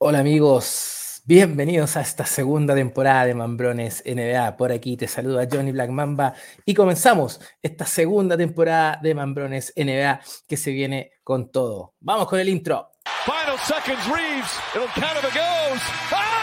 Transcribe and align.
Hola 0.00 0.20
amigos, 0.20 1.22
bienvenidos 1.24 1.96
a 1.96 2.02
esta 2.02 2.24
segunda 2.24 2.72
temporada 2.72 3.26
de 3.26 3.34
Mambrones 3.34 4.04
NBA. 4.06 4.56
Por 4.56 4.70
aquí 4.70 4.96
te 4.96 5.08
saluda 5.08 5.48
Johnny 5.50 5.72
Black 5.72 5.90
Mamba 5.90 6.34
y 6.64 6.72
comenzamos 6.72 7.40
esta 7.60 7.84
segunda 7.84 8.36
temporada 8.36 9.00
de 9.02 9.12
Mambrones 9.16 9.72
NBA 9.76 10.20
que 10.46 10.56
se 10.56 10.70
viene 10.70 11.14
con 11.24 11.50
todo. 11.50 11.94
Vamos 11.98 12.28
con 12.28 12.38
el 12.38 12.48
intro. 12.48 12.92
Final 13.24 13.58
seconds, 13.58 14.06
Reeves. 14.06 14.52
It'll 14.72 14.86
it 14.86 15.34
goes. 15.34 15.82
Oh, 16.12 16.37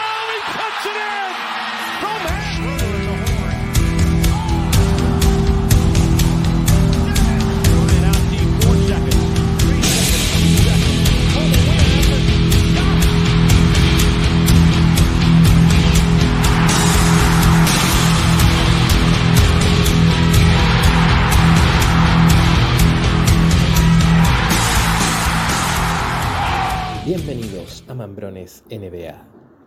Mambrones 28.06 28.62
NBA, 28.70 29.18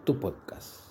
tu 0.07 0.15
podcast. 0.15 0.88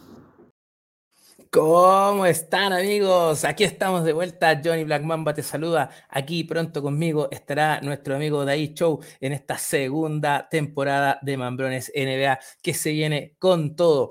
¿Cómo 1.50 2.26
están 2.26 2.74
amigos? 2.74 3.46
Aquí 3.46 3.64
estamos 3.64 4.04
de 4.04 4.12
vuelta. 4.12 4.60
Johnny 4.62 4.84
Black 4.84 5.02
Mamba 5.02 5.32
te 5.32 5.42
saluda. 5.42 5.88
Aquí 6.10 6.44
pronto 6.44 6.82
conmigo 6.82 7.28
estará 7.30 7.80
nuestro 7.80 8.16
amigo 8.16 8.44
Dai 8.44 8.74
Show 8.74 9.00
en 9.18 9.32
esta 9.32 9.56
segunda 9.56 10.46
temporada 10.50 11.18
de 11.22 11.38
Mambrones 11.38 11.90
NBA 11.96 12.38
que 12.62 12.74
se 12.74 12.90
viene 12.92 13.34
con 13.38 13.76
todo. 13.76 14.10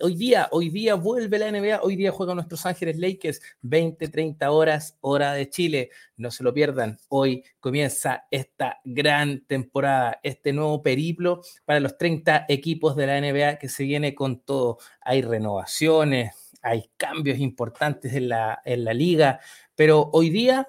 hoy 0.00 0.16
día, 0.16 0.48
hoy 0.50 0.70
día 0.70 0.94
vuelve 0.94 1.38
la 1.38 1.52
NBA. 1.52 1.82
Hoy 1.82 1.96
día 1.96 2.10
juegan 2.10 2.36
nuestros 2.36 2.64
Ángeles 2.64 2.96
Lakers 2.96 3.42
20-30 3.62 4.50
horas, 4.50 4.96
hora 5.02 5.34
de 5.34 5.50
Chile. 5.50 5.90
No 6.16 6.30
se 6.30 6.42
lo 6.42 6.54
pierdan. 6.54 6.98
Hoy 7.08 7.44
comienza 7.60 8.24
esta 8.30 8.80
gran 8.82 9.44
temporada, 9.46 10.20
este 10.22 10.54
nuevo 10.54 10.82
periplo 10.82 11.42
para 11.66 11.80
los 11.80 11.98
30 11.98 12.46
equipos 12.48 12.96
de 12.96 13.06
la 13.06 13.20
NBA 13.20 13.58
que 13.58 13.68
se 13.68 13.84
viene 13.84 14.14
con 14.14 14.40
todo. 14.40 14.78
Hay 15.02 15.20
renovaciones 15.20 16.41
hay 16.62 16.90
cambios 16.96 17.38
importantes 17.38 18.14
en 18.14 18.28
la, 18.28 18.60
en 18.64 18.84
la 18.84 18.94
liga, 18.94 19.40
pero 19.74 20.10
hoy 20.12 20.30
día 20.30 20.68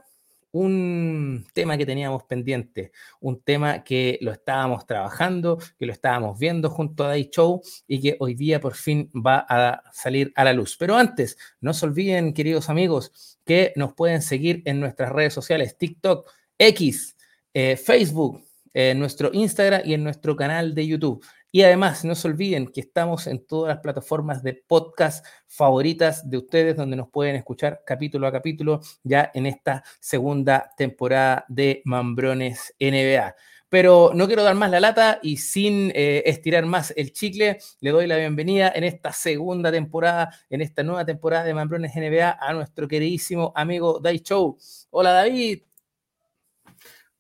un 0.54 1.48
tema 1.54 1.78
que 1.78 1.86
teníamos 1.86 2.24
pendiente, 2.24 2.92
un 3.20 3.42
tema 3.42 3.84
que 3.84 4.20
lo 4.22 4.32
estábamos 4.32 4.86
trabajando, 4.86 5.58
que 5.80 5.88
lo 5.88 5.92
estábamos 5.92 6.38
viendo 6.38 6.70
junto 6.70 7.04
a 7.04 7.08
Day 7.08 7.30
Show 7.32 7.62
y 7.88 8.00
que 8.00 8.18
hoy 8.20 8.36
día 8.36 8.60
por 8.60 8.76
fin 8.76 9.10
va 9.14 9.46
a 9.50 9.82
salir 9.92 10.32
a 10.36 10.44
la 10.44 10.54
luz. 10.54 10.78
Pero 10.78 10.96
antes, 10.96 11.38
no 11.60 11.74
se 11.74 11.88
olviden, 11.88 12.34
queridos 12.34 12.70
amigos, 12.70 13.40
que 13.44 13.74
nos 13.76 13.94
pueden 13.96 14.22
seguir 14.22 14.62
en 14.66 14.80
nuestras 14.80 15.12
redes 15.12 15.34
sociales, 15.34 15.76
TikTok, 15.76 16.30
X, 16.60 17.18
eh, 17.56 17.76
Facebook, 17.76 18.46
en 18.76 19.00
nuestro 19.00 19.32
Instagram 19.34 19.82
y 19.86 19.96
en 19.96 20.04
nuestro 20.04 20.36
canal 20.36 20.76
de 20.76 20.88
YouTube. 20.88 21.26
Y 21.56 21.62
además, 21.62 22.04
no 22.04 22.16
se 22.16 22.28
olviden 22.28 22.66
que 22.66 22.82
estamos 22.82 23.28
en 23.28 23.46
todas 23.46 23.70
las 23.76 23.80
plataformas 23.84 24.42
de 24.42 24.56
podcast 24.56 25.24
favoritas 25.46 26.28
de 26.28 26.40
ustedes, 26.40 26.76
donde 26.76 26.96
nos 26.96 27.10
pueden 27.10 27.36
escuchar 27.36 27.84
capítulo 27.86 28.26
a 28.26 28.32
capítulo 28.32 28.82
ya 29.04 29.30
en 29.36 29.46
esta 29.46 29.84
segunda 30.00 30.74
temporada 30.76 31.46
de 31.48 31.84
Mambrones 31.86 32.74
NBA. 32.80 33.36
Pero 33.70 34.14
no 34.16 34.26
quiero 34.26 34.42
dar 34.42 34.56
más 34.56 34.72
la 34.72 34.80
lata 34.80 35.20
y 35.22 35.38
sin 35.38 35.92
eh, 35.94 36.24
estirar 36.26 36.66
más 36.66 36.92
el 36.98 37.14
chicle, 37.14 37.60
le 37.82 37.92
doy 37.92 38.08
la 38.08 38.18
bienvenida 38.18 38.74
en 38.74 38.86
esta 38.86 39.12
segunda 39.14 39.72
temporada, 39.72 40.36
en 40.50 40.62
esta 40.62 40.82
nueva 40.82 41.06
temporada 41.06 41.44
de 41.44 41.54
Mambrones 41.54 41.94
NBA, 41.96 42.40
a 42.42 42.54
nuestro 42.54 42.88
queridísimo 42.88 43.54
amigo 43.56 44.00
Dai 44.00 44.22
Show. 44.22 44.58
Hola 44.90 45.12
David. 45.12 45.62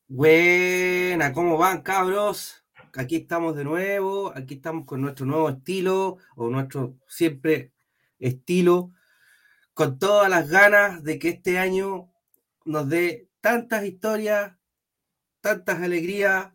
Buena, 0.07 1.31
¿cómo 1.31 1.55
van 1.55 1.83
cabros? 1.83 2.62
Aquí 2.95 3.17
estamos 3.17 3.55
de 3.55 3.63
nuevo, 3.63 4.31
aquí 4.35 4.55
estamos 4.55 4.85
con 4.85 5.01
nuestro 5.01 5.25
nuevo 5.25 5.49
estilo, 5.49 6.17
o 6.35 6.49
nuestro 6.49 6.95
siempre 7.07 7.73
estilo, 8.19 8.91
con 9.73 9.99
todas 9.99 10.29
las 10.29 10.49
ganas 10.49 11.03
de 11.03 11.19
que 11.19 11.29
este 11.29 11.57
año 11.59 12.11
nos 12.65 12.87
dé 12.89 13.29
tantas 13.41 13.85
historias, 13.85 14.53
tantas 15.41 15.81
alegrías, 15.81 16.53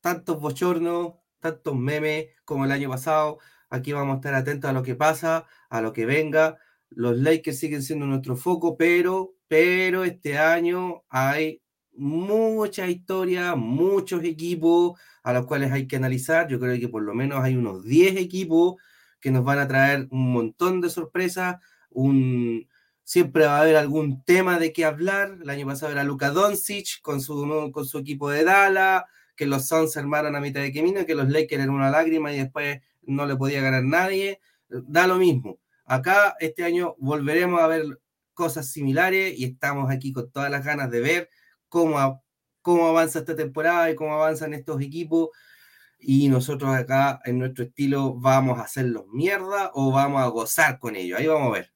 tantos 0.00 0.40
bochornos, 0.40 1.14
tantos 1.40 1.74
memes 1.76 2.28
como 2.44 2.64
el 2.64 2.72
año 2.72 2.90
pasado. 2.90 3.38
Aquí 3.70 3.92
vamos 3.92 4.14
a 4.14 4.16
estar 4.16 4.34
atentos 4.34 4.70
a 4.70 4.74
lo 4.74 4.82
que 4.82 4.94
pasa, 4.94 5.46
a 5.68 5.80
lo 5.80 5.92
que 5.92 6.06
venga. 6.06 6.58
Los 6.90 7.16
Lakers 7.18 7.58
siguen 7.58 7.82
siendo 7.82 8.06
nuestro 8.06 8.36
foco, 8.36 8.76
pero, 8.76 9.34
pero 9.48 10.04
este 10.04 10.38
año 10.38 11.02
hay 11.08 11.63
mucha 11.96 12.88
historia, 12.88 13.54
muchos 13.54 14.24
equipos 14.24 14.98
a 15.22 15.32
los 15.32 15.46
cuales 15.46 15.72
hay 15.72 15.86
que 15.86 15.96
analizar. 15.96 16.48
Yo 16.48 16.60
creo 16.60 16.78
que 16.78 16.88
por 16.88 17.02
lo 17.02 17.14
menos 17.14 17.42
hay 17.42 17.56
unos 17.56 17.84
10 17.84 18.16
equipos 18.16 18.76
que 19.20 19.30
nos 19.30 19.44
van 19.44 19.58
a 19.58 19.68
traer 19.68 20.06
un 20.10 20.32
montón 20.32 20.80
de 20.80 20.90
sorpresas. 20.90 21.56
Un... 21.90 22.68
Siempre 23.02 23.44
va 23.44 23.58
a 23.58 23.60
haber 23.62 23.76
algún 23.76 24.24
tema 24.24 24.58
de 24.58 24.72
qué 24.72 24.84
hablar. 24.84 25.38
El 25.42 25.50
año 25.50 25.66
pasado 25.66 25.92
era 25.92 26.04
Luka 26.04 26.30
Doncic 26.30 27.00
con 27.02 27.20
su, 27.20 27.70
con 27.72 27.84
su 27.84 27.98
equipo 27.98 28.30
de 28.30 28.44
Dallas, 28.44 29.04
que 29.36 29.46
los 29.46 29.66
Suns 29.66 29.96
armaron 29.96 30.36
a 30.36 30.40
mitad 30.40 30.62
de 30.62 30.72
camino, 30.72 31.04
que 31.04 31.14
los 31.14 31.28
Lakers 31.28 31.62
eran 31.62 31.70
una 31.70 31.90
lágrima 31.90 32.32
y 32.32 32.38
después 32.38 32.80
no 33.02 33.26
le 33.26 33.36
podía 33.36 33.60
ganar 33.60 33.84
nadie. 33.84 34.40
Da 34.68 35.06
lo 35.06 35.16
mismo. 35.16 35.58
Acá 35.84 36.34
este 36.40 36.64
año 36.64 36.94
volveremos 36.98 37.60
a 37.60 37.66
ver 37.66 38.00
cosas 38.32 38.70
similares 38.70 39.38
y 39.38 39.44
estamos 39.44 39.90
aquí 39.90 40.12
con 40.12 40.30
todas 40.30 40.50
las 40.50 40.64
ganas 40.64 40.90
de 40.90 41.00
ver 41.00 41.30
cómo, 41.74 42.22
cómo 42.62 42.86
avanza 42.86 43.18
esta 43.18 43.34
temporada 43.34 43.90
y 43.90 43.96
cómo 43.96 44.14
avanzan 44.14 44.54
estos 44.54 44.80
equipos. 44.80 45.30
Y 45.98 46.28
nosotros 46.28 46.72
acá 46.72 47.20
en 47.24 47.40
nuestro 47.40 47.64
estilo 47.64 48.14
vamos 48.14 48.60
a 48.60 48.62
hacerlos 48.62 49.06
mierda 49.12 49.72
o 49.74 49.90
vamos 49.90 50.22
a 50.22 50.28
gozar 50.28 50.78
con 50.78 50.94
ellos. 50.94 51.18
Ahí 51.18 51.26
vamos 51.26 51.48
a 51.48 51.58
ver. 51.58 51.72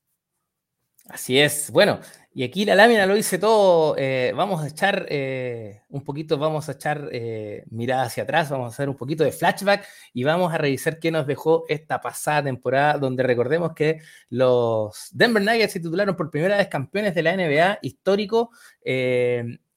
Así 1.08 1.38
es. 1.40 1.70
Bueno, 1.72 2.00
y 2.32 2.44
aquí 2.44 2.64
la 2.64 2.76
lámina 2.76 3.06
lo 3.06 3.14
dice 3.14 3.38
todo. 3.38 3.96
Eh, 3.98 4.32
vamos 4.36 4.62
a 4.62 4.68
echar 4.68 5.06
eh, 5.08 5.80
un 5.88 6.04
poquito, 6.04 6.38
vamos 6.38 6.68
a 6.68 6.72
echar 6.72 7.08
eh, 7.10 7.64
mirada 7.70 8.04
hacia 8.04 8.22
atrás, 8.22 8.50
vamos 8.50 8.66
a 8.66 8.74
hacer 8.74 8.88
un 8.88 8.96
poquito 8.96 9.24
de 9.24 9.32
flashback 9.32 9.84
y 10.12 10.22
vamos 10.22 10.52
a 10.52 10.58
revisar 10.58 11.00
qué 11.00 11.10
nos 11.10 11.26
dejó 11.26 11.64
esta 11.68 12.00
pasada 12.00 12.44
temporada, 12.44 12.98
donde 12.98 13.22
recordemos 13.24 13.72
que 13.74 14.00
los 14.28 15.08
Denver 15.10 15.42
Nuggets 15.42 15.72
se 15.72 15.80
titularon 15.80 16.14
por 16.14 16.30
primera 16.30 16.58
vez 16.58 16.68
campeones 16.68 17.14
de 17.14 17.22
la 17.22 17.36
NBA 17.36 17.78
histórico 17.82 18.50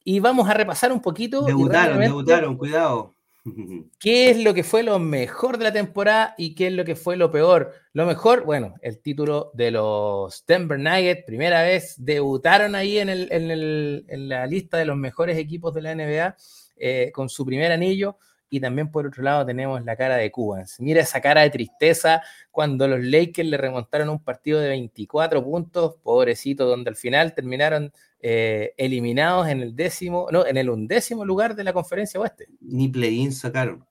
y 0.03 0.19
vamos 0.19 0.49
a 0.49 0.53
repasar 0.53 0.91
un 0.91 1.01
poquito. 1.01 1.43
Debutaron, 1.43 1.99
debutaron, 1.99 2.57
cuidado. 2.57 3.13
¿Qué 3.99 4.29
es 4.29 4.43
lo 4.43 4.53
que 4.53 4.63
fue 4.63 4.83
lo 4.83 4.99
mejor 4.99 5.57
de 5.57 5.63
la 5.65 5.73
temporada 5.73 6.35
y 6.37 6.53
qué 6.53 6.67
es 6.67 6.73
lo 6.73 6.85
que 6.85 6.95
fue 6.95 7.17
lo 7.17 7.31
peor? 7.31 7.73
Lo 7.93 8.05
mejor, 8.05 8.43
bueno, 8.43 8.75
el 8.81 8.99
título 8.99 9.51
de 9.53 9.71
los 9.71 10.45
Denver 10.45 10.79
Nuggets, 10.79 11.23
primera 11.25 11.63
vez 11.63 11.95
debutaron 11.97 12.75
ahí 12.75 12.99
en, 12.99 13.09
el, 13.09 13.27
en, 13.31 14.29
la 14.29 14.45
lista 14.45 14.77
de 14.77 14.85
los 14.85 14.97
mejores 14.97 15.37
equipos 15.37 15.73
de 15.73 15.81
la 15.81 15.95
NBA 15.95 16.35
eh, 16.77 17.11
con 17.13 17.29
su 17.29 17.45
primer 17.45 17.71
anillo. 17.71 18.17
Y 18.53 18.59
también 18.59 18.91
por 18.91 19.07
otro 19.07 19.23
lado 19.23 19.45
tenemos 19.45 19.83
la 19.85 19.95
cara 19.95 20.17
de 20.17 20.29
Cubans. 20.29 20.77
Mira 20.81 21.01
esa 21.01 21.21
cara 21.21 21.41
de 21.41 21.49
tristeza 21.49 22.21
cuando 22.51 22.85
los 22.85 22.99
Lakers 23.01 23.47
le 23.47 23.55
remontaron 23.55 24.09
un 24.09 24.21
partido 24.21 24.59
de 24.59 24.67
24 24.67 25.41
puntos, 25.41 25.95
pobrecito, 26.03 26.65
donde 26.65 26.89
al 26.89 26.97
final 26.97 27.33
terminaron 27.33 27.93
eh, 28.19 28.73
eliminados 28.75 29.47
en 29.47 29.61
el 29.61 29.73
décimo, 29.73 30.27
no, 30.31 30.45
en 30.45 30.57
el 30.57 30.69
undécimo 30.69 31.23
lugar 31.23 31.55
de 31.55 31.63
la 31.63 31.71
conferencia 31.71 32.19
oeste. 32.19 32.49
Ni 32.59 32.89
play-in 32.89 33.31
sacaron. 33.31 33.85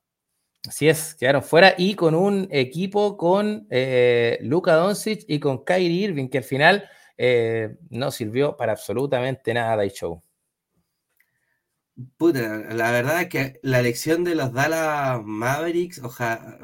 Así 0.68 0.90
es, 0.90 1.14
quedaron 1.14 1.42
fuera 1.42 1.74
y 1.78 1.94
con 1.94 2.14
un 2.14 2.46
equipo 2.50 3.16
con 3.16 3.66
eh, 3.70 4.38
Luka 4.42 4.74
Doncic 4.74 5.24
y 5.26 5.40
con 5.40 5.64
Kyrie 5.64 6.04
Irving, 6.04 6.28
que 6.28 6.38
al 6.38 6.44
final 6.44 6.84
eh, 7.16 7.78
no 7.88 8.10
sirvió 8.10 8.58
para 8.58 8.72
absolutamente 8.72 9.54
nada 9.54 9.78
de 9.78 9.88
show. 9.88 10.22
Puta, 12.16 12.72
la 12.74 12.90
verdad 12.92 13.22
es 13.22 13.28
que 13.28 13.60
la 13.62 13.80
elección 13.80 14.24
de 14.24 14.34
los 14.34 14.52
Dallas 14.52 15.20
Mavericks, 15.24 16.00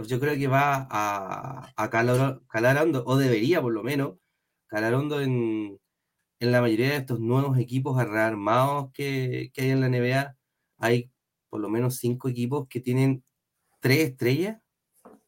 yo 0.07 0.21
creo 0.21 0.37
que 0.37 0.47
va 0.47 0.87
a, 0.91 1.73
a 1.77 1.91
calar, 1.91 2.41
calar 2.49 2.79
hondo, 2.79 3.03
o 3.07 3.17
debería 3.17 3.61
por 3.61 3.73
lo 3.73 3.83
menos, 3.83 4.19
calar 4.67 4.95
hondo 4.95 5.21
en, 5.21 5.79
en 6.41 6.53
la 6.53 6.61
mayoría 6.61 6.91
de 6.91 6.97
estos 6.97 7.21
nuevos 7.21 7.59
equipos 7.59 7.97
rearmados 8.03 8.91
que, 8.93 9.51
que 9.53 9.63
hay 9.63 9.71
en 9.71 9.81
la 9.81 9.89
NBA, 9.89 10.37
hay 10.79 11.11
por 11.51 11.61
lo 11.61 11.69
menos 11.69 11.97
cinco 11.97 12.29
equipos 12.29 12.69
que 12.69 12.81
tienen 12.81 13.25
tres 13.81 14.11
estrellas, 14.11 14.61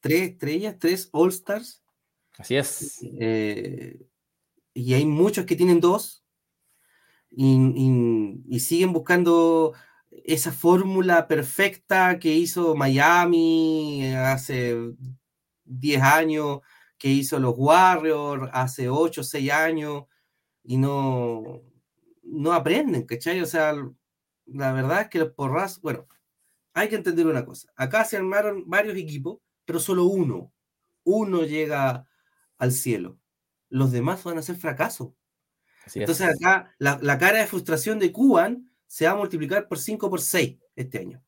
tres 0.01 0.31
estrellas, 0.31 0.77
tres 0.79 1.09
All-Stars. 1.13 1.83
Así 2.39 2.57
es. 2.57 3.01
Eh, 3.19 3.99
y 4.75 4.95
hay 4.95 5.05
muchos 5.07 5.45
que 5.45 5.57
tienen 5.57 5.81
dos 5.81 6.25
y, 7.31 8.43
y, 8.49 8.61
siguen 8.61 8.93
buscando 8.93 9.75
esa 10.11 10.53
fórmula 10.53 11.29
perfecta 11.29 12.19
que 12.19 12.35
hizo 12.35 12.75
Miami 12.75 14.15
hace 14.15 14.77
10 15.65 16.03
años 16.03 16.61
que 16.99 17.09
hizo 17.09 17.39
los 17.39 17.55
Warriors 17.57 18.51
hace 18.53 18.89
8 18.89 19.21
o 19.21 19.25
6 19.25 19.51
años 19.53 20.05
y 20.65 20.77
no, 20.77 21.63
no 22.23 22.53
aprenden, 22.53 23.07
¿cachai? 23.07 23.41
O 23.41 23.47
sea, 23.47 23.75
la 24.47 24.73
verdad 24.73 25.03
es 25.03 25.09
que 25.09 25.21
los 25.21 25.33
porras, 25.33 25.81
bueno, 25.81 26.07
hay 26.75 26.89
que 26.89 26.97
entender 26.97 27.27
una 27.27 27.45
cosa. 27.45 27.69
Acá 27.77 28.05
se 28.05 28.17
armaron 28.17 28.65
varios 28.67 28.97
equipos, 28.97 29.39
pero 29.65 29.79
solo 29.79 30.05
uno, 30.05 30.53
uno 31.05 31.43
llega 31.43 32.07
al 32.59 32.73
cielo. 32.73 33.19
Los 33.71 33.93
demás 33.93 34.25
van 34.25 34.39
a 34.39 34.43
ser 34.43 34.57
fracasos. 34.57 35.13
Entonces 35.95 36.29
acá 36.29 36.75
la, 36.79 36.99
la, 37.01 37.17
cara 37.17 37.39
de 37.39 37.47
frustración 37.47 37.99
de 37.99 38.13
Cuban 38.13 38.71
se 38.89 39.05
va 39.05 39.13
a 39.13 39.17
multiplicar 39.17 39.69
por 39.69 39.79
5 39.79 40.11
por 40.11 40.21
6 40.21 40.57
este 40.75 40.99
año. 40.99 41.23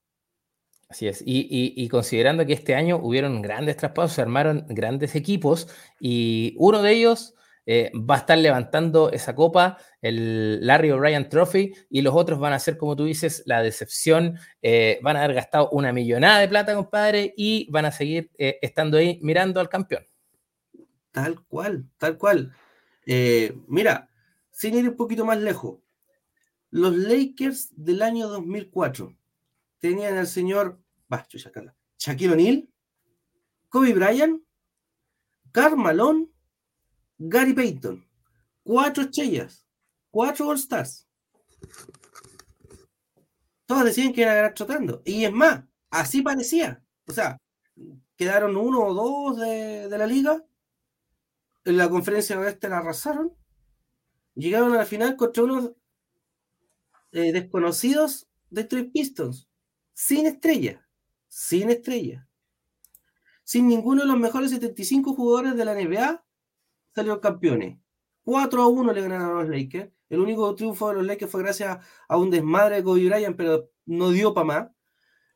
Así 0.89 1.07
es, 1.07 1.23
y, 1.25 1.89
considerando 1.89 2.45
que 2.45 2.53
este 2.53 2.75
año 2.75 2.97
hubieron 2.97 3.43
grandes 3.43 3.77
traspasos, 3.77 4.15
se 4.15 4.23
armaron 4.23 4.67
grandes 4.69 5.15
equipos 5.15 5.69
y 6.01 6.57
uno 6.59 6.83
de 6.83 6.91
ellos 6.91 7.37
eh, 7.65 7.93
va 7.95 8.17
a 8.17 8.19
estar 8.19 8.37
levantando 8.37 9.13
esa 9.13 9.37
copa, 9.37 9.79
el 10.03 10.67
Larry 10.67 10.91
O'Brien 10.91 11.29
Trophy, 11.29 11.73
y 11.89 12.03
los 12.03 12.13
otros 12.13 12.41
van 12.41 12.55
a 12.55 12.59
ser, 12.59 12.77
como 12.77 12.97
tú 12.97 13.05
dices, 13.05 13.45
la 13.47 13.63
decepción, 13.63 14.37
eh, 14.63 14.99
van 15.03 15.17
a 15.17 15.23
haber 15.23 15.37
gastado 15.37 15.71
una 15.71 15.93
millonada 15.93 16.41
de 16.41 16.49
plata, 16.49 16.75
compadre, 16.75 17.35
y 17.37 17.71
van 17.71 17.85
a 17.85 17.93
seguir 17.93 18.33
eh, 18.37 18.59
estando 18.61 18.99
ahí 18.99 19.21
mirando 19.23 19.61
al 19.61 19.69
campeón. 19.69 20.05
Tal 21.13 21.41
cual, 21.45 21.85
tal 21.99 22.19
cual. 22.19 22.53
mira, 23.69 24.11
sin 24.51 24.75
ir 24.75 24.89
un 24.89 24.97
poquito 24.97 25.25
más 25.25 25.39
lejos, 25.39 25.79
los 26.71 26.97
Lakers 26.97 27.71
del 27.77 28.03
año 28.03 28.29
2004 28.29 29.17
tenían 29.79 30.17
al 30.17 30.27
señor 30.27 30.81
Shaquille 31.99 32.33
O'Neal, 32.33 32.69
Kobe 33.69 33.93
Bryant, 33.95 34.43
Karl 35.53 35.77
Malone, 35.77 36.29
Gary 37.19 37.53
Payton. 37.53 38.07
Cuatro 38.63 39.05
estrellas, 39.05 39.67
cuatro 40.11 40.49
All-Stars. 40.49 41.09
Todos 43.67 43.85
decían 43.85 44.13
que 44.13 44.23
era 44.23 44.53
tratando. 44.55 45.03
Y 45.05 45.25
es 45.25 45.33
más, 45.33 45.65
así 45.91 46.23
parecía. 46.23 46.83
O 47.07 47.13
sea, 47.13 47.39
quedaron 48.17 48.57
uno 48.57 48.81
o 48.81 48.95
dos 48.95 49.41
de, 49.41 49.89
la 49.89 50.07
liga. 50.07 50.45
En 51.65 51.77
la 51.77 51.89
conferencia 51.89 52.39
oeste 52.39 52.69
la 52.69 52.79
arrasaron. 52.79 53.35
Llegaron 54.35 54.73
a 54.73 54.79
la 54.79 54.87
final 54.87 55.17
contra 55.17 55.43
unos 55.43 55.73
eh, 57.13 57.33
desconocidos 57.33 58.29
de 58.51 58.65
Three 58.65 58.85
Pistons 58.85 59.49
sin 59.93 60.27
estrella, 60.27 60.87
sin 61.29 61.71
estrella, 61.71 62.29
sin 63.45 63.69
ninguno 63.69 64.03
de 64.03 64.09
los 64.09 64.19
mejores 64.19 64.51
75 64.51 65.13
jugadores 65.15 65.57
de 65.57 65.65
la 65.65 65.75
NBA 65.75 66.25
salieron 66.95 67.21
campeones. 67.21 67.79
4 68.23 68.63
a 68.63 68.69
1 68.69 68.93
le 68.93 69.03
ganaron 69.03 69.39
a 69.39 69.43
los 69.43 69.49
Lakers. 69.49 69.91
El 70.09 70.21
único 70.21 70.55
triunfo 70.55 70.89
de 70.89 70.95
los 70.95 71.07
Lakers 71.07 71.31
fue 71.31 71.43
gracias 71.43 71.79
a 72.09 72.17
un 72.17 72.31
desmadre 72.31 72.77
de 72.77 72.85
Kobe 72.85 73.07
Bryant, 73.07 73.37
pero 73.37 73.71
no 73.87 74.11
dio 74.11 74.35
para 74.35 74.45
más. 74.45 74.71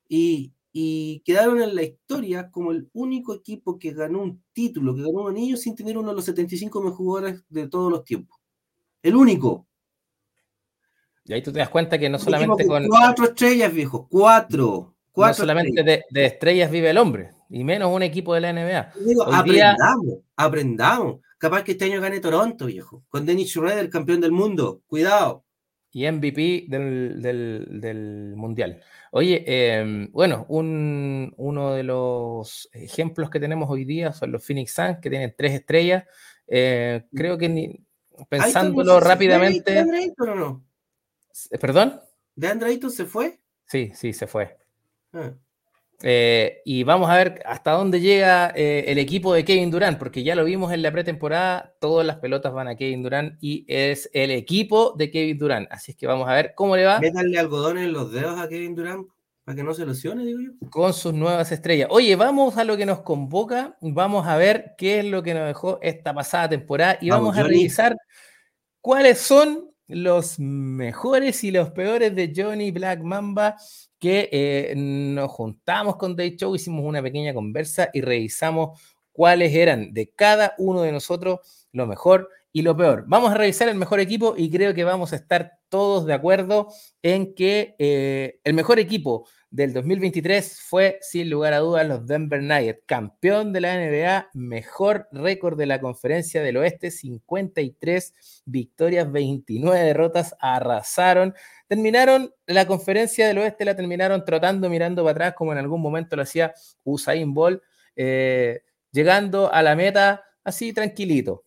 Y, 0.08 0.54
y, 0.72 1.22
quedaron 1.24 1.60
en 1.60 1.74
la 1.74 1.82
historia 1.82 2.50
como 2.50 2.72
el 2.72 2.88
único 2.92 3.34
equipo 3.34 3.78
que 3.78 3.92
ganó 3.92 4.22
un 4.22 4.42
título, 4.52 4.94
que 4.94 5.02
ganó 5.02 5.22
un 5.22 5.30
anillo 5.30 5.56
sin 5.56 5.74
tener 5.74 5.96
uno 5.98 6.10
de 6.10 6.16
los 6.16 6.24
75 6.24 6.80
mejores 6.80 6.96
jugadores 6.96 7.44
de 7.48 7.68
todos 7.68 7.90
los 7.90 8.04
tiempos. 8.04 8.38
El 9.02 9.16
único. 9.16 9.66
Y 11.26 11.32
ahí 11.32 11.42
tú 11.42 11.52
te 11.52 11.58
das 11.58 11.70
cuenta 11.70 11.98
que 11.98 12.08
no 12.08 12.18
solamente 12.18 12.66
con. 12.66 12.86
Cuatro 12.86 13.24
estrellas, 13.26 13.72
viejo, 13.72 14.06
cuatro. 14.10 14.94
cuatro 15.10 15.32
no 15.32 15.34
solamente 15.34 15.82
de, 15.82 16.24
estrellas 16.24 16.70
vive 16.70 16.90
el 16.90 16.98
hombre, 16.98 17.30
y 17.48 17.64
menos 17.64 17.90
un 17.92 18.02
equipo 18.02 18.34
de 18.34 18.40
la 18.42 18.52
NBA. 18.52 18.92
aprendamos, 19.32 20.18
aprendamos. 20.36 21.20
Capaz 21.38 21.62
que 21.62 21.72
este 21.72 21.86
año 21.86 22.00
gane 22.00 22.20
Toronto, 22.20 22.66
viejo. 22.66 23.04
Con 23.08 23.26
Dennis 23.26 23.50
Schroeder, 23.50 23.90
campeón 23.90 24.20
del 24.20 24.32
mundo. 24.32 24.80
Cuidado. 24.86 25.44
Y 25.92 26.10
MVP 26.10 26.66
del, 26.68 28.34
Mundial. 28.36 28.80
Oye, 29.12 29.44
em, 29.46 30.10
bueno, 30.10 30.44
uno 30.48 31.74
de 31.74 31.82
los 31.84 32.68
ejemplos 32.72 33.30
que 33.30 33.38
tenemos 33.40 33.70
hoy 33.70 33.84
día 33.84 34.12
son 34.12 34.32
los 34.32 34.44
Phoenix 34.44 34.74
Suns, 34.74 34.98
que 35.00 35.10
tienen 35.10 35.34
tres 35.36 35.52
estrellas. 35.52 36.04
Eh, 36.48 37.04
creo 37.14 37.38
que 37.38 37.48
ni, 37.48 37.78
pensándolo 38.28 38.98
rápidamente. 39.00 39.84
no? 40.18 40.64
¿Perdón? 41.60 42.00
¿De 42.36 42.48
Ayton 42.48 42.90
se 42.90 43.04
fue? 43.06 43.40
Sí, 43.66 43.92
sí, 43.94 44.12
se 44.12 44.26
fue. 44.26 44.56
Ah. 45.12 45.32
Eh, 46.02 46.60
y 46.64 46.82
vamos 46.82 47.08
a 47.08 47.16
ver 47.16 47.40
hasta 47.46 47.70
dónde 47.72 48.00
llega 48.00 48.52
eh, 48.54 48.84
el 48.88 48.98
equipo 48.98 49.32
de 49.32 49.44
Kevin 49.44 49.70
Durant, 49.70 49.98
porque 49.98 50.22
ya 50.22 50.34
lo 50.34 50.44
vimos 50.44 50.72
en 50.72 50.82
la 50.82 50.92
pretemporada, 50.92 51.74
todas 51.80 52.06
las 52.06 52.16
pelotas 52.16 52.52
van 52.52 52.68
a 52.68 52.76
Kevin 52.76 53.02
Durant 53.02 53.38
y 53.40 53.64
es 53.68 54.10
el 54.12 54.30
equipo 54.32 54.94
de 54.98 55.10
Kevin 55.10 55.38
Durant. 55.38 55.72
Así 55.72 55.92
es 55.92 55.96
que 55.96 56.06
vamos 56.06 56.28
a 56.28 56.34
ver 56.34 56.52
cómo 56.54 56.76
le 56.76 56.84
va. 56.84 57.00
Métanle 57.00 57.38
algodón 57.38 57.78
en 57.78 57.92
los 57.92 58.12
dedos 58.12 58.38
a 58.38 58.48
Kevin 58.48 58.74
Durant 58.74 59.08
para 59.44 59.56
que 59.56 59.62
no 59.62 59.72
se 59.72 59.86
lesione, 59.86 60.24
digo 60.24 60.40
yo. 60.40 60.70
Con 60.70 60.92
sus 60.92 61.14
nuevas 61.14 61.52
estrellas. 61.52 61.88
Oye, 61.90 62.16
vamos 62.16 62.56
a 62.56 62.64
lo 62.64 62.76
que 62.76 62.86
nos 62.86 63.02
convoca, 63.02 63.76
vamos 63.80 64.26
a 64.26 64.36
ver 64.36 64.74
qué 64.76 64.98
es 64.98 65.04
lo 65.04 65.22
que 65.22 65.34
nos 65.34 65.46
dejó 65.46 65.78
esta 65.80 66.12
pasada 66.12 66.48
temporada 66.48 66.98
y 67.00 67.10
vamos, 67.10 67.36
a 67.36 67.44
revisar 67.44 67.96
cuáles 68.80 69.18
son 69.18 69.73
los 69.86 70.38
mejores 70.38 71.44
y 71.44 71.50
los 71.50 71.70
peores 71.70 72.14
de 72.14 72.32
Johnny 72.34 72.70
Black 72.70 73.00
Mamba, 73.02 73.56
que 73.98 74.28
eh, 74.32 74.74
nos 74.76 75.30
juntamos 75.30 75.96
con 75.96 76.16
Day 76.16 76.36
Show, 76.36 76.54
hicimos 76.54 76.84
una 76.84 77.02
pequeña 77.02 77.34
conversa 77.34 77.90
y 77.92 78.00
revisamos 78.00 78.80
cuáles 79.12 79.54
eran 79.54 79.92
de 79.92 80.10
cada 80.10 80.54
uno 80.58 80.82
de 80.82 80.92
nosotros 80.92 81.68
lo 81.72 81.86
mejor 81.86 82.28
y 82.56 82.62
lo 82.62 82.76
peor. 82.76 83.04
Vamos 83.08 83.32
a 83.32 83.34
revisar 83.34 83.68
el 83.68 83.74
mejor 83.74 83.98
equipo 83.98 84.34
y 84.38 84.48
creo 84.48 84.74
que 84.74 84.84
vamos 84.84 85.12
a 85.12 85.16
estar 85.16 85.58
todos 85.68 86.06
de 86.06 86.14
acuerdo 86.14 86.68
en 87.02 87.34
que 87.34 87.74
eh, 87.80 88.38
el 88.44 88.54
mejor 88.54 88.78
equipo 88.78 89.26
del 89.50 89.72
2023 89.72 90.60
fue, 90.60 90.98
sin 91.00 91.30
lugar 91.30 91.52
a 91.52 91.58
dudas, 91.58 91.84
los 91.88 92.06
Denver 92.06 92.40
Nuggets, 92.40 92.84
campeón 92.86 93.52
de 93.52 93.60
la 93.60 93.74
NBA, 93.76 94.30
mejor 94.34 95.08
récord 95.10 95.58
de 95.58 95.66
la 95.66 95.80
conferencia 95.80 96.44
del 96.44 96.56
oeste, 96.58 96.92
53 96.92 98.42
victorias, 98.44 99.10
29 99.10 99.80
derrotas, 99.80 100.36
arrasaron. 100.38 101.34
Terminaron 101.66 102.32
la 102.46 102.68
conferencia 102.68 103.26
del 103.26 103.38
oeste, 103.38 103.64
la 103.64 103.74
terminaron 103.74 104.24
trotando, 104.24 104.70
mirando 104.70 105.02
para 105.02 105.10
atrás, 105.10 105.34
como 105.36 105.50
en 105.50 105.58
algún 105.58 105.82
momento 105.82 106.14
lo 106.14 106.22
hacía 106.22 106.54
Usain 106.84 107.34
Bolt, 107.34 107.60
eh, 107.96 108.62
llegando 108.92 109.52
a 109.52 109.60
la 109.60 109.74
meta 109.74 110.22
así 110.44 110.72
tranquilito. 110.72 111.44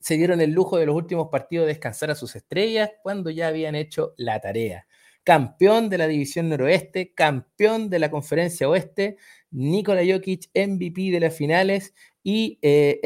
Se 0.00 0.16
dieron 0.16 0.40
el 0.40 0.52
lujo 0.52 0.78
de 0.78 0.86
los 0.86 0.94
últimos 0.96 1.28
partidos 1.28 1.66
de 1.66 1.72
descansar 1.72 2.10
a 2.10 2.14
sus 2.14 2.36
estrellas 2.36 2.90
cuando 3.02 3.30
ya 3.30 3.48
habían 3.48 3.74
hecho 3.74 4.14
la 4.16 4.40
tarea 4.40 4.86
campeón 5.28 5.90
de 5.90 5.98
la 5.98 6.06
división 6.06 6.48
noroeste, 6.48 7.12
campeón 7.12 7.90
de 7.90 7.98
la 7.98 8.10
conferencia 8.10 8.66
oeste, 8.66 9.18
Nikola 9.50 10.00
Jokic, 10.02 10.48
MVP 10.54 11.10
de 11.10 11.20
las 11.20 11.36
finales 11.36 11.92
y 12.22 12.58
eh, 12.62 12.98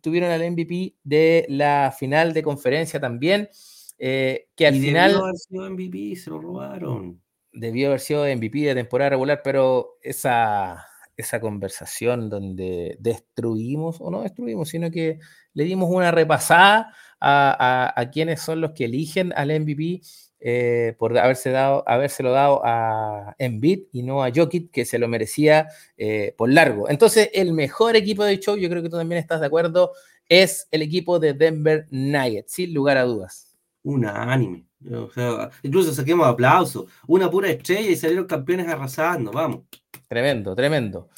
tuvieron 0.00 0.30
al 0.30 0.50
MVP 0.50 0.94
de 1.04 1.44
la 1.50 1.94
final 1.94 2.32
de 2.32 2.42
conferencia 2.42 2.98
también, 2.98 3.50
eh, 3.98 4.48
que 4.56 4.66
al 4.66 4.76
final... 4.76 5.10
Debió 5.10 5.24
haber 5.24 5.36
sido 5.36 5.70
MVP, 5.70 6.16
se 6.16 6.30
lo 6.30 6.40
robaron. 6.40 7.20
Debió 7.52 7.88
haber 7.88 8.00
sido 8.00 8.24
MVP 8.24 8.60
de 8.60 8.74
temporada 8.74 9.10
regular, 9.10 9.42
pero 9.44 9.98
esa, 10.00 10.86
esa 11.18 11.40
conversación 11.40 12.30
donde 12.30 12.96
destruimos, 13.00 14.00
o 14.00 14.08
no 14.10 14.22
destruimos, 14.22 14.68
sino 14.68 14.90
que 14.90 15.18
le 15.52 15.64
dimos 15.64 15.90
una 15.90 16.12
repasada 16.12 16.94
a, 17.20 18.10
quienes 18.12 18.40
son 18.40 18.60
los 18.60 18.70
que 18.70 18.84
eligen 18.84 19.32
al 19.34 19.48
MVP 19.48 20.00
eh, 20.40 20.94
por 20.96 21.18
haberse 21.18 21.50
dado, 21.50 21.82
habérselo 21.88 22.30
dado 22.30 22.62
a 22.64 23.34
Embiid 23.38 23.86
y 23.92 24.04
no 24.04 24.22
a 24.22 24.30
Jokic, 24.32 24.70
que 24.70 24.84
se 24.84 25.00
lo 25.00 25.08
merecía 25.08 25.66
eh, 25.96 26.34
por 26.38 26.52
largo. 26.52 26.88
Entonces, 26.88 27.30
el 27.34 27.52
mejor 27.52 27.96
equipo 27.96 28.22
de 28.22 28.38
show, 28.38 28.56
yo 28.56 28.70
creo 28.70 28.82
que 28.82 28.88
tú 28.88 28.96
también 28.96 29.20
estás 29.20 29.40
de 29.40 29.46
acuerdo, 29.46 29.92
es 30.28 30.68
el 30.70 30.82
equipo 30.82 31.18
de 31.18 31.34
Denver 31.34 31.88
Nuggets, 31.90 32.52
sin 32.52 32.72
lugar 32.72 32.96
a 32.96 33.02
dudas. 33.02 33.56
Unánime. 33.82 34.67
Incluso 35.62 35.92
saquemos 35.92 36.26
aplausos. 36.26 36.86
Una 37.06 37.30
pura 37.30 37.50
estrella 37.50 37.90
y 37.90 37.96
salieron 37.96 38.26
campeones 38.26 38.68
arrasando, 38.68 39.30
vamos. 39.32 39.62
Tremendo, 40.08 40.54
tremendo. 40.54 41.08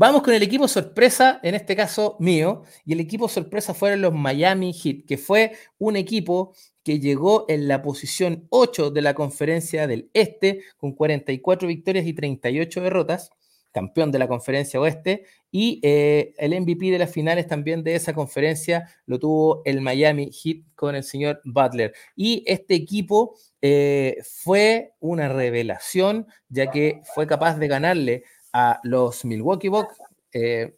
Vamos 0.00 0.22
con 0.22 0.32
el 0.32 0.44
equipo 0.44 0.68
sorpresa, 0.68 1.40
en 1.42 1.56
este 1.56 1.74
caso 1.74 2.16
mío, 2.20 2.62
y 2.84 2.92
el 2.92 3.00
equipo 3.00 3.28
sorpresa 3.28 3.74
fueron 3.74 4.00
los 4.00 4.14
Miami 4.14 4.72
Heat, 4.72 5.06
que 5.06 5.18
fue 5.18 5.54
un 5.76 5.96
equipo 5.96 6.54
que 6.84 7.00
llegó 7.00 7.46
en 7.48 7.66
la 7.66 7.82
posición 7.82 8.46
8 8.50 8.92
de 8.92 9.02
la 9.02 9.14
conferencia 9.14 9.88
del 9.88 10.08
Este, 10.14 10.62
con 10.76 10.92
44 10.92 11.66
victorias 11.66 12.06
y 12.06 12.12
38 12.12 12.80
derrotas, 12.80 13.30
campeón 13.78 14.10
de 14.10 14.18
la 14.18 14.26
conferencia 14.26 14.80
oeste, 14.80 15.24
y 15.50 15.80
eh, 15.82 16.34
el 16.36 16.60
MVP 16.60 16.90
de 16.90 16.98
las 16.98 17.12
finales 17.12 17.46
también 17.46 17.84
de 17.84 17.94
esa 17.94 18.12
conferencia 18.12 18.88
lo 19.06 19.18
tuvo 19.18 19.62
el 19.64 19.80
Miami 19.80 20.30
Heat 20.32 20.64
con 20.74 20.96
el 20.96 21.04
señor 21.04 21.40
Butler. 21.44 21.94
Y 22.16 22.42
este 22.46 22.74
equipo 22.74 23.36
eh, 23.62 24.18
fue 24.24 24.92
una 25.00 25.28
revelación, 25.28 26.26
ya 26.48 26.70
que 26.70 27.00
fue 27.14 27.26
capaz 27.26 27.58
de 27.58 27.68
ganarle 27.68 28.24
a 28.52 28.80
los 28.82 29.24
Milwaukee 29.24 29.68
Bucks. 29.68 29.96
Eh, 30.32 30.74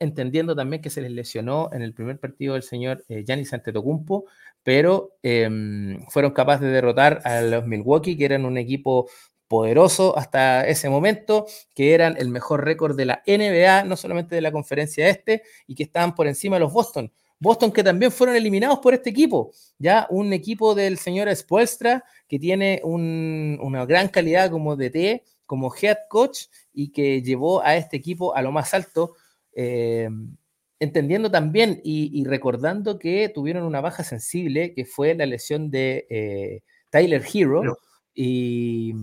entendiendo 0.00 0.56
también 0.56 0.82
que 0.82 0.90
se 0.90 1.00
les 1.00 1.12
lesionó 1.12 1.70
en 1.72 1.82
el 1.82 1.94
primer 1.94 2.18
partido 2.18 2.54
del 2.54 2.62
señor 2.62 3.04
Giannis 3.08 3.54
Antetokounmpo, 3.54 4.26
pero 4.62 5.16
em, 5.22 6.00
fueron 6.08 6.32
capaces 6.32 6.62
de 6.62 6.72
derrotar 6.72 7.20
a 7.24 7.40
los 7.42 7.66
Milwaukee, 7.66 8.16
que 8.16 8.24
eran 8.24 8.44
un 8.44 8.58
equipo 8.58 9.08
poderoso 9.48 10.16
hasta 10.16 10.66
ese 10.66 10.88
momento, 10.88 11.46
que 11.74 11.94
eran 11.94 12.16
el 12.18 12.28
mejor 12.28 12.64
récord 12.64 12.96
de 12.96 13.04
la 13.04 13.22
NBA, 13.26 13.84
no 13.84 13.96
solamente 13.96 14.34
de 14.34 14.40
la 14.40 14.52
conferencia 14.52 15.08
este, 15.08 15.42
y 15.66 15.74
que 15.74 15.84
estaban 15.84 16.14
por 16.14 16.26
encima 16.26 16.56
de 16.56 16.60
los 16.60 16.72
Boston. 16.72 17.12
Boston 17.38 17.72
que 17.72 17.82
también 17.82 18.10
fueron 18.10 18.36
eliminados 18.36 18.78
por 18.78 18.94
este 18.94 19.10
equipo, 19.10 19.52
ya 19.78 20.06
un 20.08 20.32
equipo 20.32 20.74
del 20.74 20.98
señor 20.98 21.34
Spoelstra 21.34 22.04
que 22.28 22.38
tiene 22.38 22.80
una 22.84 23.84
gran 23.84 24.08
calidad 24.08 24.50
como 24.50 24.76
DT, 24.76 25.22
como 25.44 25.72
head 25.74 25.98
coach 26.08 26.46
y 26.72 26.90
que 26.90 27.22
llevó 27.22 27.62
a 27.62 27.76
este 27.76 27.96
equipo 27.96 28.34
a 28.34 28.42
lo 28.42 28.50
más 28.50 28.72
alto, 28.72 29.14
eh, 29.52 30.08
entendiendo 30.80 31.30
también 31.30 31.80
y, 31.84 32.24
recordando 32.24 32.98
que 32.98 33.28
tuvieron 33.28 33.64
una 33.64 33.80
baja 33.80 34.04
sensible 34.04 34.72
que 34.72 34.84
fue 34.84 35.14
la 35.14 35.26
lesión 35.26 35.70
de 35.70 36.06
eh, 36.08 36.62
Tyler 36.90 37.22
Hero 37.32 37.78
y, 38.14 38.94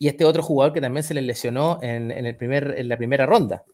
y, 0.00 0.08
este 0.08 0.24
otro 0.24 0.42
jugador 0.42 0.72
que 0.72 0.80
también 0.80 1.04
se 1.04 1.14
le 1.14 1.22
lesionó 1.22 1.78
en, 1.82 2.10
el 2.10 2.36
primer, 2.36 2.74
en 2.76 2.88
la 2.88 2.96
primera 2.96 3.26
ronda. 3.26 3.64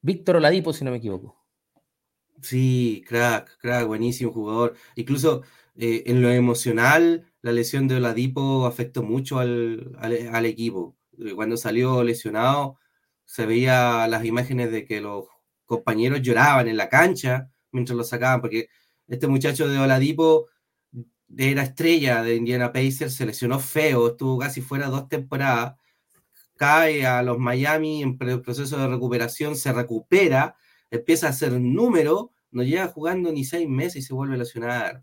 Víctor 0.00 0.36
Oladipo, 0.36 0.72
si 0.72 0.84
no 0.84 0.92
me 0.92 0.98
equivoco. 0.98 1.36
Sí, 2.40 3.04
crack, 3.06 3.58
crack, 3.58 3.86
buenísimo 3.86 4.32
jugador. 4.32 4.76
Incluso 4.94 5.42
eh, 5.74 6.04
en 6.06 6.22
lo 6.22 6.30
emocional, 6.30 7.30
la 7.42 7.52
lesión 7.52 7.88
de 7.88 7.96
Oladipo 7.96 8.64
afectó 8.64 9.02
mucho 9.02 9.40
al, 9.40 9.96
al, 9.98 10.46
equipo. 10.46 10.96
Eh, 11.18 11.34
cuando 11.34 11.56
salió 11.56 12.02
lesionado, 12.04 12.78
se 13.24 13.44
veía 13.44 14.06
las 14.06 14.24
imágenes 14.24 14.70
de 14.70 14.84
que 14.84 15.00
los 15.00 15.26
compañeros 15.66 16.22
lloraban 16.22 16.68
en 16.68 16.76
la 16.76 16.88
cancha 16.88 17.50
mientras 17.72 17.96
lo 17.96 18.04
sacaban, 18.04 18.40
porque 18.40 18.68
este 19.08 19.26
muchacho 19.26 19.68
de 19.68 19.78
Oladipo 19.78 20.46
era 21.36 21.62
estrella 21.62 22.22
de 22.22 22.36
Indiana 22.36 22.72
Pacers, 22.72 23.14
se 23.14 23.26
lesionó 23.26 23.58
feo, 23.58 24.08
estuvo 24.08 24.38
casi 24.38 24.60
fuera 24.60 24.86
dos 24.88 25.08
temporadas, 25.08 25.74
cae 26.56 27.06
a 27.06 27.22
los 27.22 27.38
Miami 27.38 28.02
en 28.02 28.16
proceso 28.16 28.78
de 28.78 28.88
recuperación, 28.88 29.56
se 29.56 29.72
recupera 29.72 30.56
empieza 30.90 31.26
a 31.26 31.30
hacer 31.30 31.52
número, 31.52 32.32
no 32.50 32.62
llega 32.62 32.88
jugando 32.88 33.32
ni 33.32 33.44
seis 33.44 33.68
meses 33.68 33.96
y 33.96 34.02
se 34.02 34.14
vuelve 34.14 34.34
a 34.34 34.38
lesionar. 34.38 35.02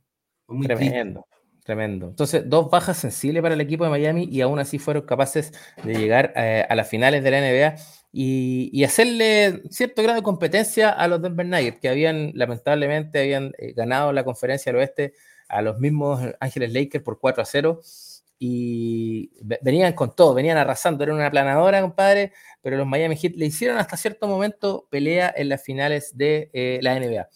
tremendo, 0.64 1.28
tremendo. 1.64 2.08
Entonces, 2.08 2.44
dos 2.48 2.70
bajas 2.70 2.98
sensibles 2.98 3.42
para 3.42 3.56
el 3.56 3.62
equipo 3.62 3.84
de 3.84 3.90
Miami 3.92 4.28
y 4.32 4.42
aún 4.42 4.60
así 4.60 4.80
fueron 4.80 5.04
capaces 5.04 5.54
de 5.84 5.96
llegar 5.96 6.34
eh, 6.36 6.66
a 6.68 6.76
las 6.76 6.90
finales 6.90 7.24
de 7.24 7.32
la 7.32 7.40
NBA 7.40 7.76
y, 8.12 8.84
hacerle 8.84 9.62
cierto 9.70 10.02
grado 10.02 10.18
de 10.18 10.24
competencia 10.24 10.90
a 10.90 11.08
los 11.08 11.22
Denver 11.22 11.46
Nuggets, 11.46 11.80
que 11.80 11.90
habían, 11.90 12.32
lamentablemente, 12.34 13.20
habían 13.20 13.52
eh, 13.58 13.74
ganado 13.74 14.14
la 14.14 14.24
conferencia 14.24 14.72
del 14.72 14.80
oeste 14.80 15.14
a 15.48 15.62
los 15.62 15.80
mismos 15.80 16.22
Ángeles 16.40 16.74
Lakers 16.74 17.04
por 17.04 17.20
4 17.20 17.44
a 17.44 17.46
0 17.46 17.82
y 18.38 19.32
venían 19.62 19.94
con 19.94 20.16
todo, 20.16 20.34
venían 20.34 20.58
arrasando, 20.58 21.04
era 21.04 21.14
una 21.14 21.32
planadora, 21.32 21.82
compadre, 21.82 22.34
pero 22.62 22.78
los 22.78 22.88
Miami 22.88 23.16
Heat 23.16 23.36
le 23.36 23.46
hicieron 23.46 23.78
hasta 23.78 23.98
cierto 23.98 24.28
momento 24.28 24.88
pelea 24.90 25.34
en 25.36 25.50
las 25.50 25.64
finales 25.64 26.18
de 26.18 26.50
eh, 26.54 26.80
la 26.82 27.00
NBA. 27.00 27.30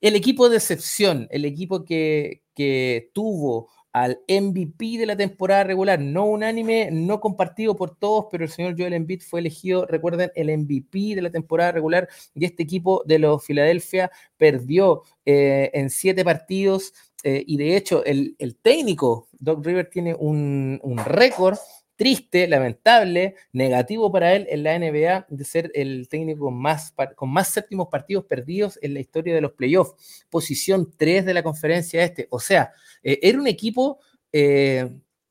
El 0.00 0.14
equipo 0.14 0.48
de 0.48 0.58
excepción, 0.58 1.26
el 1.30 1.44
equipo 1.44 1.84
que, 1.84 2.44
que 2.54 3.10
tuvo 3.12 3.68
al 3.92 4.20
MVP 4.28 4.98
de 4.98 5.06
la 5.06 5.16
temporada 5.16 5.64
regular, 5.64 5.98
no 5.98 6.26
unánime, 6.26 6.90
no 6.92 7.18
compartido 7.20 7.74
por 7.74 7.96
todos, 7.96 8.26
pero 8.30 8.44
el 8.44 8.50
señor 8.50 8.76
Joel 8.78 8.92
Embiid 8.92 9.22
fue 9.22 9.40
elegido, 9.40 9.86
recuerden, 9.86 10.30
el 10.36 10.56
MVP 10.56 11.16
de 11.16 11.22
la 11.22 11.30
temporada 11.30 11.72
regular 11.72 12.08
y 12.34 12.44
este 12.44 12.62
equipo 12.62 13.02
de 13.06 13.18
los 13.18 13.44
Philadelphia 13.44 14.10
perdió 14.36 15.02
eh, 15.24 15.70
en 15.74 15.90
siete 15.90 16.24
partidos 16.24 16.92
eh, 17.24 17.42
y 17.46 17.56
de 17.56 17.76
hecho 17.76 18.04
el, 18.04 18.36
técnico 18.62 19.28
Doc 19.32 19.64
River 19.64 19.90
tiene 19.90 20.14
un, 20.14 20.80
récord 21.04 21.58
triste, 21.96 22.46
lamentable, 22.46 23.34
negativo 23.52 24.12
para 24.12 24.34
él 24.34 24.46
en 24.50 24.62
la 24.62 24.78
NBA 24.78 25.26
de 25.28 25.44
ser 25.44 25.72
el 25.74 26.08
técnico 26.08 26.52
más, 26.52 26.94
con 27.16 27.30
más 27.30 27.48
séptimos 27.48 27.88
partidos 27.88 28.24
perdidos 28.24 28.78
en 28.82 28.94
la 28.94 29.00
historia 29.00 29.34
de 29.34 29.40
los 29.40 29.52
playoffs, 29.52 30.24
posición 30.30 30.92
3 30.96 31.26
de 31.26 31.34
la 31.34 31.42
conferencia 31.42 32.04
este. 32.04 32.28
O 32.30 32.38
sea, 32.38 32.72
eh, 33.02 33.18
era 33.20 33.38
un 33.38 33.48
equipo, 33.48 33.98
eh, 34.32 34.88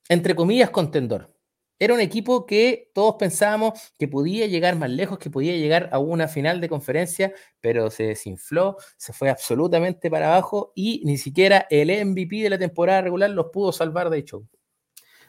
entre 0.10 0.36
comillas, 0.36 0.70
contendor. 0.70 1.37
Era 1.80 1.94
un 1.94 2.00
equipo 2.00 2.48
que 2.48 2.90
todos 2.94 3.16
pensábamos 3.20 3.94
que 4.00 4.08
podía 4.08 4.48
llegar 4.48 4.76
más 4.78 4.90
lejos, 4.90 5.20
que 5.20 5.30
podía 5.30 5.56
llegar 5.56 5.90
a 5.92 6.00
una 6.00 6.28
final 6.28 6.60
de 6.60 6.70
conferencia, 6.70 7.34
pero 7.62 7.92
se 7.92 8.04
desinfló, 8.04 8.78
se 8.98 9.14
fue 9.14 9.30
absolutamente 9.30 10.10
para 10.10 10.34
abajo 10.34 10.72
y 10.76 11.02
ni 11.06 11.20
siquiera 11.20 11.68
el 11.70 11.90
MVP 11.90 12.38
de 12.38 12.50
la 12.50 12.58
temporada 12.58 13.02
regular 13.02 13.30
los 13.30 13.48
pudo 13.54 13.72
salvar 13.72 14.10
de 14.10 14.18
hecho. 14.18 14.48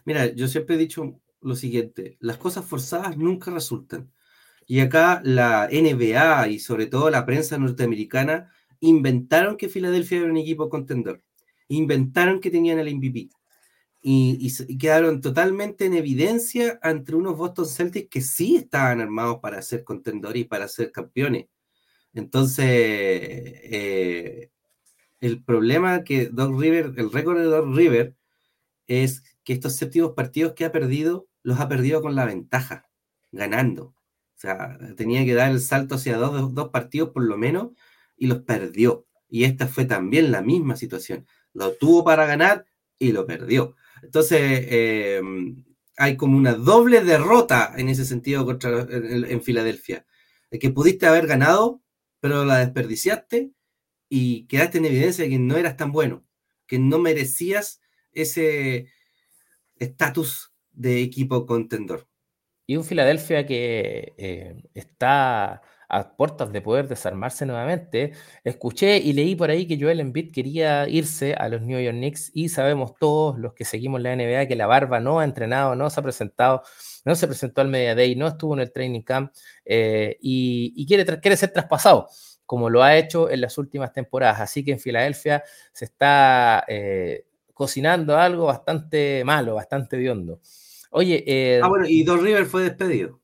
Mira, 0.07 0.27
yo 0.35 0.49
siempre 0.49 0.77
he 0.77 0.79
dicho 0.79 1.21
lo 1.43 1.55
siguiente, 1.55 2.17
las 2.21 2.39
cosas 2.39 2.65
forzadas 2.65 3.19
nunca 3.19 3.51
resultan. 3.51 4.11
Y 4.67 4.81
acá 4.81 5.21
la 5.25 5.69
NBA 5.71 6.49
y 6.49 6.59
sobre 6.61 6.87
todo 6.87 7.11
la 7.11 7.27
prensa 7.27 7.59
norteamericana 7.59 8.51
inventaron 8.81 9.57
que 9.59 9.69
Filadelfia 9.69 10.19
era 10.19 10.31
un 10.31 10.37
equipo 10.39 10.71
contendor. 10.71 11.23
Inventaron 11.69 12.41
que 12.41 12.51
tenían 12.51 12.79
el 12.79 12.95
MVP 12.95 13.29
y, 14.01 14.79
quedaron 14.79 15.21
totalmente 15.21 15.87
en 15.87 15.95
evidencia 15.95 16.79
entre 16.83 17.17
unos 17.17 17.37
Boston 17.37 17.67
Celtics 17.67 18.09
que 18.11 18.21
sí 18.21 18.57
estaban 18.57 19.01
armados 19.01 19.39
para 19.41 19.61
ser 19.63 19.85
contendores 19.85 20.43
y 20.43 20.45
para 20.45 20.69
ser 20.69 20.93
campeones. 20.93 21.47
Entonces, 22.15 22.67
eh, 22.69 24.51
el 25.21 25.45
problema 25.45 26.05
que 26.05 26.27
Doc 26.27 26.59
River, 26.59 26.95
el 26.97 27.13
récord 27.13 27.39
de 27.39 27.45
Doc 27.45 27.75
River, 27.75 28.17
es 28.87 29.23
que 29.45 29.53
estos 29.55 29.77
séptimos 29.77 30.13
partidos 30.13 30.55
que 30.55 30.65
ha 30.65 30.73
perdido, 30.73 31.29
los 31.43 31.61
ha 31.61 31.69
perdido 31.69 32.03
con 32.03 32.15
la 32.15 32.25
ventaja, 32.25 32.89
ganando. 33.33 33.85
O 34.39 34.41
sea, 34.41 34.79
tenía 34.97 35.25
que 35.25 35.35
dar 35.35 35.51
el 35.51 35.61
salto 35.61 35.97
hacia 35.97 36.17
dos, 36.17 36.55
dos 36.55 36.69
partidos 36.71 37.11
por 37.11 37.25
lo 37.25 37.37
menos 37.37 37.71
y 38.17 38.29
los 38.29 38.43
perdió. 38.43 39.07
Y 39.29 39.45
esta 39.45 39.67
fue 39.67 39.85
también 39.85 40.33
la 40.33 40.43
misma 40.43 40.77
situación. 40.77 41.27
Lo 41.53 41.73
tuvo 41.75 42.05
para 42.05 42.27
ganar 42.27 42.67
y 42.99 43.13
lo 43.13 43.27
perdió. 43.27 43.77
Entonces, 44.03 44.41
eh, 44.43 45.21
hay 45.97 46.17
como 46.17 46.37
una 46.37 46.55
doble 46.55 47.03
derrota 47.03 47.75
en 47.77 47.89
ese 47.89 48.05
sentido 48.05 48.45
contra, 48.45 48.87
en, 48.91 49.43
Filadelfia. 49.43 50.07
que 50.61 50.71
pudiste 50.71 51.07
haber 51.07 51.27
ganado, 51.27 51.83
pero 52.21 52.45
la 52.45 52.59
desperdiciaste 52.59 53.53
y 54.09 54.47
quedaste 54.47 54.79
en 54.79 54.87
evidencia 54.87 55.25
de 55.25 55.31
que 55.31 55.39
no 55.39 55.57
eras 55.57 55.77
tan 55.77 55.93
bueno, 55.93 56.25
que 56.67 56.79
no 56.79 56.99
merecías 56.99 57.81
ese 58.13 58.87
estatus 59.77 60.53
de 60.71 61.03
equipo 61.03 61.47
contendor. 61.47 62.09
Y 62.67 62.77
un 62.77 62.85
Filadelfia 62.85 63.47
que 63.47 64.15
eh, 64.19 64.63
está 64.75 65.63
a 65.89 66.17
puertas 66.17 66.53
de 66.53 66.61
poder 66.61 66.89
desarmarse 66.89 67.47
nuevamente. 67.47 68.13
Escuché 68.45 68.99
y 68.99 69.13
leí 69.13 69.35
por 69.35 69.51
ahí 69.51 69.67
que 69.67 69.79
Joel 69.81 70.01
Embiid 70.01 70.33
quería 70.33 70.89
irse 70.89 71.35
a 71.35 71.49
los 71.49 71.63
New 71.63 71.81
York 71.81 71.97
Knicks 71.97 72.31
y 72.35 72.49
sabemos 72.51 72.95
todos 72.99 73.39
los 73.39 73.55
que 73.55 73.65
seguimos 73.65 74.01
la 74.01 74.15
NBA 74.15 74.47
que 74.47 74.57
la 74.57 74.67
barba 74.67 75.01
no 75.01 75.21
ha 75.21 75.25
entrenado, 75.25 75.75
no 75.75 75.89
se 75.91 76.01
ha 76.01 76.03
presentado, 76.03 76.63
no 77.05 77.15
se 77.15 77.27
presentó 77.27 77.61
al 77.61 77.69
Media 77.69 77.95
Day, 77.95 78.17
no 78.17 78.27
estuvo 78.27 78.55
en 78.55 78.61
el 78.61 78.73
training 78.73 79.03
camp 79.03 79.33
eh, 79.65 80.19
y, 80.21 80.87
quiere, 80.87 81.05
quiere 81.21 81.37
ser 81.37 81.53
traspasado 81.53 82.09
como 82.49 82.71
lo 82.71 82.83
ha 82.83 82.97
hecho 82.97 83.29
en 83.29 83.43
las 83.43 83.59
últimas 83.59 83.93
temporadas. 83.93 84.41
Así 84.41 84.65
que 84.65 84.73
en 84.73 84.79
Filadelfia 84.79 85.45
se 85.71 85.85
está 85.85 86.65
eh, 86.67 87.27
cocinando 87.53 88.17
algo 88.17 88.47
bastante 88.47 89.23
malo, 89.23 89.57
bastante 89.57 89.99
biondo. 89.99 90.41
Oye. 90.91 91.25
Eh, 91.27 91.61
ah, 91.63 91.69
bueno, 91.69 91.85
y 91.87 92.05
Don 92.05 92.23
River 92.23 92.47
fue 92.47 92.63
despedido. 92.63 93.21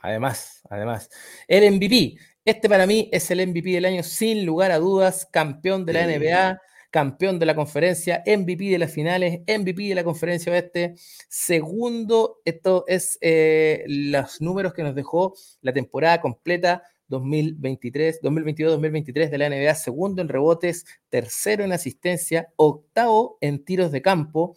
Además, 0.00 0.62
además. 0.70 1.10
El 1.46 1.72
MVP. 1.74 2.16
Este 2.44 2.68
para 2.68 2.86
mí 2.86 3.08
es 3.12 3.30
el 3.30 3.46
MVP 3.46 3.70
del 3.70 3.84
año, 3.84 4.02
sin 4.02 4.46
lugar 4.46 4.70
a 4.70 4.78
dudas. 4.78 5.26
Campeón 5.30 5.84
de 5.84 5.92
la 5.92 6.06
NBA, 6.06 6.60
campeón 6.90 7.38
de 7.38 7.46
la 7.46 7.54
conferencia, 7.54 8.22
MVP 8.26 8.70
de 8.70 8.78
las 8.78 8.92
finales, 8.92 9.40
MVP 9.46 9.88
de 9.88 9.94
la 9.94 10.04
conferencia 10.04 10.52
oeste. 10.52 10.94
Segundo, 11.28 12.40
esto 12.44 12.84
es 12.86 13.18
eh, 13.20 13.84
los 13.86 14.40
números 14.40 14.72
que 14.72 14.82
nos 14.82 14.94
dejó 14.94 15.34
la 15.60 15.72
temporada 15.72 16.20
completa 16.20 16.82
2023, 17.08 18.22
2022-2023 18.22 19.30
de 19.30 19.38
la 19.38 19.48
NBA. 19.48 19.74
Segundo 19.74 20.22
en 20.22 20.28
rebotes, 20.28 20.86
tercero 21.08 21.64
en 21.64 21.72
asistencia, 21.72 22.52
octavo 22.56 23.38
en 23.40 23.64
tiros 23.64 23.92
de 23.92 24.02
campo, 24.02 24.54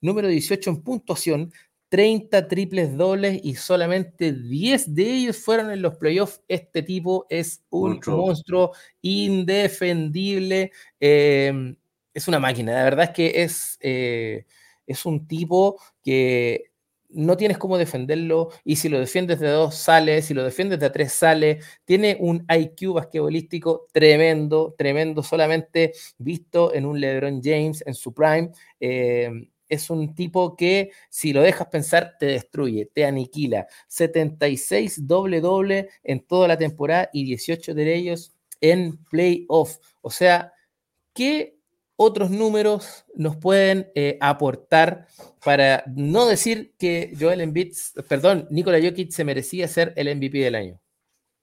número 0.00 0.28
18 0.28 0.70
en 0.70 0.82
puntuación, 0.82 1.52
30 1.92 2.48
triples 2.48 2.96
dobles 2.96 3.38
y 3.44 3.54
solamente 3.54 4.32
10 4.32 4.94
de 4.94 5.14
ellos 5.14 5.36
fueron 5.36 5.70
en 5.70 5.82
los 5.82 5.96
playoffs. 5.96 6.40
Este 6.48 6.82
tipo 6.82 7.26
es 7.28 7.62
un 7.68 8.00
monstruo, 8.06 8.72
indefendible. 9.02 10.72
Em, 10.98 11.76
es 12.14 12.28
una 12.28 12.40
máquina. 12.40 12.72
La 12.72 12.84
verdad 12.84 13.04
es 13.04 13.10
que 13.10 13.42
es, 13.42 13.78
eh, 13.82 14.46
es 14.86 15.04
un 15.04 15.26
tipo 15.26 15.78
que 16.02 16.70
no 17.10 17.36
tienes 17.36 17.58
cómo 17.58 17.76
defenderlo 17.76 18.48
y 18.64 18.76
si 18.76 18.88
lo 18.88 18.98
defiendes 18.98 19.38
de 19.38 19.48
dos 19.48 19.74
sale, 19.74 20.22
si 20.22 20.32
lo 20.32 20.44
defiendes 20.44 20.80
de 20.80 20.88
tres 20.88 21.12
sale, 21.12 21.60
tiene 21.84 22.16
un 22.18 22.46
IQ 22.48 22.94
basquetbolístico 22.94 23.86
tremendo, 23.92 24.74
tremendo, 24.78 25.22
solamente 25.22 25.92
visto 26.16 26.72
en 26.72 26.86
un 26.86 26.98
LeBron 26.98 27.42
James 27.44 27.84
en 27.86 27.92
su 27.92 28.14
prime. 28.14 28.50
Eh, 28.80 29.30
es 29.72 29.88
un 29.88 30.14
tipo 30.14 30.54
que 30.54 30.92
si 31.08 31.32
lo 31.32 31.40
dejas 31.40 31.68
pensar 31.68 32.16
te 32.18 32.26
destruye, 32.26 32.90
te 32.92 33.06
aniquila. 33.06 33.66
76 33.88 35.06
doble 35.06 35.40
doble 35.40 35.88
en 36.02 36.20
toda 36.20 36.46
la 36.46 36.58
temporada 36.58 37.08
y 37.12 37.24
18 37.24 37.72
de 37.74 37.94
ellos 37.94 38.34
en 38.60 39.02
playoff. 39.04 39.78
O 40.02 40.10
sea, 40.10 40.52
¿qué 41.14 41.56
otros 41.96 42.30
números 42.30 43.06
nos 43.14 43.36
pueden 43.36 43.90
eh, 43.94 44.18
aportar 44.20 45.06
para 45.42 45.84
no 45.86 46.26
decir 46.26 46.74
que 46.78 47.14
Joel 47.18 47.40
Embiid, 47.40 47.72
perdón, 48.08 48.46
Nikola 48.50 48.78
Jokic 48.82 49.10
se 49.10 49.24
merecía 49.24 49.68
ser 49.68 49.94
el 49.96 50.14
MVP 50.14 50.38
del 50.38 50.54
año? 50.54 50.81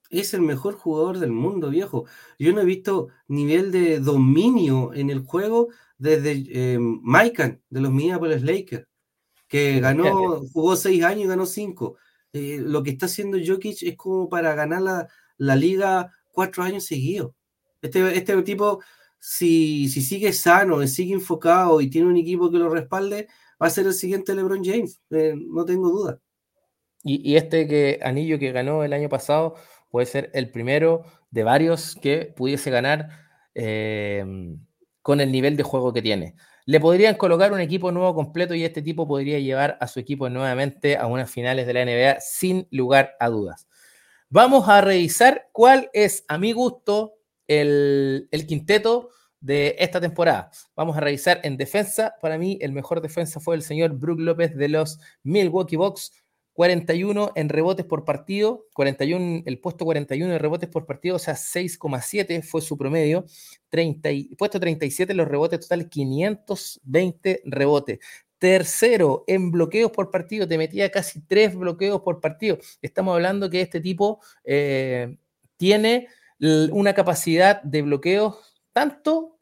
Es 0.10 0.34
el 0.34 0.42
mejor 0.42 0.75
jugador 0.75 1.20
del 1.20 1.32
mundo, 1.32 1.70
viejo. 1.70 2.06
Yo 2.38 2.51
no 2.54 2.62
he 2.62 2.66
visto 2.66 3.10
nivel 3.28 3.72
de 3.72 4.00
dominio 4.00 4.94
en 4.94 5.10
el 5.10 5.20
juego 5.20 5.70
desde 5.98 6.46
eh, 6.50 6.80
de 6.80 7.82
los 7.82 7.92
Minneapolis 7.92 8.42
Lakers, 8.42 8.88
que 9.48 9.80
ganó, 9.80 10.42
jugó 10.51 10.75
seis 10.75 11.04
años 11.04 11.25
y 11.25 11.28
ganó 11.28 11.46
cinco. 11.46 11.98
Eh, 12.34 12.60
lo 12.62 12.84
que 12.84 12.92
está 12.92 13.06
haciendo 13.08 13.38
Jokic 13.44 13.84
es 13.84 13.96
como 13.98 14.30
para 14.30 14.56
ganar 14.56 14.82
la, 14.82 15.08
la 15.38 15.56
liga 15.56 16.12
cuatro 16.32 16.63
años 16.63 16.86
seguidos. 16.86 17.34
Este, 17.82 18.18
este 18.18 18.42
tipo 18.44 18.80
si, 19.20 19.89
sigue 19.89 20.34
sano, 20.34 20.86
sigue 20.88 21.13
enfocado 21.13 21.82
y 21.82 21.89
tiene 21.89 22.08
un 22.08 22.18
equipo 22.18 22.50
que 22.50 22.58
lo 22.58 22.70
respalde, 22.70 23.28
va 23.62 23.68
a 23.68 23.70
ser 23.70 23.86
el 23.86 23.94
siguiente 23.94 24.34
LeBron 24.34 24.63
James, 24.63 25.01
eh, 25.12 25.36
no 25.36 25.66
tengo 25.66 25.89
duda. 25.89 26.20
Y, 27.04 27.36
este 27.36 27.68
que, 27.68 28.00
anillo 28.01 28.39
que 28.39 28.51
ganó 28.51 28.84
el 28.84 28.92
año 28.92 29.08
pasado 29.08 29.56
puede 29.89 30.05
ser 30.05 30.29
el 30.34 30.51
primero 30.51 31.03
de 31.31 31.43
varios 31.43 31.96
que 31.96 32.34
pudiese 32.36 32.72
ganar 32.72 33.10
eh, 33.55 34.24
con 35.01 35.22
el 35.22 35.31
nivel 35.31 35.58
de 35.58 35.63
juego 35.63 35.93
que 35.93 36.01
tiene. 36.01 36.36
Le 36.65 36.79
podrían 36.79 37.15
colocar 37.15 37.51
un 37.51 37.60
equipo 37.60 37.91
nuevo 37.91 38.13
completo 38.13 38.53
y 38.53 38.63
este 38.63 38.81
tipo 38.81 39.08
podría 39.08 39.39
llevar 39.39 39.77
a 39.81 39.88
su 39.88 40.00
equipo 40.00 40.29
nuevamente 40.29 40.98
a 40.98 41.08
unas 41.08 41.31
finales 41.31 41.65
de 41.65 41.74
la 41.74 41.84
NBA 41.84 42.19
sin 42.19 42.67
lugar 42.69 43.15
a 43.19 43.29
dudas. 43.29 43.67
Vamos 44.29 44.69
a 44.69 44.79
revisar 44.81 45.50
cuál 45.51 45.89
es, 45.93 46.24
a 46.27 46.38
mi 46.38 46.51
gusto, 46.51 47.15
el, 47.48 48.29
quinteto 48.48 49.10
de 49.39 49.75
esta 49.79 50.00
temporada. 50.00 50.51
Vamos 50.75 50.96
a 50.96 51.00
revisar 51.00 51.39
en 51.43 51.58
defensa. 51.58 52.13
Para 52.22 52.38
mí, 52.38 52.60
el 52.62 52.72
mejor 52.72 53.01
defensa 53.01 53.39
fue 53.39 53.55
el 53.55 53.63
señor 53.63 53.93
Brook 53.93 54.19
López 54.19 54.55
de 54.55 54.69
los 54.69 55.00
Milwaukee 55.24 55.77
Bucks. 55.77 56.12
41 56.60 57.32
en 57.36 57.48
rebotes 57.48 57.86
por 57.86 58.04
partido, 58.04 58.68
41, 58.74 59.44
el 59.46 59.60
puesto 59.62 59.86
41 59.86 60.34
en 60.34 60.39
rebotes 60.39 60.68
por 60.68 60.86
partido, 60.86 61.16
o 61.16 61.20
sea, 61.20 61.36
6,7 61.36 62.44
fue 62.44 62.60
su 62.60 62.78
promedio, 62.78 63.24
30, 63.70 64.10
puesto 64.38 64.60
37 64.60 65.13
en 65.13 65.18
los 65.18 65.30
rebotes 65.30 65.62
totales, 65.62 65.88
520 65.88 67.44
rebotes. 67.46 68.00
Tercero, 68.39 69.24
en 69.28 69.51
bloqueos 69.51 69.92
por 69.92 70.12
partido, 70.12 70.50
te 70.50 70.58
metía 70.58 70.92
casi 70.92 71.22
tres 71.22 71.56
bloqueos 71.56 72.01
por 72.01 72.20
partido. 72.20 72.58
Estamos 72.82 73.16
hablando 73.16 73.50
que 73.50 73.62
este 73.62 73.80
tipo 73.80 74.20
eh, 74.44 75.16
tiene 75.56 76.10
una 76.42 76.94
capacidad 76.94 77.62
de 77.63 77.84
bloqueo 77.84 78.38
tanto, 78.74 79.38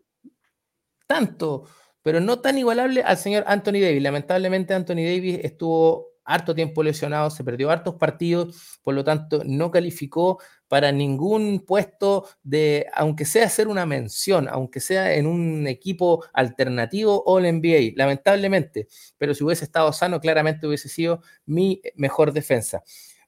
tanto, 1.08 1.64
pero 2.04 2.20
no 2.20 2.42
tan 2.42 2.60
igualable 2.60 3.02
al 3.02 3.18
señor 3.18 3.44
Anthony 3.48 3.82
Davis. 3.82 4.04
Lamentablemente 4.04 4.76
Anthony 4.76 4.98
Davis 4.98 5.40
estuvo 5.42 6.17
harto 6.27 6.53
tiempo 6.53 6.84
lesionado, 6.84 7.29
se 7.29 7.43
perdió 7.43 7.72
hartos 7.72 7.96
partidos, 7.96 8.79
por 8.84 8.93
lo 8.93 9.03
tanto 9.03 9.41
no 9.46 9.72
calificó 9.72 10.39
para 10.67 10.91
ningún 10.91 11.63
puesto 11.65 12.27
de, 12.43 12.85
aunque 12.94 13.24
sea 13.24 13.46
hacer 13.46 13.70
una 13.70 13.85
mención, 13.85 14.50
aunque 14.50 14.81
sea 14.81 15.16
en 15.16 15.25
un 15.25 15.66
equipo 15.68 16.25
alternativo 16.33 17.24
o 17.25 17.40
NBA, 17.40 17.94
lamentablemente, 17.96 18.87
pero 19.18 19.33
si 19.33 19.44
hubiese 19.46 19.63
estado 19.63 19.94
sano, 19.94 20.20
claramente 20.20 20.68
hubiese 20.68 20.90
sido 20.90 21.22
mi 21.46 21.81
mejor 21.96 22.33
defensa. 22.33 22.83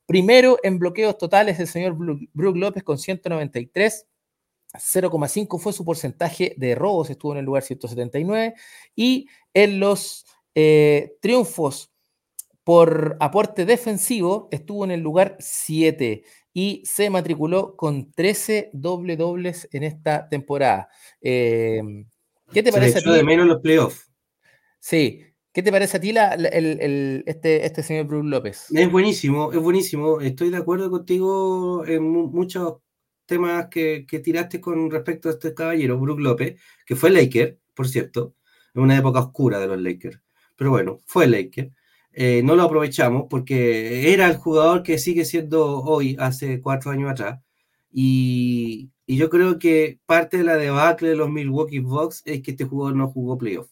Primero 0.06 0.58
en 0.64 0.78
bloqueos 0.78 1.18
totales 1.18 1.60
el 1.60 1.68
señor 1.68 1.96
Brook 1.96 2.58
López 2.58 2.84
con 2.84 2.98
193. 2.98 4.08
0,5 4.74 5.60
fue 5.60 5.74
su 5.74 5.84
porcentaje 5.86 6.54
de 6.58 6.76
robos, 6.76 7.10
estuvo 7.10 7.32
en 7.32 7.40
el 7.40 7.46
lugar 7.46 7.64
179. 7.64 8.56
Y 8.96 9.28
en 9.54 9.80
los 9.80 10.26
eh, 10.54 11.16
triunfos 11.22 11.92
por 12.70 13.18
aporte 13.20 13.66
defensivo 13.66 14.48
estuvo 14.52 14.86
en 14.86 14.92
el 14.92 15.00
lugar 15.00 15.38
7 15.40 16.24
y 16.54 16.84
se 16.86 17.10
matriculó 17.10 17.76
con 17.76 18.12
13 18.12 18.70
doble 18.74 19.18
dobles 19.18 19.68
en 19.72 19.82
esta 19.82 20.30
temporada. 20.30 20.88
Eh, 21.20 21.82
¿Qué 22.54 22.62
te 22.62 22.72
parece? 22.72 23.02
de 23.02 23.24
menos 23.24 23.48
los 23.48 23.60
playoffs. 23.60 24.12
Sí, 24.80 25.26
¿Qué 25.52 25.64
te 25.64 25.72
parece 25.72 25.98
a 25.98 26.00
ti 26.00 26.14
este, 27.26 27.66
este 27.66 27.82
señor 27.82 28.06
Brook 28.06 28.26
López? 28.26 28.68
Es 28.72 28.92
buenísimo, 28.92 29.52
es 29.52 29.58
buenísimo. 29.58 30.22
Estoy 30.22 30.52
de 30.52 30.58
acuerdo 30.58 30.92
contigo 30.92 31.84
en 31.88 32.04
muchos 32.04 32.82
temas 33.26 33.68
que, 33.70 34.06
tiraste 34.24 34.62
con 34.62 34.92
respecto 34.92 35.30
a 35.30 35.32
este 35.32 35.56
caballero, 35.56 35.98
Brook 35.98 36.20
López, 36.20 36.62
que 36.86 36.96
fue 36.96 37.10
Laker, 37.10 37.58
por 37.74 37.88
cierto, 37.88 38.36
en 38.76 38.84
una 38.84 38.96
época 38.96 39.22
oscura 39.22 39.58
de 39.58 39.66
los 39.66 39.82
Lakers. 39.82 40.22
Pero 40.56 40.70
bueno, 40.70 41.00
fue 41.08 41.26
Laker. 41.26 41.72
Eh, 42.12 42.42
no 42.44 42.56
lo 42.56 42.64
aprovechamos 42.64 43.26
porque 43.30 44.14
era 44.14 44.28
el 44.28 44.38
jugador 44.38 44.84
que 44.84 44.98
sigue 44.98 45.26
siendo 45.26 45.82
hoy, 45.84 46.16
hace 46.20 46.62
cuatro 46.62 46.92
años 46.92 47.12
atrás. 47.12 47.40
Y, 47.92 48.92
y 49.06 49.18
yo 49.18 49.30
creo 49.30 49.60
que 49.60 50.00
parte 50.06 50.38
de 50.38 50.44
la 50.44 50.58
debacle 50.58 51.10
de 51.10 51.16
los 51.16 51.30
Milwaukee 51.30 51.80
Bucks 51.80 52.22
es 52.26 52.42
que 52.42 52.52
este 52.52 52.66
jugador 52.66 52.96
no 52.96 53.10
jugó 53.10 53.38
playoff. 53.38 53.70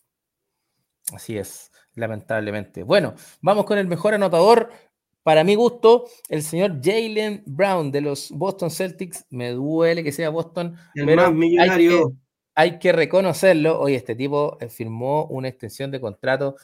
Así 1.14 1.38
es 1.38 1.72
lamentablemente. 1.98 2.84
Bueno, 2.84 3.16
vamos 3.42 3.66
con 3.66 3.78
el 3.78 3.88
mejor 3.88 4.14
anotador. 4.14 4.70
Para 5.24 5.44
mi 5.44 5.56
gusto, 5.56 6.06
el 6.30 6.42
señor 6.42 6.80
Jalen 6.82 7.44
Brown 7.46 7.92
de 7.92 8.00
los 8.00 8.32
Boston 8.32 8.72
Celtics. 8.72 9.26
Me 9.30 9.50
duele 9.50 10.02
que 10.02 10.14
sea 10.14 10.30
Boston, 10.30 10.78
pero 10.94 11.34
millonario. 11.34 12.14
Hay, 12.56 12.80
que, 12.80 12.94
reconocerlo. 12.94 13.80
Hoy 13.80 13.96
este 13.96 14.16
tipo 14.16 14.58
eh, 14.62 14.70
firmó 14.70 15.26
una 15.26 15.50
extensión 15.50 15.92
de 15.92 16.00
contrato 16.00 16.56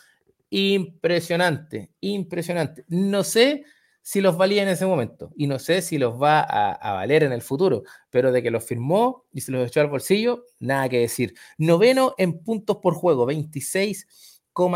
impresionante, 0.54 1.90
impresionante. 2.00 2.86
No 2.88 3.24
sé 3.24 3.64
si 4.04 4.22
los 4.22 4.38
valía 4.38 4.62
en 4.62 4.70
ese 4.70 4.86
momento 4.86 5.32
y 5.36 5.48
no 5.48 5.58
sé 5.58 5.82
si 5.82 5.98
los 5.98 6.22
va 6.22 6.42
a, 6.42 6.94
valer 6.94 7.24
en 7.24 7.32
el 7.32 7.42
futuro, 7.42 7.84
pero 8.12 8.32
de 8.32 8.44
que 8.44 8.52
los 8.52 8.64
firmó 8.64 9.26
y 9.34 9.42
se 9.42 9.52
los 9.52 9.68
echó 9.68 9.82
al 9.82 9.90
bolsillo, 9.90 10.46
nada 10.60 10.90
que 10.90 11.00
decir. 11.00 11.34
Noveno 11.58 12.14
en 12.20 12.44
puntos 12.44 12.78
por 12.78 12.94
juego, 12.94 13.26
26 13.26 14.08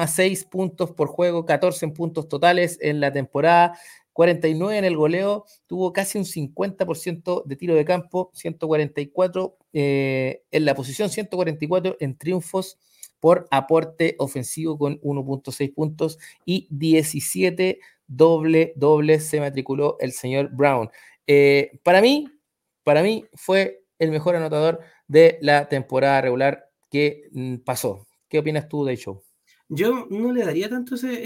6 0.07 0.45
puntos 0.45 0.91
por 0.93 1.09
juego, 1.09 1.45
14 1.45 1.85
en 1.85 1.93
puntos 1.93 2.27
totales 2.27 2.79
en 2.81 2.99
la 2.99 3.11
temporada, 3.11 3.77
49 4.13 4.79
en 4.79 4.85
el 4.85 4.97
goleo, 4.97 5.45
tuvo 5.67 5.93
casi 5.93 6.17
un 6.17 6.25
50% 6.25 7.43
de 7.45 7.55
tiro 7.55 7.75
de 7.75 7.85
campo, 7.85 8.31
144 8.33 9.57
eh, 9.73 10.41
en 10.49 10.65
la 10.65 10.73
posición 10.73 11.11
144 11.11 11.97
en 11.99 12.17
triunfos 12.17 12.79
por 13.19 13.47
aporte 13.51 14.15
ofensivo 14.19 14.77
con 14.77 14.99
1.6 15.01 15.73
puntos 15.73 16.19
y 16.45 16.67
17 16.69 17.79
doble 18.07 18.73
doble 18.75 19.19
se 19.19 19.39
matriculó 19.39 19.97
el 19.99 20.11
señor 20.11 20.49
Brown. 20.53 20.89
Eh, 21.25 21.79
para 21.83 22.01
mí, 22.01 22.27
para 22.83 23.03
mí 23.03 23.25
fue 23.33 23.83
el 23.99 24.11
mejor 24.11 24.35
anotador 24.35 24.79
de 25.07 25.37
la 25.41 25.67
temporada 25.67 26.21
regular 26.21 26.69
que 26.89 27.29
mm, 27.31 27.57
pasó. 27.57 28.07
¿Qué 28.29 28.39
opinas 28.39 28.67
tú 28.67 28.85
de 28.85 28.95
show? 28.95 29.23
Yo 29.69 30.07
no 30.09 30.31
le 30.31 30.45
daría 30.45 30.69
tanto 30.69 30.95
ese, 30.95 31.25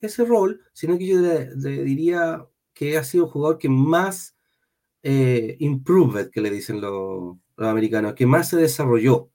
ese, 0.00 0.24
rol, 0.24 0.62
sino 0.72 0.96
que 0.96 1.06
yo 1.06 1.18
le, 1.20 1.54
diría 1.84 2.46
que 2.72 2.96
ha 2.96 3.04
sido 3.04 3.24
el 3.26 3.30
jugador 3.30 3.58
que 3.58 3.68
más 3.68 4.34
eh, 5.02 5.56
improved, 5.60 6.30
que 6.30 6.40
le 6.40 6.50
dicen 6.50 6.80
los, 6.80 7.36
americanos, 7.58 8.14
que 8.14 8.26
más 8.26 8.48
se 8.48 8.56
desarrolló. 8.56 9.30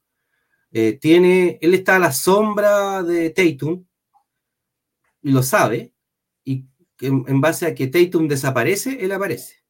Eh, 0.72 0.94
tiene, 0.94 1.58
él 1.62 1.74
está 1.74 1.96
a 1.96 2.00
la 2.00 2.12
sombra 2.12 3.02
de 3.04 3.32
Tatum 3.32 3.86
y 5.22 5.32
lo 5.32 5.44
sabe, 5.44 5.94
y 6.44 6.66
en, 7.02 7.42
base 7.42 7.66
a 7.66 7.76
que 7.76 7.88
Tatum 7.88 8.28
desaparece, 8.28 9.04
él 9.04 9.12
aparece. 9.12 9.64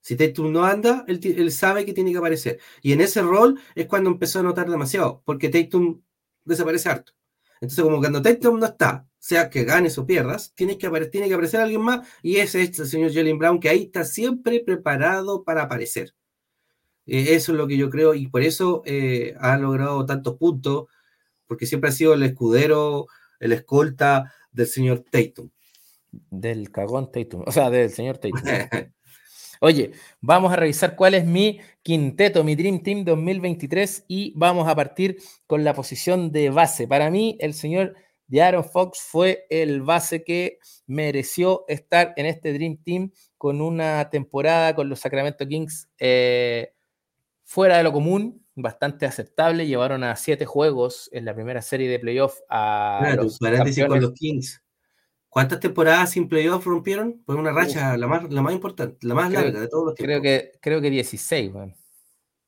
Si 0.00 0.16
Tatum 0.16 0.52
no 0.52 0.64
anda, 0.64 1.04
él, 1.08 1.52
sabe 1.52 1.84
que 1.86 1.92
tiene 1.94 2.12
que 2.12 2.18
aparecer. 2.18 2.60
Y 2.82 2.92
en 2.92 3.00
ese 3.00 3.22
rol 3.22 3.60
es 3.74 3.86
cuando 3.86 4.10
empezó 4.10 4.40
a 4.40 4.42
notar 4.42 4.68
demasiado, 4.68 5.22
porque 5.24 5.48
Tatum 5.48 6.02
desaparece 6.44 6.88
harto. 6.88 7.12
Entonces, 7.60 7.84
como 7.84 7.98
cuando 7.98 8.22
Tatum 8.22 8.58
no 8.58 8.66
está, 8.66 9.08
sea 9.18 9.48
que 9.50 9.64
ganes 9.64 9.96
o 9.98 10.06
pierdas, 10.06 10.52
tiene 10.54 10.76
que, 10.78 10.88
tiene 11.10 11.28
que 11.28 11.34
aparecer 11.34 11.60
alguien 11.60 11.82
más 11.82 12.06
y 12.22 12.36
es 12.38 12.54
el 12.56 12.74
señor 12.74 13.12
Jalen 13.12 13.38
Brown 13.38 13.60
que 13.60 13.68
ahí 13.68 13.84
está 13.84 14.04
siempre 14.04 14.60
preparado 14.60 15.44
para 15.44 15.62
aparecer. 15.62 16.14
Eh, 17.06 17.34
eso 17.34 17.52
es 17.52 17.58
lo 17.58 17.66
que 17.66 17.76
yo 17.76 17.90
creo 17.90 18.14
y 18.14 18.28
por 18.28 18.42
eso 18.42 18.82
eh, 18.84 19.34
ha 19.40 19.56
logrado 19.56 20.04
tantos 20.06 20.36
puntos, 20.36 20.86
porque 21.46 21.66
siempre 21.66 21.90
ha 21.90 21.92
sido 21.92 22.14
el 22.14 22.22
escudero, 22.22 23.06
el 23.40 23.52
escolta 23.52 24.32
del 24.50 24.66
señor 24.66 25.04
Tatum. 25.10 25.50
Del 26.30 26.70
cagón 26.70 27.10
Tatum, 27.10 27.42
o 27.46 27.52
sea, 27.52 27.70
del 27.70 27.90
señor 27.90 28.18
Tatum. 28.18 28.40
Oye, 29.64 29.92
vamos 30.20 30.52
a 30.52 30.56
revisar 30.56 30.96
cuál 30.96 31.14
es 31.14 31.24
mi 31.24 31.60
quinteto, 31.82 32.42
mi 32.42 32.56
Dream 32.56 32.82
Team 32.82 33.04
2023 33.04 34.06
y 34.08 34.32
vamos 34.34 34.66
a 34.66 34.74
partir 34.74 35.18
con 35.46 35.62
la 35.62 35.72
posición 35.72 36.32
de 36.32 36.50
base. 36.50 36.88
Para 36.88 37.10
mí, 37.10 37.36
el 37.38 37.54
señor 37.54 37.94
de 38.26 38.42
Aaron 38.42 38.64
Fox 38.64 38.98
fue 39.06 39.46
el 39.50 39.82
base 39.82 40.24
que 40.24 40.58
mereció 40.88 41.64
estar 41.68 42.12
en 42.16 42.26
este 42.26 42.52
Dream 42.52 42.76
Team 42.82 43.12
con 43.38 43.60
una 43.60 44.10
temporada 44.10 44.74
con 44.74 44.88
los 44.88 44.98
Sacramento 44.98 45.46
Kings 45.46 45.88
eh, 46.00 46.72
fuera 47.44 47.76
de 47.76 47.82
lo 47.82 47.92
común, 47.92 48.44
bastante 48.54 49.06
aceptable. 49.06 49.66
Llevaron 49.66 50.04
a 50.04 50.16
siete 50.16 50.46
juegos 50.46 51.08
en 51.12 51.24
la 51.24 51.34
primera 51.34 51.62
serie 51.62 51.88
de 51.88 51.98
playoff 51.98 52.38
a 52.48 53.14
los, 53.16 53.38
con 53.38 54.00
los 54.00 54.12
Kings. 54.12 54.62
¿Cuántas 55.28 55.60
temporadas 55.60 56.10
sin 56.10 56.28
playoff 56.28 56.66
rompieron? 56.66 57.22
Fue 57.24 57.36
una 57.36 57.52
racha 57.52 57.96
la 57.96 58.06
más, 58.06 58.30
la 58.30 58.42
más 58.42 58.52
importante, 58.52 59.06
la 59.06 59.14
más 59.14 59.32
larga 59.32 59.60
de 59.60 59.68
todos 59.68 59.86
los 59.86 59.94
tiempos. 59.94 60.20
Creo 60.20 60.22
que, 60.22 60.52
creo 60.60 60.80
que 60.82 60.90
16, 60.90 61.52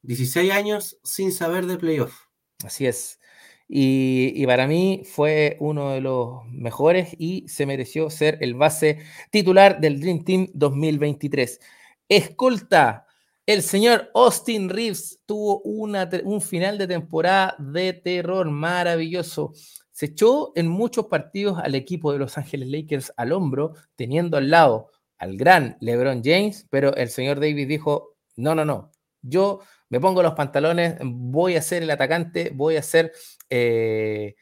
16 0.03 0.53
años 0.53 0.99
sin 1.03 1.33
saber 1.33 1.65
de 1.65 1.79
playoff. 1.79 2.27
Así 2.63 2.87
es. 2.87 3.19
Y, 3.67 4.45
para 4.47 4.67
mí 4.67 5.03
fue 5.05 5.57
uno 5.61 5.91
de 5.91 6.01
los 6.01 6.45
mejores 6.47 7.15
y 7.19 7.49
se 7.49 7.65
mereció 7.65 8.11
ser 8.11 8.39
el 8.41 8.55
base 8.55 8.99
titular 9.31 9.81
del 9.81 10.01
Dream 10.01 10.23
Team 10.25 10.49
2023. 10.53 11.61
Escolta, 12.09 13.07
el 13.47 13.63
señor 13.63 14.11
Austin 14.15 14.69
Reeves 14.69 15.21
tuvo 15.27 15.61
un 15.63 16.41
final 16.41 16.79
de 16.79 16.87
temporada 16.87 17.57
de 17.59 17.93
terror 17.93 18.51
maravilloso 18.51 19.53
se 19.95 20.07
echó 20.07 20.51
en 20.57 20.67
muchos 20.67 21.07
partidos 21.07 21.61
al 21.63 21.77
equipo 21.77 22.13
de 22.13 22.19
Los 22.19 22.37
Ángeles 22.37 22.69
Lakers 22.69 23.13
al 23.17 23.31
hombro, 23.31 23.75
teniendo 23.95 24.37
al 24.37 24.51
lado 24.51 24.91
al 25.19 25.37
gran 25.37 25.77
LeBron 25.81 26.21
James, 26.23 26.67
pero 26.69 26.97
el 26.97 27.09
señor 27.09 27.39
Davis 27.39 27.69
dijo, 27.69 28.17
no, 28.35 28.57
no, 28.57 28.65
no, 28.65 28.91
yo 29.23 29.61
me 29.89 30.01
pongo 30.01 30.21
los 30.21 30.35
pantalones, 30.35 30.97
voy 31.01 31.55
a 31.55 31.63
ser 31.63 31.85
el 31.85 31.91
atacante, 31.91 32.51
voy 32.53 32.75
a 32.75 32.83
ser 32.83 33.13
eh, 33.49 34.35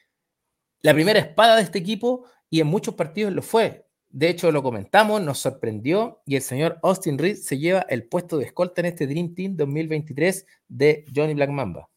la 0.80 0.94
primera 0.94 1.18
espada 1.18 1.56
de 1.56 1.62
este 1.62 1.78
equipo 1.78 2.24
y 2.48 2.60
en 2.60 2.68
muchos 2.68 2.94
partidos 2.94 3.34
lo 3.34 3.42
fue. 3.42 3.81
De 4.12 4.28
hecho, 4.28 4.52
lo 4.52 4.62
comentamos, 4.62 5.22
nos 5.22 5.38
sorprendió 5.38 6.20
y 6.26 6.36
el 6.36 6.42
señor 6.42 6.78
Austin 6.82 7.16
Reed 7.16 7.36
se 7.36 7.58
lleva 7.58 7.80
el 7.88 8.04
puesto 8.04 8.36
de 8.36 8.44
escolta 8.44 8.82
en 8.82 8.86
este 8.86 9.06
Dream 9.06 9.34
Team 9.34 9.56
2023 9.56 10.46
de 10.68 11.06
Johnny 11.14 11.32
Black 11.32 11.50
Mamba. 11.50 11.88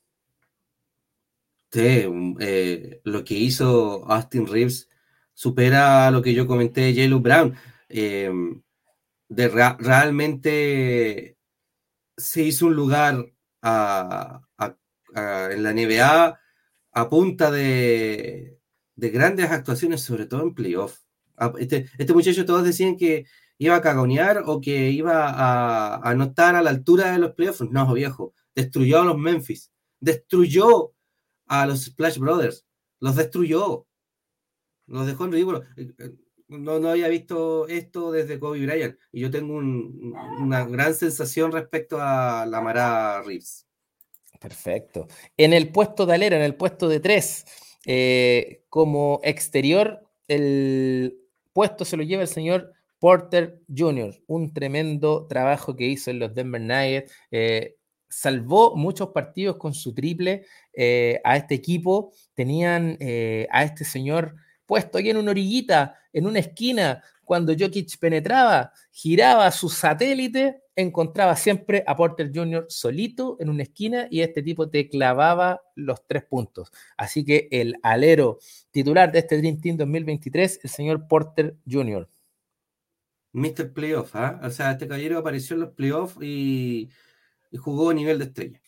Eh, 1.74 3.02
lo 3.04 3.24
que 3.26 3.34
hizo 3.34 4.10
Austin 4.10 4.48
Reeves 4.48 4.90
supera 5.34 6.10
lo 6.10 6.22
que 6.22 6.34
yo 6.34 6.48
comenté 6.48 6.94
de 6.94 7.10
J. 7.10 7.20
Brown. 7.20 7.54
Eh, 7.90 8.32
de 9.28 9.48
realmente 9.80 11.38
se 12.16 12.44
hizo 12.44 12.68
un 12.68 12.76
lugar 12.76 13.26
en 13.62 15.64
la 15.64 15.74
NBA 15.74 16.40
a 16.92 17.10
punta 17.10 17.52
de, 17.52 18.58
grandes 18.96 19.52
actuaciones, 19.52 20.02
sobre 20.02 20.28
todo 20.28 20.44
en 20.44 20.54
playoff. 20.54 21.05
Ah, 21.38 21.54
este, 21.60 21.90
este, 21.98 22.14
muchacho 22.14 22.46
todos 22.46 22.64
decían 22.64 22.98
que 22.98 23.26
iba 23.58 23.76
a 23.76 23.82
cagonear 23.82 24.44
o 24.46 24.62
que 24.62 24.90
iba 24.92 25.30
a, 25.30 26.10
a 26.10 26.16
no 26.16 26.26
estar 26.26 26.56
a 26.56 26.62
la 26.62 26.70
altura 26.70 27.12
de 27.12 27.20
los 27.20 27.34
playoffs. 27.34 27.62
No, 27.72 27.94
viejo, 27.94 28.34
destruyó 28.54 29.02
a 29.02 29.06
los 29.06 29.18
Memphis, 29.18 29.72
destruyó 30.00 30.94
a 31.48 31.66
los 31.66 31.84
Splash 31.84 32.18
Brothers. 32.18 32.66
Los 33.00 33.16
destruyó. 33.16 33.88
Los 34.88 35.08
dejó 35.08 35.26
en 35.26 35.32
ridículo. 35.32 35.64
Eh, 35.78 35.92
eh, 35.98 36.12
no, 36.48 36.80
no 36.80 36.90
había 36.90 37.08
visto 37.08 37.68
esto 37.68 38.12
desde 38.12 38.40
Kobe 38.40 38.66
Bryant. 38.66 38.98
Y 39.12 39.22
yo 39.22 39.32
tengo 39.32 39.56
una 39.56 40.66
gran 40.66 40.94
sensación 40.94 41.52
respecto 41.52 41.98
a 42.00 42.46
la 42.46 42.62
Mara 42.62 43.22
Reeves. 43.24 43.66
Perfecto. 44.40 45.08
En 45.38 45.54
el 45.54 45.72
puesto 45.72 46.06
de 46.06 46.14
alera, 46.14 46.38
en 46.38 46.44
el 46.44 46.56
puesto 46.56 46.88
de 46.88 47.00
tres, 47.00 47.46
eh, 47.86 48.64
como 48.70 49.20
exterior, 49.24 50.04
el 50.28 51.20
puesto 51.56 51.86
se 51.86 51.98
lo 51.98 52.04
lleva 52.04 52.22
el 52.22 52.28
señor 52.28 52.74
Porter 53.00 53.62
Jr., 53.76 54.14
un 54.28 54.54
tremendo 54.54 55.26
trabajo 55.28 55.76
que 55.76 55.88
hizo 55.88 56.12
en 56.12 56.20
los 56.20 56.36
Denver 56.36 56.62
Nuggets 56.62 57.12
salvó 58.16 58.76
muchos 58.76 59.10
partidos 59.10 59.58
con 59.58 59.74
su 59.74 59.94
triple 59.94 60.46
eh, 60.74 61.20
a 61.24 61.36
este 61.36 61.56
equipo. 61.56 62.14
Tenían 62.34 62.98
eh, 63.00 63.48
a 63.52 63.64
este 63.64 63.84
señor 63.84 64.36
puesto 64.66 64.98
ahí 64.98 65.10
en 65.10 65.18
una 65.18 65.32
orillita, 65.32 65.96
en 66.14 66.28
una 66.28 66.40
esquina, 66.40 67.04
cuando 67.24 67.54
Jokic 67.58 67.98
penetraba, 67.98 68.72
giraba 68.92 69.50
su 69.52 69.70
satélite, 69.70 70.62
encontraba 70.76 71.36
siempre 71.36 71.84
a 71.88 71.96
Porter 71.96 72.32
Jr. 72.34 72.66
solito 72.70 73.38
en 73.40 73.50
una 73.50 73.64
esquina 73.64 74.08
y 74.12 74.22
este 74.22 74.44
tipo 74.44 74.70
te 74.70 74.90
clavaba 74.90 75.62
los 75.76 76.06
tres 76.06 76.24
puntos. 76.24 76.72
Así 76.98 77.24
que 77.24 77.48
el 77.52 77.76
alero 77.82 78.40
titular 78.72 79.12
de 79.12 79.20
este 79.20 79.38
Dream 79.38 79.60
Team 79.60 79.78
2023, 79.78 80.60
el 80.64 80.70
señor 80.70 81.08
Porter 81.08 81.56
Jr. 81.70 82.08
Mr. 83.32 83.74
Playoff, 83.74 84.16
¿ah? 84.16 84.40
o 84.44 84.50
sea, 84.50 84.72
este 84.72 84.88
caballero 84.88 85.18
apareció 85.18 85.56
en 85.56 85.62
los 85.62 85.74
playoffs 85.74 86.18
y 86.22 86.90
y 87.56 87.58
jugó 87.58 87.90
a 87.90 87.94
nivel 87.94 88.20
de 88.20 88.26
estrella. 88.26 88.62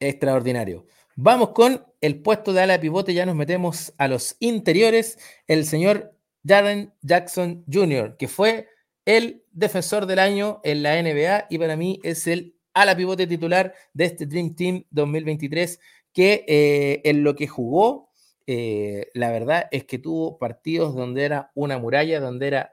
Extraordinario. 0.00 0.86
Vamos 1.16 1.50
con 1.50 1.86
el 2.00 2.20
puesto 2.22 2.52
de 2.52 2.62
ala 2.62 2.80
pivote, 2.80 3.14
ya 3.14 3.24
nos 3.24 3.36
metemos 3.36 3.94
a 3.98 4.08
los 4.08 4.36
interiores. 4.40 5.16
El 5.46 5.64
señor 5.64 6.12
Jaren 6.44 6.92
Jackson 7.02 7.64
Jr., 7.72 8.16
que 8.16 8.26
fue 8.26 8.68
el 9.04 9.44
defensor 9.52 10.06
del 10.06 10.18
año 10.18 10.60
en 10.64 10.82
la 10.82 11.00
NBA 11.00 11.46
y 11.50 11.58
para 11.58 11.76
mí 11.76 12.00
es 12.02 12.26
el 12.26 12.56
ala 12.72 12.96
pivote 12.96 13.28
titular 13.28 13.74
de 13.92 14.06
este 14.06 14.26
Dream 14.26 14.56
Team 14.56 14.84
2023, 14.90 15.78
que 16.12 16.44
eh, 16.48 17.00
en 17.04 17.22
lo 17.22 17.36
que 17.36 17.46
jugó, 17.46 18.10
eh, 18.48 19.10
la 19.14 19.30
verdad 19.30 19.68
es 19.70 19.84
que 19.84 20.00
tuvo 20.00 20.36
partidos 20.38 20.96
donde 20.96 21.22
era 21.22 21.52
una 21.54 21.78
muralla, 21.78 22.18
donde 22.18 22.48
era 22.48 22.72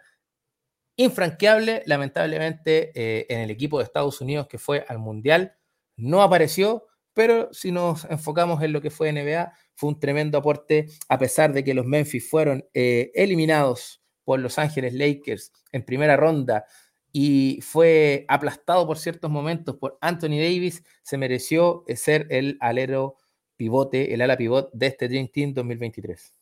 infranqueable. 0.96 1.84
Lamentablemente, 1.86 2.92
eh, 2.96 3.28
en 3.30 3.42
el 3.42 3.52
equipo 3.52 3.78
de 3.78 3.84
Estados 3.84 4.20
Unidos 4.20 4.48
que 4.48 4.58
fue 4.58 4.84
al 4.88 4.98
Mundial 4.98 5.56
no 5.96 6.24
apareció, 6.24 6.88
pero 7.14 7.50
si 7.54 7.72
nos 7.72 8.06
enfocamos 8.06 8.62
en 8.64 8.74
lo 8.74 8.82
que 8.82 8.90
fue 8.90 9.12
NBA, 9.12 9.52
fue 9.76 9.90
un 9.90 10.00
tremendo 10.00 10.38
aporte, 10.38 10.88
a 11.10 11.18
pesar 11.18 11.54
de 11.54 11.64
que 11.64 11.74
los 11.74 11.86
Memphis 11.86 12.30
fueron 12.30 12.66
eh, 12.74 13.12
eliminados 13.14 14.02
por 14.24 14.40
Los 14.40 14.58
Ángeles 14.60 14.94
Lakers 14.94 15.52
en 15.72 15.84
primera 15.84 16.16
ronda 16.16 16.66
y 17.12 17.60
fue 17.62 18.26
aplastado 18.30 18.88
por 18.88 18.98
ciertos 18.98 19.30
momentos 19.30 19.76
por 19.76 19.98
Anthony 20.02 20.40
Davis, 20.40 20.84
se 21.02 21.18
mereció 21.18 21.84
eh, 21.88 21.96
ser 21.96 22.28
el 22.30 22.58
alero 22.62 23.18
pivote, 23.58 24.14
el 24.14 24.22
ala 24.22 24.38
pivot 24.38 24.72
de 24.74 24.88
este 24.88 25.08
Dream 25.08 25.28
Team 25.28 25.54
2023. 25.54 26.34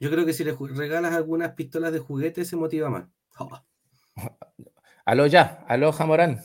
Yo 0.00 0.10
creo 0.10 0.26
que 0.26 0.32
si 0.32 0.44
le 0.44 0.56
regalas 0.74 1.14
algunas 1.14 1.52
pistolas 1.52 1.92
de 1.92 1.98
juguete 1.98 2.44
se 2.44 2.56
motiva 2.56 2.90
más. 2.90 3.08
Aló 5.04 5.26
ya, 5.26 5.64
aló 5.66 5.92
Jamorán. 5.92 6.40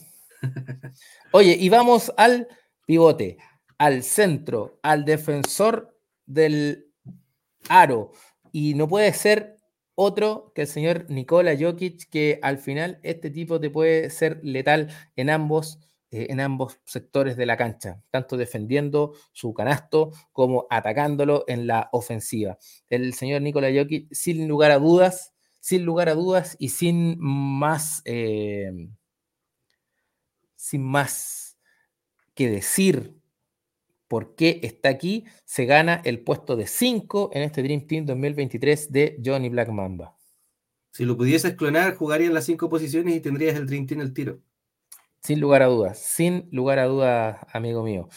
Oye, 1.31 1.55
y 1.59 1.69
vamos 1.69 2.11
al 2.17 2.47
pivote, 2.85 3.37
al 3.77 4.03
centro, 4.03 4.79
al 4.83 5.05
defensor 5.05 5.97
del 6.25 6.91
aro. 7.69 8.11
Y 8.51 8.73
no 8.73 8.87
puede 8.87 9.13
ser 9.13 9.57
otro 9.95 10.51
que 10.53 10.61
el 10.61 10.67
señor 10.67 11.09
Nikola 11.09 11.55
Jokic, 11.57 12.09
que 12.09 12.39
al 12.41 12.57
final 12.57 12.99
este 13.03 13.29
tipo 13.29 13.59
te 13.59 13.69
puede 13.69 14.09
ser 14.09 14.39
letal 14.43 14.89
en 15.15 15.29
ambos, 15.29 15.79
eh, 16.11 16.27
en 16.29 16.39
ambos 16.39 16.79
sectores 16.85 17.37
de 17.37 17.45
la 17.45 17.57
cancha, 17.57 18.03
tanto 18.11 18.37
defendiendo 18.37 19.13
su 19.31 19.53
canasto 19.53 20.11
como 20.31 20.67
atacándolo 20.69 21.45
en 21.47 21.67
la 21.67 21.89
ofensiva. 21.91 22.57
El 22.89 23.13
señor 23.13 23.41
Nikola 23.41 23.69
Jokic, 23.73 24.07
sin 24.13 24.47
lugar 24.47 24.71
a 24.71 24.79
dudas, 24.79 25.33
sin 25.59 25.83
lugar 25.85 26.09
a 26.09 26.15
dudas 26.15 26.55
y 26.59 26.69
sin 26.69 27.17
más, 27.19 28.01
eh, 28.05 28.89
sin 30.55 30.83
más 30.83 31.44
que 32.35 32.49
decir 32.49 33.15
por 34.07 34.35
qué 34.35 34.59
está 34.61 34.89
aquí, 34.89 35.25
se 35.45 35.65
gana 35.65 36.01
el 36.05 36.19
puesto 36.19 36.55
de 36.55 36.67
5 36.67 37.31
en 37.33 37.41
este 37.41 37.63
Dream 37.63 37.87
Team 37.87 38.05
2023 38.05 38.91
de 38.91 39.19
Johnny 39.25 39.49
Black 39.49 39.69
Mamba. 39.69 40.15
Si 40.91 41.03
lo 41.03 41.17
pudieses 41.17 41.55
clonar, 41.55 41.95
jugaría 41.95 42.27
en 42.27 42.33
las 42.33 42.45
cinco 42.45 42.69
posiciones 42.69 43.15
y 43.15 43.19
tendrías 43.19 43.55
el 43.55 43.65
Dream 43.65 43.85
Team 43.87 44.01
al 44.01 44.13
tiro. 44.13 44.39
Sin 45.21 45.39
lugar 45.39 45.63
a 45.63 45.65
dudas, 45.65 45.99
sin 45.99 46.47
lugar 46.51 46.79
a 46.79 46.85
dudas, 46.85 47.37
amigo 47.51 47.83
mío. 47.83 48.07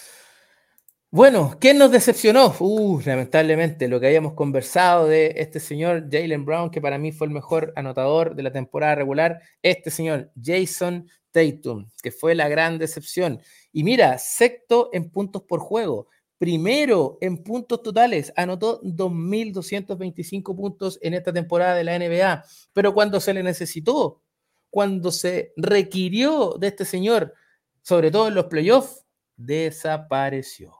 Bueno, 1.10 1.56
¿quién 1.58 1.78
nos 1.78 1.90
decepcionó? 1.90 2.54
Uh, 2.60 3.00
lamentablemente, 3.04 3.88
lo 3.88 3.98
que 3.98 4.08
habíamos 4.08 4.34
conversado 4.34 5.08
de 5.08 5.32
este 5.38 5.58
señor 5.58 6.08
Jalen 6.08 6.44
Brown, 6.44 6.70
que 6.70 6.82
para 6.82 6.98
mí 6.98 7.12
fue 7.12 7.26
el 7.26 7.32
mejor 7.32 7.72
anotador 7.76 8.36
de 8.36 8.42
la 8.42 8.52
temporada 8.52 8.94
regular, 8.94 9.40
este 9.62 9.90
señor 9.90 10.30
Jason 10.40 11.08
Tatum, 11.30 11.88
que 12.02 12.10
fue 12.10 12.34
la 12.34 12.48
gran 12.48 12.78
decepción. 12.78 13.40
Y 13.72 13.84
mira, 13.84 14.18
sexto 14.18 14.90
en 14.92 15.10
puntos 15.10 15.42
por 15.42 15.60
juego, 15.60 16.08
primero 16.38 17.18
en 17.20 17.42
puntos 17.42 17.82
totales, 17.82 18.32
anotó 18.36 18.80
2.225 18.82 20.56
puntos 20.56 20.98
en 21.02 21.14
esta 21.14 21.32
temporada 21.32 21.74
de 21.74 21.84
la 21.84 21.98
NBA, 21.98 22.44
pero 22.72 22.94
cuando 22.94 23.20
se 23.20 23.34
le 23.34 23.42
necesitó, 23.42 24.22
cuando 24.70 25.10
se 25.10 25.52
requirió 25.56 26.54
de 26.58 26.68
este 26.68 26.84
señor, 26.84 27.34
sobre 27.82 28.10
todo 28.10 28.28
en 28.28 28.34
los 28.34 28.46
playoffs, 28.46 29.04
desapareció. 29.36 30.74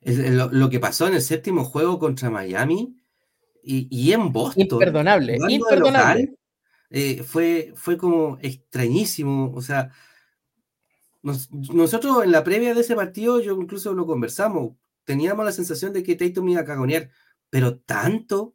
Lo, 0.00 0.68
que 0.68 0.80
pasó 0.80 1.06
en 1.08 1.14
el 1.14 1.22
séptimo 1.22 1.64
juego 1.64 1.98
contra 1.98 2.28
Miami 2.28 2.94
y, 3.62 4.12
en 4.12 4.32
Boston. 4.32 4.62
Imperdonable, 4.62 5.38
imperdonable. 5.48 6.34
Eh, 6.96 7.24
fue, 7.24 7.72
fue 7.74 7.98
como 7.98 8.38
extrañísimo. 8.40 9.52
O 9.52 9.60
sea, 9.62 9.90
nosotros 11.22 12.22
en 12.22 12.30
la 12.30 12.44
previa 12.44 12.72
de 12.72 12.82
ese 12.82 12.94
partido, 12.94 13.40
yo 13.40 13.60
incluso 13.60 13.92
lo 13.94 14.06
conversamos, 14.06 14.76
teníamos 15.02 15.44
la 15.44 15.50
sensación 15.50 15.92
de 15.92 16.04
que 16.04 16.14
Tatum 16.14 16.50
iba 16.50 16.60
a 16.60 16.64
cagonear, 16.64 17.10
pero 17.50 17.78
tanto, 17.78 18.54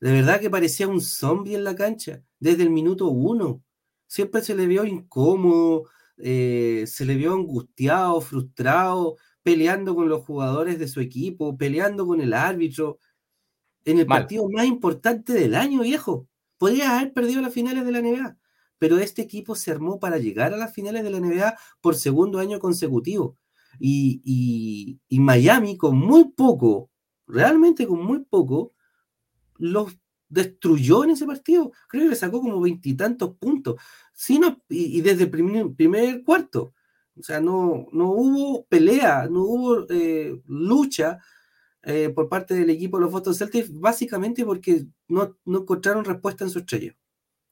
de 0.00 0.10
verdad 0.10 0.40
que 0.40 0.48
parecía 0.48 0.88
un 0.88 1.02
zombie 1.02 1.54
en 1.54 1.64
la 1.64 1.76
cancha, 1.76 2.22
desde 2.40 2.62
el 2.62 2.70
minuto 2.70 3.08
uno. 3.08 3.62
Siempre 4.06 4.40
se 4.40 4.54
le 4.54 4.66
vio 4.66 4.86
incómodo, 4.86 5.90
eh, 6.16 6.84
se 6.86 7.04
le 7.04 7.16
vio 7.16 7.34
angustiado, 7.34 8.22
frustrado, 8.22 9.16
peleando 9.42 9.94
con 9.94 10.08
los 10.08 10.24
jugadores 10.24 10.78
de 10.78 10.88
su 10.88 11.00
equipo, 11.00 11.58
peleando 11.58 12.06
con 12.06 12.22
el 12.22 12.32
árbitro, 12.32 12.98
en 13.84 13.98
el 13.98 14.06
partido 14.06 14.48
más 14.48 14.64
importante 14.64 15.34
del 15.34 15.54
año, 15.54 15.82
viejo. 15.82 16.26
Podría 16.58 16.98
haber 16.98 17.12
perdido 17.12 17.40
las 17.40 17.52
finales 17.52 17.84
de 17.84 17.92
la 17.92 18.00
NBA 18.00 18.36
pero 18.78 18.98
este 18.98 19.22
equipo 19.22 19.54
se 19.54 19.70
armó 19.70 19.98
para 19.98 20.18
llegar 20.18 20.52
a 20.52 20.56
las 20.56 20.72
finales 20.72 21.02
de 21.02 21.10
la 21.10 21.20
NBA 21.20 21.56
por 21.80 21.94
segundo 21.94 22.38
año 22.38 22.58
consecutivo. 22.58 23.38
Y, 23.78 25.00
Miami 25.10 25.76
con 25.76 25.96
muy 25.98 26.30
poco, 26.30 26.90
realmente 27.26 27.86
con 27.86 28.04
muy 28.04 28.20
poco, 28.24 28.72
los 29.58 29.96
destruyó 30.28 31.04
en 31.04 31.10
ese 31.10 31.26
partido. 31.26 31.72
Creo 31.88 32.04
que 32.04 32.10
le 32.10 32.16
sacó 32.16 32.40
como 32.40 32.60
veintitantos 32.60 33.36
puntos. 33.36 33.76
y, 34.68 35.00
desde 35.00 35.24
el 35.24 35.74
primer, 35.74 36.22
cuarto. 36.22 36.74
O 37.18 37.22
sea, 37.22 37.40
no, 37.40 37.86
no 37.92 38.10
hubo 38.10 38.66
pelea, 38.66 39.26
no 39.30 39.42
hubo 39.44 39.86
eh, 39.88 40.38
lucha 40.46 41.18
eh, 41.88 42.10
por 42.10 42.28
parte 42.28 42.54
del 42.54 42.68
equipo 42.70 42.96
de 42.98 43.04
los 43.04 43.12
Boston 43.12 43.34
Celtics, 43.34 43.72
básicamente 43.72 44.44
porque 44.44 44.86
no, 45.06 45.38
no 45.44 45.60
encontraron 45.60 46.04
respuesta 46.04 46.42
en 46.42 46.50
su 46.50 46.58
estrella. 46.58 46.96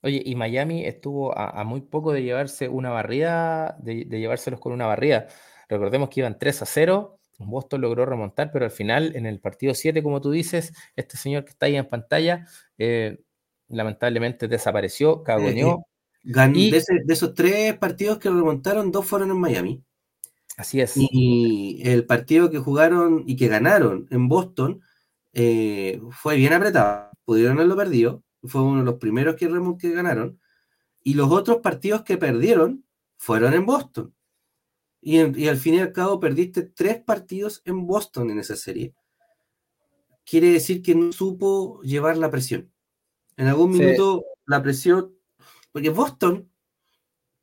Oye, 0.03 0.23
y 0.25 0.35
Miami 0.35 0.85
estuvo 0.85 1.37
a, 1.39 1.63
muy 1.63 1.83
poco 1.83 2.13
de 2.13 2.25
llevarse 2.25 2.69
una 2.69 2.91
barrida, 2.91 3.79
de, 3.81 4.05
llevárselos 4.05 4.59
con 4.59 4.73
una 4.73 4.87
barrida. 4.87 5.29
Recordemos 5.69 6.11
que 6.11 6.21
iban 6.21 6.37
3 6.37 6.63
a 6.63 6.67
0, 6.67 7.21
Boston 7.39 7.81
logró 7.81 8.05
remontar, 8.07 8.51
pero 8.53 8.65
al 8.65 8.73
final, 8.73 9.15
en 9.15 9.25
el 9.25 9.41
partido 9.41 9.73
7, 9.73 10.03
como 10.03 10.21
tú 10.21 10.33
dices, 10.33 10.75
este 10.97 11.17
señor 11.17 11.45
que 11.45 11.51
está 11.53 11.67
ahí 11.67 11.77
en 11.77 11.89
pantalla, 11.89 12.47
eh, 12.77 13.23
lamentablemente 13.69 14.49
desapareció, 14.49 15.23
cagoneó. 15.23 15.87
Eh, 16.25 16.71
de, 16.73 17.13
esos 17.13 17.35
tres 17.35 17.79
partidos 17.79 18.19
que 18.19 18.31
remontaron, 18.31 18.91
dos 18.91 19.07
fueron 19.07 19.31
en 19.31 19.39
Miami. 19.39 19.85
Así 20.57 20.81
es. 20.81 20.95
Y 20.97 21.81
el 21.85 22.07
partido 22.07 22.51
que 22.51 22.59
jugaron 22.59 23.25
y 23.27 23.37
que 23.37 23.49
ganaron 23.49 24.07
en 24.11 24.29
Boston 24.29 24.81
eh, 25.33 26.01
fue 26.11 26.37
bien 26.37 26.53
apretado. 26.53 27.11
Pudieron 27.25 27.57
haberlo 27.57 27.77
perdido, 27.77 28.23
fue 28.43 28.63
uno 28.63 28.81
de 28.81 28.85
los 28.85 28.97
primeros 28.97 29.37
que, 29.37 29.49
que 29.79 29.91
ganaron, 29.91 30.41
y 31.03 31.15
los 31.15 31.31
otros 31.31 31.59
partidos 31.59 32.03
que 32.03 32.17
perdieron 32.17 32.85
fueron 33.19 33.55
en 33.55 33.67
Boston. 33.67 34.15
Y, 35.01 35.19
al 35.19 35.59
fin 35.59 35.75
y 35.75 35.81
al 35.81 35.93
cabo 35.93 36.19
perdiste 36.19 36.63
tres 36.63 37.03
partidos 37.03 37.61
en 37.67 37.87
Boston 37.87 38.31
en 38.31 38.39
esa 38.39 38.57
serie. 38.57 38.95
Quiere 40.25 40.51
decir 40.51 40.83
que 40.83 40.95
no 40.95 41.13
supo 41.13 41.83
llevar 41.83 42.17
la 42.17 42.31
presión. 42.31 42.73
En 43.37 43.49
algún 43.49 43.73
minuto 43.73 44.25
la 44.47 44.63
presión, 44.63 45.15
porque 45.73 45.91
Boston, 45.91 46.51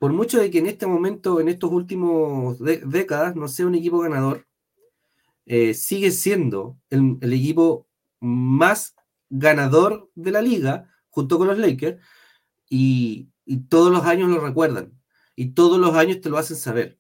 por 0.02 0.14
mucho 0.14 0.40
de 0.40 0.50
que 0.50 0.58
en 0.58 0.66
este 0.66 0.88
momento, 0.88 1.40
en 1.40 1.48
estos 1.48 1.72
últimos 1.72 2.58
décadas, 2.58 3.36
no 3.36 3.48
sea 3.48 3.68
un 3.68 3.76
equipo 3.76 4.00
ganador, 4.00 4.48
eh, 5.46 5.76
sigue 5.76 6.10
siendo 6.10 6.80
el, 6.90 7.20
equipo 7.22 7.88
más 8.20 8.96
ganador 9.30 10.10
de 10.16 10.32
la 10.32 10.42
liga 10.42 10.90
junto 11.12 11.38
con 11.38 11.50
los 11.50 11.60
Lakers, 11.60 12.02
y, 12.68 13.30
todos 13.70 13.92
los 13.92 14.04
años 14.06 14.28
lo 14.32 14.40
recuerdan, 14.40 15.00
y 15.36 15.52
todos 15.52 15.80
los 15.80 15.94
años 15.96 16.20
te 16.20 16.32
lo 16.32 16.40
hacen 16.40 16.58
saber. 16.58 16.98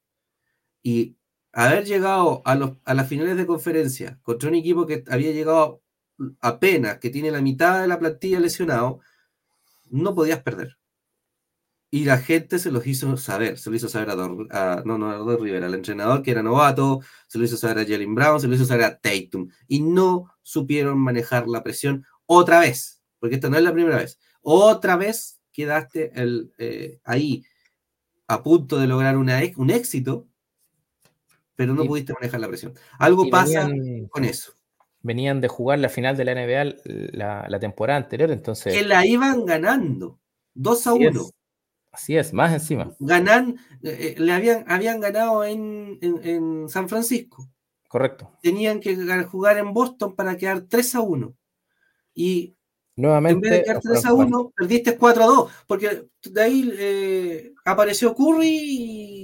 Y 0.83 1.17
haber 1.53 1.85
llegado 1.85 2.43
a, 2.45 2.53
los, 2.53 2.73
a 2.85 2.93
las 2.93 3.09
finales 3.09 3.35
de 3.35 3.47
conferencia 3.47 4.19
contra 4.21 4.49
un 4.49 4.55
equipo 4.55 4.85
que 4.85 5.03
había 5.09 5.31
llegado 5.31 5.81
apenas, 6.39 6.99
que 6.99 7.09
tiene 7.09 7.31
la 7.31 7.41
mitad 7.41 7.81
de 7.81 7.87
la 7.87 7.97
plantilla 7.97 8.39
lesionado, 8.39 8.99
no 9.89 10.13
podías 10.13 10.43
perder. 10.43 10.77
Y 11.93 12.05
la 12.05 12.17
gente 12.17 12.57
se 12.57 12.71
los 12.71 12.87
hizo 12.87 13.17
saber, 13.17 13.59
se 13.59 13.69
lo 13.69 13.75
hizo 13.75 13.89
saber 13.89 14.11
a, 14.11 14.81
no, 14.85 14.97
no, 14.97 15.09
a 15.09 15.37
Rivera, 15.37 15.67
al 15.67 15.73
entrenador 15.73 16.23
que 16.23 16.31
era 16.31 16.41
novato, 16.41 17.01
se 17.27 17.37
lo 17.37 17.43
hizo 17.43 17.57
saber 17.57 17.79
a 17.79 17.85
Jalen 17.85 18.15
Brown, 18.15 18.39
se 18.39 18.47
lo 18.47 18.55
hizo 18.55 18.65
saber 18.65 18.85
a 18.85 18.97
Tatum, 18.97 19.49
y 19.67 19.81
no 19.81 20.33
supieron 20.41 20.99
manejar 20.99 21.47
la 21.47 21.61
presión 21.61 22.05
otra 22.25 22.61
vez 22.61 23.01
porque 23.21 23.35
esta 23.35 23.49
no 23.49 23.57
es 23.57 23.63
la 23.63 23.71
primera 23.71 23.97
vez. 23.97 24.19
Otra 24.41 24.97
vez 24.97 25.39
quedaste 25.53 26.11
el, 26.19 26.51
eh, 26.57 26.99
ahí 27.03 27.45
a 28.27 28.41
punto 28.41 28.79
de 28.79 28.87
lograr 28.87 29.15
una, 29.15 29.39
un 29.57 29.69
éxito, 29.69 30.27
pero 31.55 31.75
no 31.75 31.85
pudiste 31.85 32.13
manejar 32.13 32.39
la 32.39 32.47
presión. 32.47 32.73
Algo 32.97 33.29
pasa 33.29 33.69
con 34.09 34.25
eso. 34.25 34.53
Venían 35.03 35.39
de 35.39 35.49
jugar 35.49 35.77
la 35.77 35.89
final 35.89 36.17
de 36.17 36.25
la 36.25 36.33
NBA 36.33 36.75
la, 37.13 37.59
temporada 37.59 37.99
anterior, 37.99 38.31
entonces. 38.31 38.73
Que 38.73 38.83
la 38.83 39.05
iban 39.05 39.45
ganando, 39.45 40.19
2 40.55 40.87
a 40.87 40.93
1. 40.93 41.29
Así 41.91 42.15
es, 42.15 42.31
más 42.33 42.53
encima. 42.53 42.95
Ganan, 42.99 43.57
eh, 43.83 44.15
le 44.17 44.31
habían, 44.31 44.63
habían 44.67 45.01
ganado 45.01 45.43
en, 45.43 45.99
en, 46.01 46.69
San 46.69 46.87
Francisco. 46.87 47.49
Correcto. 47.89 48.31
Tenían 48.41 48.79
que 48.79 48.95
jugar 49.25 49.57
en 49.57 49.73
Boston 49.73 50.15
para 50.15 50.37
quedar 50.37 50.61
3 50.61 50.95
a 50.95 51.01
1. 51.01 51.35
Y 52.15 52.55
Nuevamente. 52.95 53.35
En 53.35 53.41
vez 53.41 53.51
de 53.51 53.63
quedar 53.63 53.81
3 53.81 54.05
a 54.05 54.13
1, 54.13 54.53
perdiste 54.55 54.97
4 54.97 55.23
a 55.23 55.27
2, 55.27 55.51
porque 55.67 56.07
de 56.23 56.41
ahí 56.41 56.73
eh, 56.77 57.53
apareció 57.65 58.13
Curry 58.15 58.59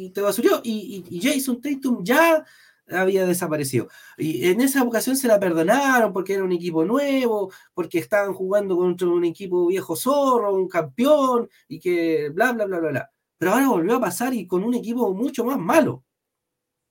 y 0.05 0.09
te 0.11 0.21
basurió, 0.21 0.61
y, 0.63 1.05
y, 1.09 1.21
Jason 1.21 1.61
Tatum 1.61 2.03
ya 2.03 2.43
había 2.89 3.25
desaparecido. 3.25 3.89
Y 4.17 4.47
en 4.49 4.61
esa 4.61 4.83
ocasión 4.83 5.15
se 5.15 5.27
la 5.27 5.39
perdonaron 5.39 6.13
porque 6.13 6.33
era 6.33 6.43
un 6.43 6.51
equipo 6.51 6.85
nuevo, 6.85 7.51
porque 7.73 7.99
estaban 7.99 8.33
jugando 8.33 8.77
contra 8.77 9.07
un 9.07 9.25
equipo 9.25 9.67
viejo 9.67 9.95
zorro, 9.95 10.53
un 10.53 10.67
campeón, 10.67 11.49
y 11.67 11.79
que 11.79 12.29
bla, 12.29 12.51
bla, 12.53 12.65
bla, 12.65 12.79
bla, 12.79 12.89
bla. 12.89 13.11
Pero 13.37 13.51
ahora 13.51 13.67
volvió 13.67 13.95
a 13.95 14.01
pasar 14.01 14.33
y 14.33 14.47
con 14.47 14.63
un 14.63 14.73
equipo 14.73 15.13
mucho 15.13 15.43
más 15.43 15.57
malo, 15.57 16.03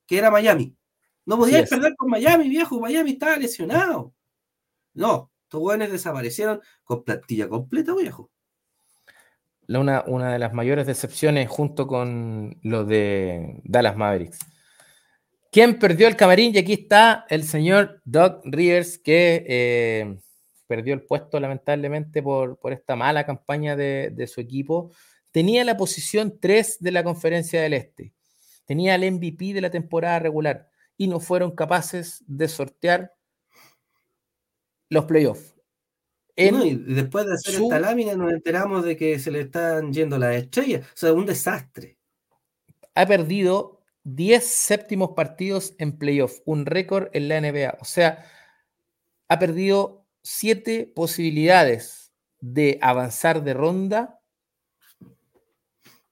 que 0.06 0.18
era 0.18 0.30
Miami. 0.30 0.76
No 1.24 1.36
podías 1.38 1.68
perder 1.68 1.96
con 1.96 2.10
Miami, 2.10 2.48
viejo, 2.48 2.80
Miami 2.80 3.12
estaba 3.12 3.36
lesionado. 3.36 4.14
No, 4.94 5.30
estos 5.42 5.60
jóvenes 5.60 5.90
desaparecieron 5.90 6.60
con 6.84 7.02
plantilla 7.04 7.48
completa, 7.48 7.94
viejo. 7.94 8.30
Una, 9.68 10.04
una 10.06 10.32
de 10.32 10.38
las 10.38 10.54
mayores 10.54 10.86
decepciones 10.86 11.48
junto 11.48 11.88
con 11.88 12.58
lo 12.62 12.84
de 12.84 13.60
Dallas 13.64 13.96
Mavericks. 13.96 14.38
¿Quién 15.56 15.78
perdió 15.78 16.06
el 16.06 16.16
camarín? 16.16 16.54
Y 16.54 16.58
aquí 16.58 16.74
está 16.74 17.24
el 17.30 17.42
señor 17.42 18.02
Doug 18.04 18.42
Rivers, 18.44 18.98
que 18.98 19.42
eh, 19.48 20.18
perdió 20.66 20.92
el 20.92 21.00
puesto 21.00 21.40
lamentablemente 21.40 22.22
por, 22.22 22.58
por 22.58 22.74
esta 22.74 22.94
mala 22.94 23.24
campaña 23.24 23.74
de, 23.74 24.10
de, 24.12 24.26
su 24.26 24.42
equipo. 24.42 24.92
Tenía 25.30 25.64
la 25.64 25.78
posición 25.78 26.38
3 26.38 26.76
de 26.80 26.92
la 26.92 27.02
conferencia 27.02 27.62
del 27.62 27.72
Este. 27.72 28.12
Tenía 28.66 28.96
el 28.96 29.10
MVP 29.10 29.54
de 29.54 29.62
la 29.62 29.70
temporada 29.70 30.18
regular 30.18 30.68
y 30.98 31.08
no 31.08 31.20
fueron 31.20 31.52
capaces 31.52 32.22
de 32.26 32.48
sortear 32.48 33.14
los 34.90 35.06
playoffs. 35.06 35.54
y 36.36 36.74
después 36.92 37.24
de 37.24 37.32
hacer 37.32 37.62
esta 37.62 37.80
lámina 37.80 38.14
nos 38.14 38.30
enteramos 38.30 38.84
de 38.84 38.94
que 38.94 39.18
se 39.18 39.30
le 39.30 39.40
están 39.40 39.90
yendo 39.90 40.18
las 40.18 40.36
estrellas. 40.36 40.86
O 40.86 40.96
sea, 40.96 41.14
un 41.14 41.24
desastre. 41.24 41.96
Ha 42.94 43.06
perdido 43.06 43.75
10 44.06 44.46
séptimos 44.46 45.10
partidos 45.16 45.74
en 45.78 45.98
playoff, 45.98 46.38
un 46.44 46.64
récord 46.64 47.08
en 47.12 47.28
la 47.28 47.40
NBA. 47.40 47.76
O 47.80 47.84
sea, 47.84 48.24
ha 49.28 49.38
perdido 49.40 50.06
7 50.22 50.92
posibilidades 50.94 52.12
de 52.40 52.78
avanzar 52.80 53.42
de 53.42 53.54
ronda. 53.54 54.20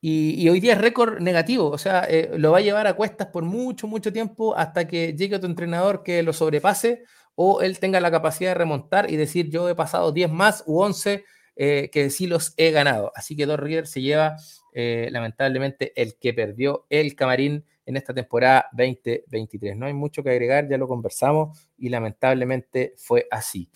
Y, 0.01 0.49
hoy 0.49 0.61
día 0.61 0.75
es 0.75 0.81
récord 0.81 1.21
negativo, 1.21 1.71
o 1.71 1.79
sea, 1.79 2.05
eh, 2.05 2.31
lo 2.37 2.53
va 2.53 2.59
a 2.59 2.61
llevar 2.61 2.87
a 2.87 2.93
cuestas 2.93 3.29
por 3.29 3.45
mucho, 3.45 3.87
mucho 3.87 4.13
tiempo 4.13 4.55
hasta 4.55 4.87
que 4.87 5.15
llegue 5.15 5.37
otro 5.37 5.49
entrenador 5.49 6.03
que 6.03 6.23
lo 6.23 6.35
sobrepase 6.35 7.05
o 7.35 7.63
él 7.63 7.79
tenga 7.79 8.01
la 8.01 8.11
capacidad 8.11 8.51
de 8.51 8.55
remontar 8.55 9.11
y 9.11 9.17
decir 9.17 9.49
yo 9.49 9.67
he 9.67 9.75
pasado 9.75 10.13
10 10.13 10.31
más 10.31 10.63
u 10.67 10.81
11 10.83 11.25
eh, 11.57 11.89
que 11.91 12.11
sí 12.11 12.27
los 12.27 12.53
he 12.59 12.71
ganado. 12.71 13.13
Así 13.15 13.35
que 13.35 13.47
Dos 13.47 13.59
River 13.59 13.87
se 13.87 14.03
lleva 14.03 14.37
eh, 14.75 15.09
lamentablemente 15.11 15.93
el 15.97 16.19
que 16.19 16.35
perdió 16.35 16.85
el 16.91 17.15
camarín 17.15 17.65
en 17.87 17.97
esta 17.97 18.15
temporada 18.15 18.67
2023. 18.73 19.77
No 19.77 19.87
hay 19.87 19.95
mucho 19.95 20.23
que 20.23 20.31
agregar, 20.31 20.69
ya 20.69 20.79
lo 20.79 20.89
conversamos 20.89 21.59
y 21.77 21.89
lamentablemente 21.89 22.95
fue 22.97 23.27
así. 23.31 23.71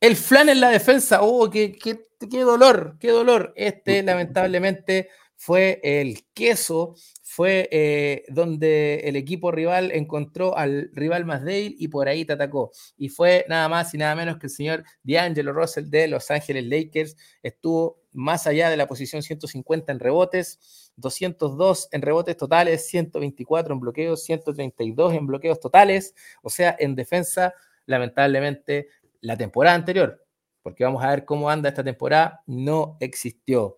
El 0.00 0.16
flan 0.16 0.48
en 0.48 0.60
la 0.60 0.70
defensa, 0.70 1.22
oh, 1.22 1.50
qué, 1.50 1.72
qué, 1.72 2.00
qué 2.30 2.40
dolor, 2.40 2.96
qué 3.00 3.10
dolor. 3.10 3.52
Este 3.56 4.02
lamentablemente 4.02 5.08
fue 5.36 5.80
el 5.82 6.24
queso, 6.32 6.94
fue 7.22 7.68
eh, 7.70 8.24
donde 8.28 9.00
el 9.04 9.16
equipo 9.16 9.52
rival 9.52 9.92
encontró 9.92 10.56
al 10.56 10.90
rival 10.94 11.26
más 11.26 11.44
débil 11.44 11.76
y 11.78 11.88
por 11.88 12.08
ahí 12.08 12.24
te 12.24 12.32
atacó. 12.32 12.72
Y 12.96 13.10
fue 13.10 13.44
nada 13.48 13.68
más 13.68 13.92
y 13.94 13.98
nada 13.98 14.14
menos 14.14 14.38
que 14.38 14.46
el 14.46 14.52
señor 14.52 14.84
D'Angelo 15.02 15.52
Russell 15.52 15.90
de 15.90 16.08
Los 16.08 16.30
Ángeles 16.30 16.64
Lakers. 16.64 17.16
Estuvo 17.42 18.02
más 18.12 18.46
allá 18.46 18.70
de 18.70 18.78
la 18.78 18.86
posición 18.86 19.22
150 19.22 19.92
en 19.92 20.00
rebotes, 20.00 20.85
202 20.96 21.88
en 21.92 22.02
rebotes 22.02 22.36
totales, 22.36 22.86
124 22.88 23.74
en 23.74 23.80
bloqueos, 23.80 24.24
132 24.24 25.14
en 25.14 25.26
bloqueos 25.26 25.60
totales. 25.60 26.14
O 26.42 26.50
sea, 26.50 26.74
en 26.78 26.94
defensa, 26.94 27.54
lamentablemente, 27.86 28.88
la 29.20 29.36
temporada 29.36 29.76
anterior, 29.76 30.24
porque 30.62 30.84
vamos 30.84 31.02
a 31.04 31.10
ver 31.10 31.24
cómo 31.24 31.50
anda 31.50 31.68
esta 31.68 31.84
temporada, 31.84 32.42
no 32.46 32.96
existió. 33.00 33.76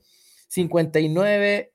59, 0.49 1.73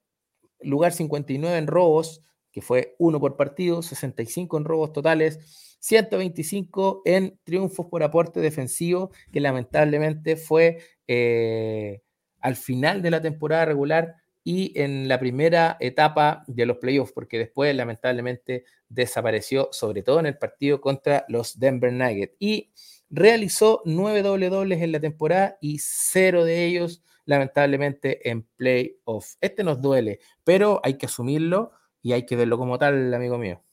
lugar 0.61 0.93
59 0.93 1.57
en 1.57 1.67
robos, 1.67 2.21
que 2.51 2.61
fue 2.61 2.95
uno 2.99 3.19
por 3.19 3.35
partido, 3.35 3.81
65 3.81 4.57
en 4.57 4.65
robos 4.65 4.93
totales, 4.93 5.77
125 5.79 7.01
en 7.03 7.37
triunfos 7.43 7.87
por 7.87 8.03
aporte 8.03 8.39
defensivo, 8.39 9.11
que 9.31 9.41
lamentablemente 9.41 10.37
fue 10.37 10.77
eh, 11.07 12.01
al 12.39 12.55
final 12.55 13.01
de 13.01 13.11
la 13.11 13.21
temporada 13.21 13.65
regular 13.65 14.15
y 14.43 14.79
en 14.79 15.07
la 15.07 15.19
primera 15.19 15.77
etapa 15.79 16.43
de 16.47 16.65
los 16.65 16.77
playoffs, 16.77 17.13
porque 17.13 17.37
después 17.37 17.75
lamentablemente 17.75 18.65
desapareció, 18.89 19.69
sobre 19.71 20.03
todo 20.03 20.19
en 20.19 20.25
el 20.25 20.37
partido 20.37 20.81
contra 20.81 21.25
los 21.29 21.59
Denver 21.59 21.93
Nuggets. 21.93 22.35
Y 22.39 22.71
realizó 23.09 23.81
nueve 23.85 24.21
doble 24.21 24.49
dobles 24.49 24.81
en 24.81 24.91
la 24.91 24.99
temporada 24.99 25.57
y 25.61 25.79
cero 25.79 26.43
de 26.43 26.65
ellos 26.65 27.03
lamentablemente 27.25 28.29
en 28.29 28.43
playoff. 28.57 29.35
Este 29.39 29.63
nos 29.63 29.81
duele, 29.81 30.19
pero 30.43 30.81
hay 30.83 30.97
que 30.97 31.05
asumirlo 31.05 31.71
y 32.01 32.11
hay 32.11 32.25
que 32.25 32.35
verlo 32.35 32.57
como 32.57 32.77
tal, 32.77 33.13
amigo 33.13 33.37
mío. 33.37 33.63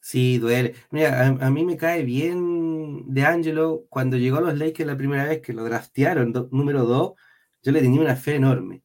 Sí, 0.00 0.38
duele. 0.38 0.74
Mira, 0.90 1.26
a, 1.26 1.50
mí 1.50 1.64
me 1.64 1.76
cae 1.76 2.02
bien 2.02 3.12
de 3.12 3.24
Angelo 3.24 3.86
cuando 3.90 4.16
llegó 4.16 4.38
a 4.38 4.40
los 4.40 4.58
Lakers 4.58 4.86
la 4.86 4.96
primera 4.96 5.24
vez 5.24 5.40
que 5.40 5.52
lo 5.52 5.64
draftearon, 5.64 6.32
número 6.50 6.84
2, 6.84 7.12
yo 7.62 7.72
le 7.72 7.80
tenía 7.80 8.00
una 8.00 8.16
fe 8.16 8.36
enorme. 8.36 8.82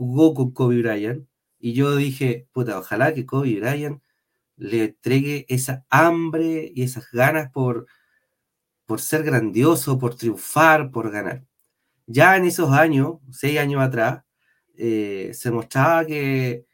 Jugó 0.00 0.32
con 0.32 0.52
Kobe 0.52 0.80
Bryant 0.80 1.26
y 1.58 1.74
yo 1.74 1.94
dije, 1.94 2.48
puta, 2.52 2.78
ojalá 2.78 3.12
que 3.12 3.26
Kobe 3.26 3.60
Bryant 3.60 4.02
le 4.56 4.84
entregue 4.84 5.44
esa 5.50 5.84
hambre 5.90 6.72
y 6.74 6.84
esas 6.84 7.10
ganas 7.12 7.50
por, 7.50 7.86
por 8.86 9.00
ser 9.02 9.24
grandioso, 9.24 9.98
por 9.98 10.14
triunfar, 10.16 10.90
por 10.90 11.10
ganar. 11.10 11.44
Ya 12.06 12.36
en 12.36 12.46
esos 12.46 12.72
años, 12.72 13.18
seis 13.30 13.58
años 13.58 13.82
atrás, 13.82 14.24
eh, 14.76 15.32
se 15.34 15.50
mostraba 15.50 16.06
que, 16.06 16.64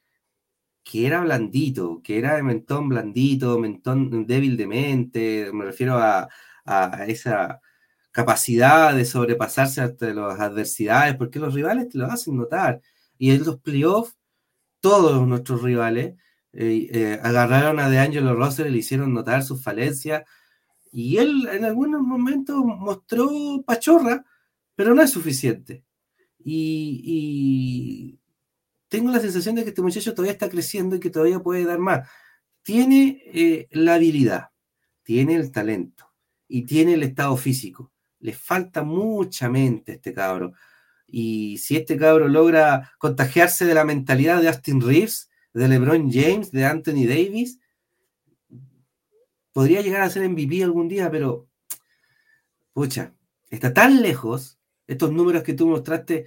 que 0.85 1.07
era 1.09 1.21
blandito, 1.21 2.01
que 2.05 2.19
era 2.19 2.37
de 2.37 2.45
mentón 2.45 2.89
blandito, 2.89 3.59
mentón 3.59 4.25
débil 4.27 4.57
de 4.57 4.67
mente, 4.69 5.51
me 5.53 5.65
refiero 5.65 5.99
a, 5.99 6.29
esa 7.09 7.61
capacidad 8.13 8.95
de 8.95 9.05
sobrepasarse 9.05 9.81
ante 9.81 10.15
las 10.15 10.39
adversidades, 10.41 11.17
porque 11.17 11.41
los 11.41 11.55
rivales 11.55 11.89
te 11.89 11.99
lo 11.99 12.07
hacen 12.07 12.37
notar. 12.37 12.81
Y 13.19 13.33
en 13.33 13.45
los 13.45 13.61
playoffs, 13.61 14.17
todos 14.81 15.27
nuestros 15.27 15.63
rivales 15.63 16.17
eh, 16.53 16.89
eh, 16.91 17.21
agarraron 17.23 17.81
a 17.81 17.91
DeAngelo 17.91 18.35
Russell 18.35 18.69
y 18.69 18.71
le 18.71 18.79
hicieron 18.79 19.13
notar 19.13 19.43
sus 19.43 19.63
falencias. 19.63 20.25
Y 20.93 21.19
él 21.19 21.49
en 21.53 21.65
algunos 21.65 22.01
momentos 22.03 22.57
mostró 22.65 23.63
pachorra, 23.67 24.25
pero 24.75 24.95
no 24.95 25.03
es 25.03 25.11
suficiente. 25.11 25.85
Y, 26.39 28.19
tengo 28.89 29.11
la 29.11 29.21
sensación 29.21 29.57
de 29.57 29.65
que 29.65 29.71
este 29.71 29.83
muchacho 29.83 30.15
todavía 30.15 30.33
está 30.33 30.49
creciendo 30.49 30.97
y 30.97 31.01
que 31.01 31.11
todavía 31.11 31.41
puede 31.41 31.65
dar 31.65 31.81
más. 31.81 32.09
Tiene 32.63 33.21
eh, 33.27 33.69
la 33.73 33.95
habilidad, 33.95 34.51
tiene 35.03 35.35
el 35.35 35.51
talento 35.51 36.13
y 36.49 36.63
tiene 36.65 36.95
el 36.95 37.03
estado 37.03 37.37
físico. 37.37 37.93
Le 38.21 38.33
falta 38.33 38.83
mucha 38.85 39.51
mente 39.51 39.93
a 39.93 39.95
este 39.97 40.15
cabro. 40.15 40.53
Y 41.07 41.59
si 41.59 41.77
este 41.77 41.97
cabro 41.97 42.29
logra 42.29 42.93
contagiarse 42.99 43.65
de 43.65 43.75
la 43.75 43.85
mentalidad 43.85 44.41
de 44.41 44.49
Austin 44.49 44.81
Reeves, 44.81 45.31
de 45.53 45.69
LeBron 45.69 46.11
James, 46.13 46.51
de 46.51 46.65
Anthony 46.65 47.07
Davis, 47.07 47.59
podría 49.53 49.81
llegar 49.81 50.03
a 50.03 50.11
ser 50.11 50.29
MVP 50.29 50.63
algún 50.63 50.89
día, 50.89 51.11
pero, 51.11 51.49
pucha, 52.73 53.15
está 53.49 53.73
tan 53.73 54.03
lejos 54.03 54.59
estos 54.87 55.13
números 55.13 55.43
que 55.43 55.55
tú 55.55 55.67
mostraste 55.67 56.27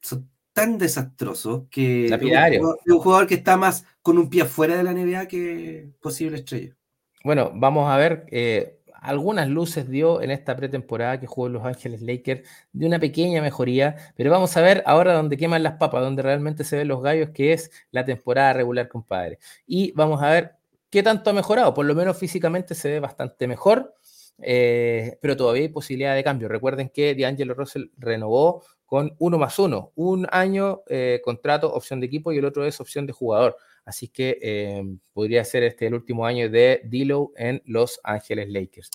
son 0.00 0.28
tan 0.52 0.78
desastrosos 0.78 1.64
que 1.70 2.08
un 2.56 2.94
un 2.94 2.98
jugador, 2.98 3.26
que 3.26 3.34
está 3.34 3.56
más 3.56 3.84
con 4.02 4.18
un 4.18 4.30
pie 4.30 4.42
afuera 4.42 4.76
de 4.76 4.82
la 4.82 4.92
NBA 4.92 5.28
que 5.28 5.90
posible 6.00 6.38
estrella. 6.38 6.74
Bueno, 7.22 7.52
vamos 7.54 7.90
a 7.90 7.96
ver. 7.96 8.26
Eh, 8.30 8.75
algunas 9.06 9.48
luces 9.48 9.88
dio 9.88 10.20
en 10.20 10.30
esta 10.30 10.56
pretemporada 10.56 11.20
que 11.20 11.26
jugó 11.26 11.48
Los 11.48 11.64
Ángeles 11.64 12.02
Lakers 12.02 12.42
de 12.72 12.86
una 12.86 12.98
pequeña 12.98 13.40
mejoría, 13.40 13.96
pero 14.16 14.30
vamos 14.30 14.56
a 14.56 14.60
ver 14.60 14.82
ahora 14.86 15.14
donde 15.14 15.36
queman 15.36 15.62
las 15.62 15.74
papas, 15.74 16.02
donde 16.02 16.22
realmente 16.22 16.64
se 16.64 16.76
ven 16.76 16.88
los 16.88 17.02
gallos, 17.02 17.30
que 17.30 17.52
es 17.52 17.70
la 17.90 18.04
temporada 18.04 18.52
regular, 18.52 18.88
compadre. 18.88 19.38
Y 19.66 19.92
vamos 19.92 20.22
a 20.22 20.30
ver 20.30 20.56
qué 20.90 21.02
tanto 21.02 21.30
ha 21.30 21.32
mejorado, 21.32 21.72
por 21.72 21.86
lo 21.86 21.94
menos 21.94 22.18
físicamente 22.18 22.74
se 22.74 22.90
ve 22.90 23.00
bastante 23.00 23.46
mejor. 23.46 23.94
Eh, 24.38 25.18
pero 25.22 25.34
todavía 25.34 25.62
hay 25.62 25.68
posibilidad 25.68 26.14
de 26.14 26.22
cambio. 26.22 26.48
Recuerden 26.48 26.90
que 26.90 27.14
D'Angelo 27.14 27.54
Russell 27.54 27.86
renovó 27.96 28.62
con 28.84 29.14
uno 29.18 29.38
más 29.38 29.58
uno, 29.58 29.92
un 29.96 30.26
año 30.30 30.82
eh, 30.88 31.20
contrato, 31.24 31.72
opción 31.72 32.00
de 32.00 32.06
equipo 32.06 32.32
y 32.32 32.38
el 32.38 32.44
otro 32.44 32.64
es 32.64 32.80
opción 32.80 33.06
de 33.06 33.12
jugador. 33.12 33.56
Así 33.86 34.08
que 34.08 34.38
eh, 34.42 34.84
podría 35.14 35.44
ser 35.44 35.62
este 35.62 35.86
el 35.86 35.94
último 35.94 36.26
año 36.26 36.50
de 36.50 36.82
Dilo 36.84 37.32
en 37.36 37.62
Los 37.64 38.00
Ángeles 38.02 38.50
Lakers. 38.50 38.90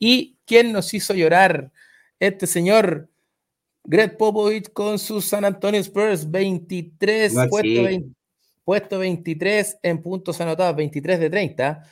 ¿Y 0.00 0.36
quién 0.44 0.72
nos 0.72 0.92
hizo 0.92 1.14
llorar? 1.14 1.70
Este 2.18 2.48
señor 2.48 3.08
Greg 3.84 4.16
Popovich 4.16 4.72
con 4.72 4.98
sus 4.98 5.26
San 5.26 5.44
Antonio 5.44 5.80
Spurs, 5.80 6.28
23, 6.28 7.32
puesto, 8.64 8.98
23 8.98 9.78
en 9.82 10.02
puntos 10.02 10.40
anotados, 10.40 10.76
23 10.76 11.20
de 11.20 11.30
30. 11.30 11.82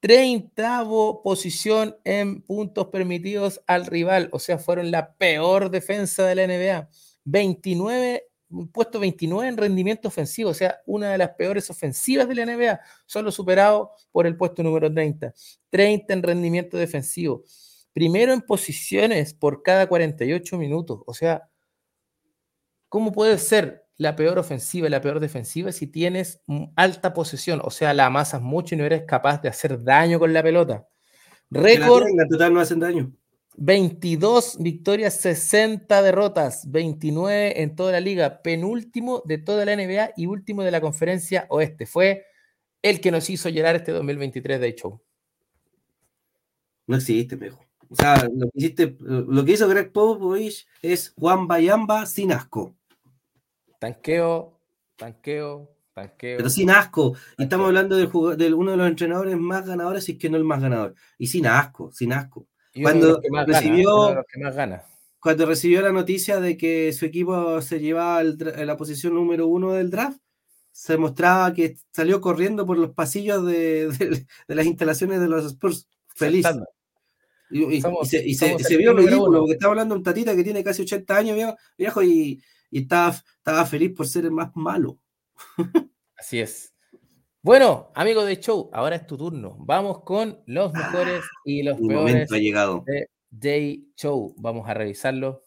30 0.00 0.84
posición 1.22 1.96
en 2.04 2.40
puntos 2.40 2.86
permitidos 2.86 3.60
al 3.66 3.84
rival, 3.84 4.28
o 4.32 4.38
sea, 4.38 4.56
fueron 4.56 4.90
la 4.90 5.14
peor 5.14 5.70
defensa 5.70 6.24
de 6.24 6.34
la 6.36 6.46
NBA. 6.46 6.88
29, 7.24 8.27
puesto 8.72 9.00
29 9.00 9.48
en 9.48 9.56
rendimiento 9.56 10.08
ofensivo, 10.08 10.50
o 10.50 10.54
sea, 10.54 10.78
una 10.86 11.10
de 11.12 11.18
las 11.18 11.30
peores 11.30 11.70
ofensivas 11.70 12.28
de 12.28 12.34
la 12.34 12.46
NBA, 12.46 12.80
solo 13.06 13.30
superado 13.30 13.92
por 14.10 14.26
el 14.26 14.36
puesto 14.36 14.62
número 14.62 14.92
30. 14.92 15.32
30 15.70 16.12
en 16.12 16.22
rendimiento 16.22 16.76
defensivo. 16.76 17.42
Primero 17.92 18.32
en 18.32 18.42
posiciones 18.42 19.34
por 19.34 19.62
cada 19.62 19.86
48 19.86 20.56
minutos, 20.56 21.00
o 21.06 21.14
sea, 21.14 21.48
¿cómo 22.88 23.12
puede 23.12 23.38
ser 23.38 23.88
la 23.98 24.14
peor 24.14 24.38
ofensiva 24.38 24.86
y 24.86 24.90
la 24.90 25.00
peor 25.00 25.20
defensiva 25.20 25.72
si 25.72 25.88
tienes 25.88 26.40
alta 26.76 27.12
posesión, 27.12 27.60
o 27.62 27.70
sea, 27.70 27.92
la 27.92 28.06
amasas 28.06 28.40
mucho 28.40 28.74
y 28.74 28.78
no 28.78 28.84
eres 28.84 29.02
capaz 29.02 29.42
de 29.42 29.48
hacer 29.48 29.82
daño 29.82 30.20
con 30.20 30.32
la 30.32 30.42
pelota. 30.42 30.86
Récord. 31.50 32.06
En 32.06 32.28
total 32.28 32.54
no 32.54 32.60
hacen 32.60 32.78
daño. 32.78 33.12
22 33.60 34.58
victorias, 34.60 35.20
60 35.20 36.00
derrotas, 36.02 36.70
29 36.70 37.60
en 37.60 37.74
toda 37.74 37.92
la 37.92 38.00
liga, 38.00 38.40
penúltimo 38.40 39.22
de 39.24 39.38
toda 39.38 39.64
la 39.64 39.74
NBA 39.74 40.12
y 40.16 40.26
último 40.26 40.62
de 40.62 40.70
la 40.70 40.80
conferencia 40.80 41.46
oeste. 41.50 41.84
Fue 41.84 42.24
el 42.82 43.00
que 43.00 43.10
nos 43.10 43.28
hizo 43.28 43.48
llorar 43.48 43.74
este 43.74 43.90
2023 43.90 44.60
de 44.60 44.68
hecho. 44.68 45.02
No 46.86 46.96
existe, 46.96 47.36
mejor. 47.36 47.66
O 47.90 47.96
sea, 47.96 48.28
lo 48.32 48.46
que, 48.50 48.58
hiciste, 48.58 48.96
lo 49.00 49.44
que 49.44 49.52
hizo 49.52 49.68
Greg 49.68 49.92
Popovich 49.92 50.66
es 50.80 51.12
Juan 51.18 51.48
Bayamba 51.48 52.06
sin 52.06 52.32
asco. 52.32 52.76
Tanqueo, 53.80 54.60
tanqueo, 54.96 55.74
tanqueo. 55.94 56.36
Pero 56.36 56.50
sin 56.50 56.70
asco. 56.70 57.16
Y 57.36 57.44
estamos 57.44 57.66
hablando 57.66 57.96
de, 57.96 58.06
uno 58.52 58.70
de 58.70 58.76
los 58.76 58.88
entrenadores 58.88 59.36
más 59.36 59.66
ganadores, 59.66 60.08
y 60.08 60.12
es 60.12 60.18
que 60.18 60.30
no 60.30 60.36
el 60.36 60.44
más 60.44 60.60
ganador. 60.60 60.94
Y 61.18 61.26
sin 61.26 61.46
asco, 61.46 61.90
sin 61.92 62.12
asco. 62.12 62.46
Cuando 62.82 63.20
recibió. 63.46 64.24
Cuando 65.20 65.46
recibió 65.46 65.82
la 65.82 65.92
noticia 65.92 66.40
de 66.40 66.56
que 66.56 66.92
su 66.92 67.04
equipo 67.04 67.60
se 67.60 67.80
llevaba 67.80 68.22
la 68.22 68.76
posición 68.76 69.14
número 69.14 69.48
uno 69.48 69.72
del 69.72 69.90
draft, 69.90 70.20
se 70.70 70.96
mostraba 70.96 71.52
que 71.52 71.76
salió 71.90 72.20
corriendo 72.20 72.64
por 72.64 72.78
los 72.78 72.90
pasillos 72.90 73.44
de, 73.44 73.88
las 74.46 74.66
instalaciones 74.66 75.20
de 75.20 75.28
los 75.28 75.44
Spurs, 75.44 75.88
feliz. 76.06 76.46
Y, 77.50 77.80
se, 77.80 78.76
vio 78.76 78.94
ridículo, 78.94 79.40
porque 79.40 79.54
estaba 79.54 79.72
hablando 79.72 79.94
un 79.96 80.02
tatita 80.02 80.36
que 80.36 80.44
tiene 80.44 80.62
casi 80.62 80.82
80 80.82 81.16
años, 81.16 81.54
viejo, 81.76 82.02
y, 82.02 82.40
y 82.70 82.82
estaba, 82.82 83.10
estaba 83.38 83.66
feliz 83.66 83.92
por 83.96 84.06
ser 84.06 84.26
el 84.26 84.30
más 84.30 84.50
malo. 84.54 84.98
Así 86.16 86.38
es. 86.38 86.72
Bueno, 87.40 87.92
amigo 87.94 88.24
de 88.24 88.40
show, 88.40 88.68
ahora 88.72 88.96
es 88.96 89.06
tu 89.06 89.16
turno. 89.16 89.56
Vamos 89.60 90.02
con 90.02 90.42
los 90.46 90.72
mejores 90.72 91.22
y 91.44 91.62
los 91.62 91.78
peores 91.78 92.30
ha 92.32 92.36
llegado. 92.36 92.82
de 92.84 93.08
Day 93.30 93.92
Show. 93.96 94.34
Vamos 94.38 94.68
a 94.68 94.74
revisarlo. 94.74 95.44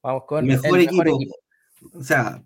Vamos 0.00 0.24
con 0.26 0.48
el 0.48 0.60
mejor, 0.60 0.80
equipo. 0.80 1.34
O 1.94 2.02
sea, 2.04 2.44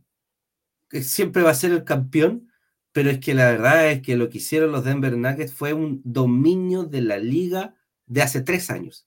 que 0.88 1.02
siempre 1.02 1.42
va 1.42 1.50
a 1.50 1.54
ser 1.54 1.72
el 1.72 1.84
campeón, 1.84 2.50
pero 2.92 3.11
es 3.11 3.18
que 3.18 3.34
la 3.34 3.50
verdad 3.50 3.90
es 3.90 4.00
que 4.00 4.16
lo 4.16 4.30
que 4.30 4.38
hicieron 4.38 4.72
los 4.72 4.84
Denver 4.84 5.16
Nuggets 5.16 5.52
fue 5.52 5.74
un 5.74 6.00
dominio 6.04 6.84
de 6.84 7.02
la 7.02 7.18
liga 7.18 7.74
de 8.07 8.22
hace 8.22 8.40
tres 8.40 8.70
años. 8.70 9.07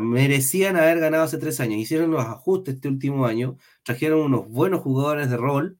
merecían 0.00 0.76
haber 0.76 1.00
ganado 1.00 1.24
hace 1.24 1.36
tres 1.36 1.60
años. 1.60 1.80
Hicieron 1.80 2.10
los 2.10 2.24
ajustes 2.24 2.76
este 2.76 2.88
último 2.88 3.26
año, 3.26 3.58
trajeron 3.82 4.20
unos 4.20 4.48
buenos 4.48 4.80
jugadores 4.80 5.28
de 5.28 5.36
rol, 5.36 5.78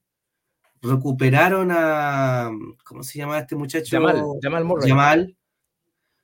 recuperaron 0.83 1.69
a. 1.71 2.51
¿Cómo 2.83 3.03
se 3.03 3.17
llama 3.17 3.39
este 3.39 3.55
muchacho? 3.55 3.95
Jamal, 3.95 4.65
Murray. 4.65 4.89
Jamal 4.89 5.37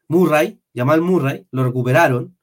Murray. 0.07 0.61
Jamal 0.75 1.01
Murray, 1.01 1.47
lo 1.51 1.63
recuperaron 1.63 2.37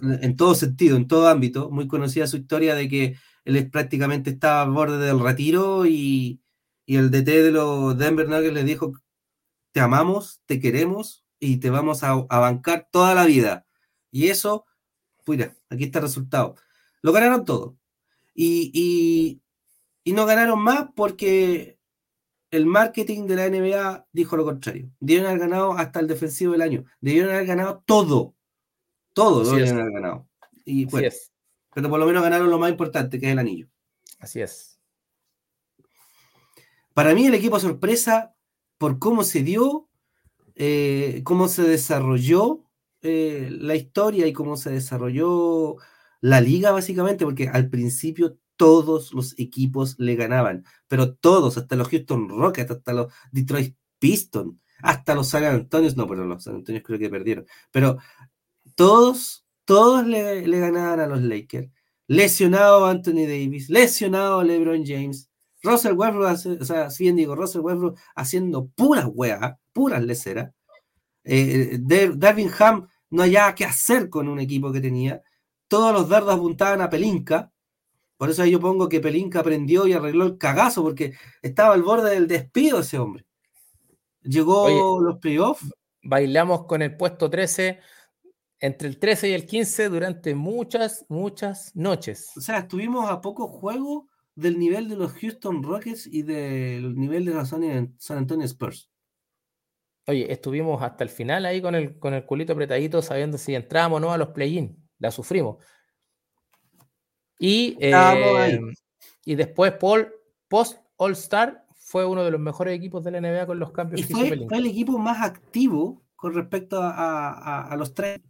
en 0.00 0.36
todo 0.36 0.54
sentido, 0.54 0.96
en 0.96 1.08
todo 1.08 1.28
ámbito. 1.28 1.70
Muy 1.70 1.88
conocida 1.88 2.26
su 2.26 2.36
historia 2.36 2.74
de 2.74 2.88
que 2.88 3.16
él 3.44 3.70
prácticamente 3.70 4.30
estaba 4.30 4.62
al 4.62 4.70
borde 4.70 5.04
del 5.04 5.20
retiro 5.20 5.86
y, 5.86 6.38
el 6.86 7.10
DT 7.10 7.42
de 7.42 7.50
los 7.52 7.96
Denver 7.96 8.28
Nuggets 8.28 8.54
le 8.54 8.64
dijo: 8.64 8.92
Te 9.72 9.80
amamos, 9.80 10.42
te 10.46 10.60
queremos 10.60 11.24
y 11.40 11.56
te 11.56 11.70
vamos 11.70 12.02
a, 12.04 12.14
bancar 12.14 12.88
toda 12.92 13.14
la 13.14 13.24
vida. 13.24 13.66
Y 14.10 14.28
eso, 14.28 14.66
mira, 15.26 15.56
aquí 15.70 15.84
está 15.84 15.98
el 15.98 16.04
resultado. 16.04 16.56
Lo 17.00 17.12
ganaron 17.12 17.44
todo. 17.44 17.76
Y, 18.34 18.70
y 18.74 19.41
no 20.04 20.26
ganaron 20.26 20.60
más 20.60 20.88
porque 20.96 21.78
el 22.50 22.66
marketing 22.66 23.26
de 23.26 23.36
la 23.36 23.48
NBA 23.48 24.06
dijo 24.12 24.36
lo 24.36 24.44
contrario. 24.44 24.90
Debieron 25.00 25.28
haber 25.28 25.40
ganado 25.40 25.72
hasta 25.72 26.00
el 26.00 26.08
defensivo 26.08 26.52
del 26.52 26.62
año. 26.62 26.84
Debieron 27.00 27.32
haber 27.32 27.46
ganado 27.46 27.82
todo. 27.86 28.34
Todo 29.12 29.44
debieron 29.44 29.80
haber 29.80 29.92
ganado. 29.92 30.28
Y 30.64 30.86
pues, 30.86 31.32
Pero 31.74 31.88
por 31.88 31.98
lo 31.98 32.06
menos 32.06 32.22
ganaron 32.22 32.50
lo 32.50 32.58
más 32.58 32.70
importante, 32.70 33.18
que 33.18 33.26
es 33.26 33.32
el 33.32 33.38
anillo. 33.38 33.68
Así 34.18 34.40
es. 34.40 34.80
Para 36.94 37.14
mí 37.14 37.26
el 37.26 37.34
equipo 37.34 37.58
sorpresa, 37.58 38.34
por 38.76 38.98
cómo 38.98 39.24
se 39.24 39.42
dio, 39.42 39.88
eh, 40.54 41.22
cómo 41.24 41.48
se 41.48 41.62
desarrolló 41.62 42.64
eh, 43.00 43.48
la 43.50 43.74
historia 43.76 44.26
y 44.26 44.32
cómo 44.32 44.56
se 44.56 44.70
desarrolló 44.70 45.76
la 46.20 46.40
liga, 46.40 46.70
básicamente, 46.70 47.24
porque 47.24 47.48
al 47.48 47.70
principio 47.70 48.38
todos 48.62 49.12
los 49.12 49.36
equipos 49.40 49.96
le 49.98 50.14
ganaban, 50.14 50.64
pero 50.86 51.14
todos, 51.16 51.58
hasta 51.58 51.74
los 51.74 51.88
Houston 51.88 52.28
Rockets, 52.28 52.70
hasta 52.70 52.92
los 52.92 53.12
Detroit 53.32 53.74
Pistons, 53.98 54.54
hasta 54.78 55.16
los 55.16 55.26
San 55.26 55.42
Antonio, 55.42 55.90
no, 55.96 56.06
pero 56.06 56.24
los 56.24 56.44
San 56.44 56.54
Antonio 56.54 56.80
creo 56.80 56.96
que 56.96 57.10
perdieron, 57.10 57.44
pero 57.72 57.98
todos, 58.76 59.44
todos 59.64 60.06
le, 60.06 60.42
ganaban 60.60 61.00
a 61.00 61.08
los 61.08 61.22
Lakers. 61.22 61.72
Lesionado 62.06 62.86
Anthony 62.86 63.26
Davis, 63.26 63.68
lesionado 63.68 64.44
LeBron 64.44 64.86
James, 64.86 65.28
Russell 65.64 65.94
Westbrook, 65.94 66.60
o 66.60 66.64
sea, 66.64 66.88
si 66.90 67.02
bien 67.02 67.16
digo, 67.16 67.34
Russell 67.34 67.62
Westbrook 67.62 67.98
haciendo 68.14 68.68
puras 68.68 69.08
weas, 69.12 69.56
puras 69.72 70.04
leceras. 70.04 70.52
Eh, 71.24 71.80
Ham 72.60 72.86
no 73.10 73.22
había 73.24 73.52
qué 73.56 73.64
hacer 73.64 74.08
con 74.08 74.28
un 74.28 74.38
equipo 74.38 74.70
que 74.70 74.80
tenía. 74.80 75.20
Todos 75.66 75.92
los 75.92 76.08
dardos 76.08 76.36
apuntaban 76.36 76.80
a 76.80 76.88
Pelinka. 76.88 77.51
Por 78.22 78.30
eso 78.30 78.44
yo 78.46 78.60
pongo 78.60 78.88
que 78.88 79.00
Pelinka 79.00 79.40
aprendió 79.40 79.84
y 79.88 79.94
arregló 79.94 80.24
el 80.24 80.38
cagazo, 80.38 80.84
porque 80.84 81.14
estaba 81.42 81.74
al 81.74 81.82
borde 81.82 82.10
del 82.10 82.28
despido 82.28 82.78
ese 82.78 82.96
hombre. 82.96 83.26
Llegó 84.22 85.00
los 85.00 85.18
playoffs. 85.18 85.68
Bailamos 86.04 86.66
con 86.66 86.82
el 86.82 86.96
puesto 86.96 87.28
13 87.28 87.80
entre 88.60 88.86
el 88.86 89.00
13 89.00 89.30
y 89.30 89.32
el 89.32 89.44
15 89.44 89.88
durante 89.88 90.36
muchas, 90.36 91.04
muchas 91.08 91.74
noches. 91.74 92.30
O 92.36 92.40
sea, 92.40 92.58
estuvimos 92.58 93.10
a 93.10 93.20
poco 93.20 93.48
juego 93.48 94.06
del 94.36 94.56
nivel 94.56 94.88
de 94.88 94.94
los 94.94 95.14
Houston 95.14 95.60
Rockets 95.60 96.06
y 96.06 96.22
del 96.22 96.94
nivel 96.94 97.24
de 97.24 97.34
la 97.34 97.44
San 97.44 97.96
Antonio 98.10 98.46
Spurs. 98.46 98.88
Oye, 100.06 100.32
estuvimos 100.32 100.80
hasta 100.80 101.02
el 101.02 101.10
final 101.10 101.44
ahí 101.44 101.60
con 101.60 101.74
el, 101.74 101.98
con 101.98 102.14
el 102.14 102.24
culito 102.24 102.52
apretadito, 102.52 103.02
sabiendo 103.02 103.36
si 103.36 103.56
entrábamos 103.56 103.96
o 103.96 104.00
no 104.00 104.12
a 104.12 104.16
los 104.16 104.28
play-in. 104.28 104.80
La 105.00 105.10
sufrimos. 105.10 105.56
Y, 107.38 107.76
eh, 107.80 108.60
y 109.24 109.34
después 109.34 109.72
Paul, 109.72 110.12
post 110.48 110.78
All-Star, 110.96 111.66
fue 111.74 112.06
uno 112.06 112.24
de 112.24 112.30
los 112.30 112.40
mejores 112.40 112.76
equipos 112.76 113.04
de 113.04 113.10
la 113.10 113.20
NBA 113.20 113.46
con 113.46 113.58
los 113.58 113.72
cambios. 113.72 114.00
Y 114.00 114.04
fue, 114.04 114.28
el 114.28 114.66
equipo 114.66 114.98
más 114.98 115.20
activo 115.22 116.02
con 116.16 116.34
respecto 116.34 116.78
a, 116.80 117.74
los 117.76 117.94
tres, 117.94 118.20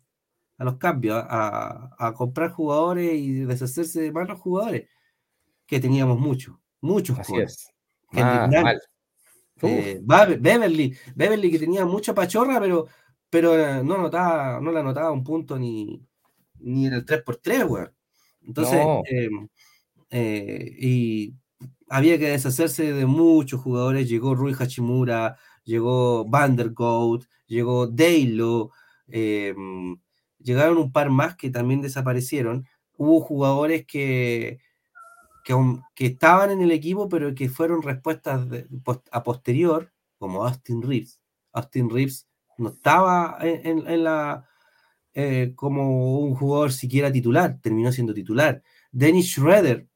a 0.58 0.64
los 0.64 0.78
cambios, 0.78 1.22
a, 1.28 2.12
comprar 2.16 2.50
jugadores 2.50 3.12
y 3.14 3.44
deshacerse 3.44 4.00
de 4.00 4.12
malos 4.12 4.40
jugadores, 4.40 4.88
que 5.66 5.78
teníamos 5.78 6.18
muchos, 6.18 6.56
muchos 6.80 7.18
Así 7.18 7.36
Es. 7.36 7.68
Ah, 8.14 8.48
eh, 9.62 10.00
Beverly, 10.02 10.96
Beverly 11.14 11.50
que 11.50 11.58
tenía 11.58 11.84
mucha 11.84 12.14
pachorra, 12.14 12.58
pero, 12.58 12.86
pero 13.30 13.56
eh, 13.56 13.84
no, 13.84 13.96
notaba, 13.96 14.60
no 14.60 14.72
le 14.72 14.80
anotaba 14.80 15.12
un 15.12 15.22
punto 15.22 15.58
ni, 15.58 16.04
ni 16.58 16.86
en 16.86 16.94
el 16.94 17.06
3x3, 17.06 17.68
weón. 17.68 17.92
Entonces, 18.46 18.80
em, 19.06 19.48
eh, 20.10 20.76
y 20.78 21.34
había 21.88 22.18
que 22.18 22.30
deshacerse 22.30 22.92
de 22.92 23.06
muchos 23.06 23.60
jugadores. 23.60 24.08
Llegó 24.08 24.34
Rui 24.34 24.54
Hachimura, 24.58 25.36
llegó 25.64 26.24
Vandergoat, 26.26 27.24
llegó 27.46 27.86
Daylo, 27.86 28.70
em, 29.08 29.98
llegaron 30.38 30.78
un 30.78 30.92
par 30.92 31.10
más 31.10 31.36
que 31.36 31.50
también 31.50 31.82
desaparecieron. 31.82 32.66
Hubo 32.96 33.20
jugadores 33.20 33.86
que, 33.86 34.60
que, 35.44 36.06
estaban 36.06 36.50
en 36.50 36.62
el 36.62 36.72
equipo, 36.72 37.08
pero 37.08 37.34
que 37.34 37.48
fueron 37.48 37.82
respuestas 37.82 38.46
a 39.10 39.22
posterior, 39.22 39.92
como 40.18 40.46
Austin 40.46 40.82
Reeves. 40.82 41.20
Austin 41.52 41.90
Reeves 41.90 42.28
no 42.58 42.70
estaba 42.70 43.38
en 43.40 44.04
la 44.04 44.46
eh, 45.14 45.52
como 45.54 46.18
un 46.20 46.34
jugador 46.34 46.72
siquiera 46.72 47.12
titular, 47.12 47.58
terminó 47.60 47.92
siendo 47.92 48.14
titular. 48.14 48.62
Dennis 48.90 49.32
Schroeder 49.32 49.86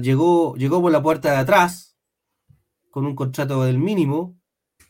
llegó, 0.00 0.54
llegó 0.56 0.80
por 0.80 0.92
la 0.92 1.02
puerta 1.02 1.30
de 1.32 1.36
atrás 1.38 1.96
con 2.90 3.06
un 3.06 3.14
contrato 3.14 3.64
del 3.64 3.78
mínimo 3.78 4.36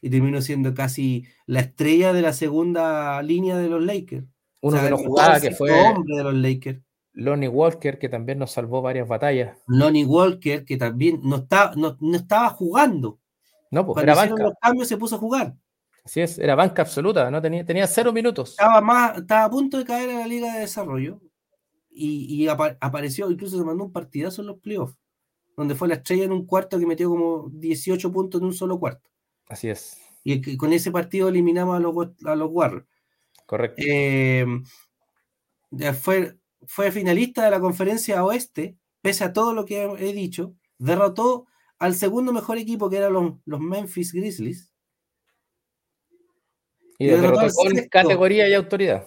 y 0.01 0.11
terminó 0.11 0.43
siendo 0.43 0.75
casi 0.75 1.25
la 1.47 1.61
estrella 1.61 2.13
de 2.13 2.23
la 2.23 2.33
segunda 2.33 3.23
línea 3.23 3.57
de 3.57 3.69
los 3.69 3.83
Lakers. 3.83 4.27
Uno 4.61 4.83
de 4.83 4.91
los 4.91 5.03
jugadores 5.03 5.43
que 5.43 5.51
fue 5.51 5.73
hombre 5.73 6.17
de 6.17 6.25
los 6.25 6.35
Lakers. 6.35 6.81
Lonnie 7.15 7.49
Walker, 7.49 7.99
que 7.99 8.09
también 8.09 8.39
nos 8.39 8.51
salvó 8.51 8.83
varias 8.83 9.07
batallas. 9.07 9.57
Lonnie 9.67 10.05
Walker, 10.05 10.65
que 10.65 10.77
también 10.77 11.21
no, 11.23 11.37
está, 11.37 11.73
no, 11.77 11.97
estaba 12.15 12.51
jugando. 12.51 13.21
No, 13.71 13.87
pues 13.87 14.03
era 14.03 14.15
banca. 14.15 14.43
los 14.43 14.55
cambios 14.61 14.89
se 14.89 14.97
puso 14.97 15.17
a 15.17 15.19
jugar. 15.19 15.55
Así 16.05 16.21
es, 16.21 16.39
era 16.39 16.55
banca 16.55 16.83
absoluta, 16.83 17.31
no 17.31 17.41
tenía, 17.41 17.65
tenía 17.65 17.87
cero 17.87 18.13
minutos. 18.13 18.51
Estaba, 18.51 18.83
más, 18.83 19.19
estaba 19.19 19.45
a 19.45 19.51
punto 19.51 19.79
de 19.79 19.85
caer 19.85 20.11
en 20.11 20.19
la 20.19 20.27
Liga 20.27 20.53
de 20.53 20.61
Desarrollo 20.61 21.19
y, 21.91 22.47
apareció, 22.49 23.31
incluso 23.31 23.57
se 23.57 23.65
mandó 23.65 23.85
un 23.85 23.93
partidazo 23.93 24.43
en 24.43 24.49
los 24.49 24.59
playoffs, 24.59 24.99
donde 25.57 25.75
fue 25.75 25.89
la 25.89 25.95
estrella 25.95 26.25
en 26.25 26.33
un 26.33 26.45
cuarto 26.45 26.79
que 26.79 26.87
metió 26.87 27.09
como 27.09 27.49
18 27.53 28.13
puntos 28.13 28.41
en 28.41 28.47
un 28.47 28.53
solo 28.53 28.79
cuarto. 28.79 29.09
Así 29.49 29.71
es. 29.71 29.97
Y 30.25 30.57
con 30.59 30.75
ese 30.75 30.91
partido 30.91 31.29
eliminamos 31.29 31.77
a 31.77 31.81
los, 31.81 31.95
a 32.27 32.37
los 32.37 32.51
Warriors. 32.51 32.87
Correcto. 33.47 33.83
Eh, 33.87 34.47
fue, 35.99 36.39
fue 36.67 36.93
finalista 36.93 37.45
de 37.45 37.51
la 37.51 37.61
conferencia 37.61 38.25
oeste, 38.25 38.77
pese 39.01 39.25
a 39.25 39.33
todo 39.33 39.55
lo 39.55 39.65
que 39.65 39.85
he 39.85 40.13
dicho, 40.13 40.55
derrotó 40.79 41.47
al 41.79 41.95
segundo 41.95 42.31
mejor 42.33 42.59
equipo 42.59 42.91
que 42.91 42.99
eran 42.99 43.15
los, 43.15 43.35
los 43.47 43.61
Memphis 43.61 44.13
Grizzlies 44.13 44.74
y 46.99 47.07
derrotó 47.07 47.49
con 47.55 47.73
categoría 47.91 48.49
y 48.49 48.55
autoridad. 48.55 49.07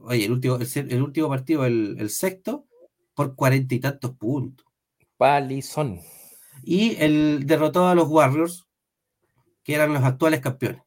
oye, 0.00 0.24
el 0.24 0.32
último, 0.32 0.58
el, 0.58 1.02
último 1.02 1.28
partido, 1.28 1.64
el, 1.64 2.10
sexto, 2.10 2.66
por 3.14 3.34
cuarenta 3.34 3.74
y 3.74 3.80
tantos 3.80 4.12
puntos. 4.12 4.66
Palizón. 5.16 6.00
Y 6.62 6.96
el 7.02 7.46
derrotó 7.46 7.88
a 7.88 7.94
los 7.94 8.08
Warriors, 8.08 8.66
que 9.64 9.74
eran 9.74 9.92
los 9.92 10.02
actuales 10.02 10.40
campeones. 10.40 10.82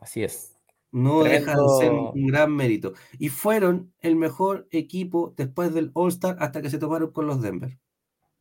Así 0.00 0.22
es. 0.22 0.56
No 0.92 1.22
deja 1.22 1.52
de 1.52 1.68
ser 1.78 1.92
un 1.92 2.26
gran 2.26 2.54
mérito. 2.54 2.94
Y 3.18 3.28
fueron 3.28 3.92
el 4.00 4.16
mejor 4.16 4.66
equipo 4.70 5.34
después 5.36 5.72
del 5.72 5.90
All-Star 5.94 6.36
hasta 6.40 6.62
que 6.62 6.70
se 6.70 6.78
tomaron 6.78 7.12
con 7.12 7.26
los 7.26 7.40
Denver. 7.40 7.78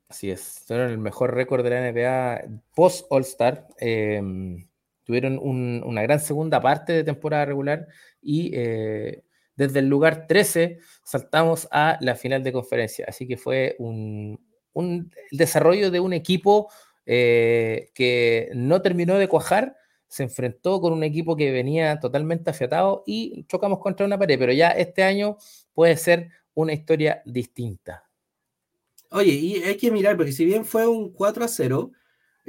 Así 0.08 0.32
es. 0.32 0.64
Fueron 0.66 0.90
el 0.90 0.98
mejor 0.98 1.36
récord 1.36 1.64
de 1.64 1.70
la 1.70 1.92
NBA 1.92 2.62
post 2.74 3.06
All-Star. 3.10 3.68
Eh, 3.80 4.22
tuvieron 5.10 5.40
una 5.42 6.04
gran 6.04 6.20
segunda 6.20 6.62
parte 6.62 6.94
de 6.94 7.04
temporada 7.04 7.44
regular 7.44 7.88
y 8.22 8.52
eh, 8.54 9.24
desde 9.56 9.80
el 9.80 9.88
lugar 9.88 10.28
13 10.28 10.78
saltamos 11.04 11.68
a 11.72 11.98
la 12.00 12.14
final 12.14 12.44
de 12.44 12.54
conferencia. 12.54 13.06
Así 13.08 13.28
que 13.28 13.36
fue 13.36 13.76
un, 13.80 14.40
desarrollo 15.32 15.90
de 15.90 16.00
un 16.00 16.14
equipo 16.14 16.72
eh, 17.08 17.90
que 17.96 18.52
no 18.54 18.84
terminó 18.84 19.18
de 19.18 19.28
cuajar, 19.28 19.78
se 20.08 20.22
enfrentó 20.22 20.80
con 20.80 20.94
un 20.94 21.02
equipo 21.02 21.36
que 21.36 21.52
venía 21.52 22.00
totalmente 22.00 22.52
afiatado 22.52 23.02
y 23.08 23.46
chocamos 23.48 23.80
contra 23.80 24.06
una 24.06 24.20
pared, 24.20 24.38
pero 24.38 24.54
ya 24.54 24.70
este 24.70 25.02
año 25.02 25.38
puede 25.74 25.98
ser 25.98 26.30
una 26.54 26.74
historia 26.74 27.24
distinta. 27.26 28.08
Oye, 29.10 29.32
y 29.32 29.64
hay 29.64 29.76
que 29.76 29.90
mirar, 29.90 30.18
porque 30.18 30.34
si 30.34 30.46
bien 30.46 30.66
fue 30.66 30.86
un 30.88 31.12
4 31.12 31.46
a 31.46 31.48
0, 31.48 31.94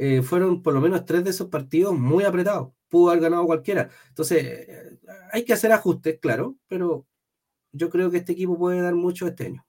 eh, 0.03 0.22
fueron 0.22 0.62
por 0.62 0.72
lo 0.72 0.80
menos 0.80 1.05
tres 1.05 1.22
de 1.24 1.28
esos 1.28 1.48
partidos 1.48 1.92
muy 1.92 2.24
apretados. 2.24 2.72
Pudo 2.88 3.11
haber 3.11 3.24
ganado 3.24 3.44
cualquiera. 3.44 3.90
Entonces, 4.09 4.42
eh, 4.42 4.98
hay 5.30 5.44
que 5.44 5.53
hacer 5.53 5.72
ajustes, 5.72 6.18
claro, 6.20 6.57
pero 6.68 7.07
yo 7.70 7.90
creo 7.90 8.11
que 8.11 8.16
este 8.16 8.32
equipo 8.32 8.57
puede 8.57 8.80
dar 8.80 8.94
mucho 8.94 9.26
este 9.26 9.44
año. 9.44 9.66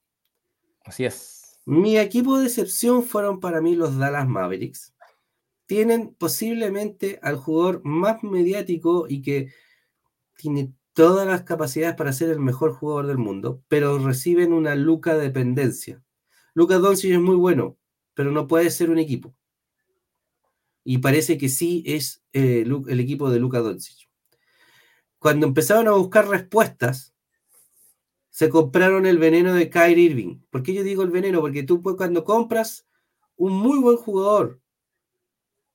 Así 0.86 1.04
es. 1.04 1.60
Mi 1.66 1.98
equipo 1.98 2.40
de 2.40 2.46
excepción 2.46 3.04
fueron 3.04 3.42
para 3.42 3.60
mí 3.60 3.76
los 3.76 3.98
Dallas 3.98 4.26
Mavericks. 4.26 4.96
Tienen 5.66 6.16
posiblemente 6.16 7.20
al 7.22 7.36
jugador 7.36 7.82
más 7.84 8.24
mediático 8.24 9.08
y 9.10 9.22
que 9.22 9.52
tiene 10.38 10.74
todas 10.94 11.28
las 11.28 11.44
capacidades 11.44 11.98
para 11.98 12.14
ser 12.14 12.30
el 12.30 12.40
mejor 12.40 12.72
jugador 12.72 13.08
del 13.08 13.18
mundo, 13.18 13.62
pero 13.68 14.00
reciben 14.00 14.54
una 14.54 14.76
Luca 14.76 15.18
dependencia. 15.18 16.02
Lucas 16.54 16.82
Doncic 16.82 17.12
es 17.12 17.20
muy 17.20 17.36
bueno, 17.36 17.78
pero 18.14 18.32
no 18.32 18.48
puede 18.48 18.70
ser 18.72 18.90
un 18.90 18.98
equipo. 18.98 19.36
Y 20.84 20.98
parece 21.00 21.38
que 21.38 21.50
sí 21.50 21.84
es 21.86 22.24
eh, 22.34 22.66
el 22.88 23.00
equipo 23.00 23.30
de 23.30 23.40
Lucas 23.40 23.64
Doncic. 23.64 24.10
Cuando 25.20 25.46
empezaron 25.46 25.88
a 25.88 25.92
buscar 25.92 26.28
respuestas, 26.28 27.14
se 28.32 28.50
compraron 28.50 29.06
el 29.06 29.20
veneno 29.20 29.54
de 29.54 29.70
Kyrie 29.70 30.06
Irving. 30.06 30.40
¿Por 30.50 30.64
qué 30.64 30.74
yo 30.74 30.84
digo 30.84 31.04
el 31.04 31.12
veneno? 31.12 31.42
Porque 31.42 31.64
tú 31.64 31.82
pues, 31.82 31.96
cuando 31.96 32.24
compras 32.24 32.88
un 33.36 33.54
muy 33.54 33.78
buen 33.80 33.98
jugador, 33.98 34.62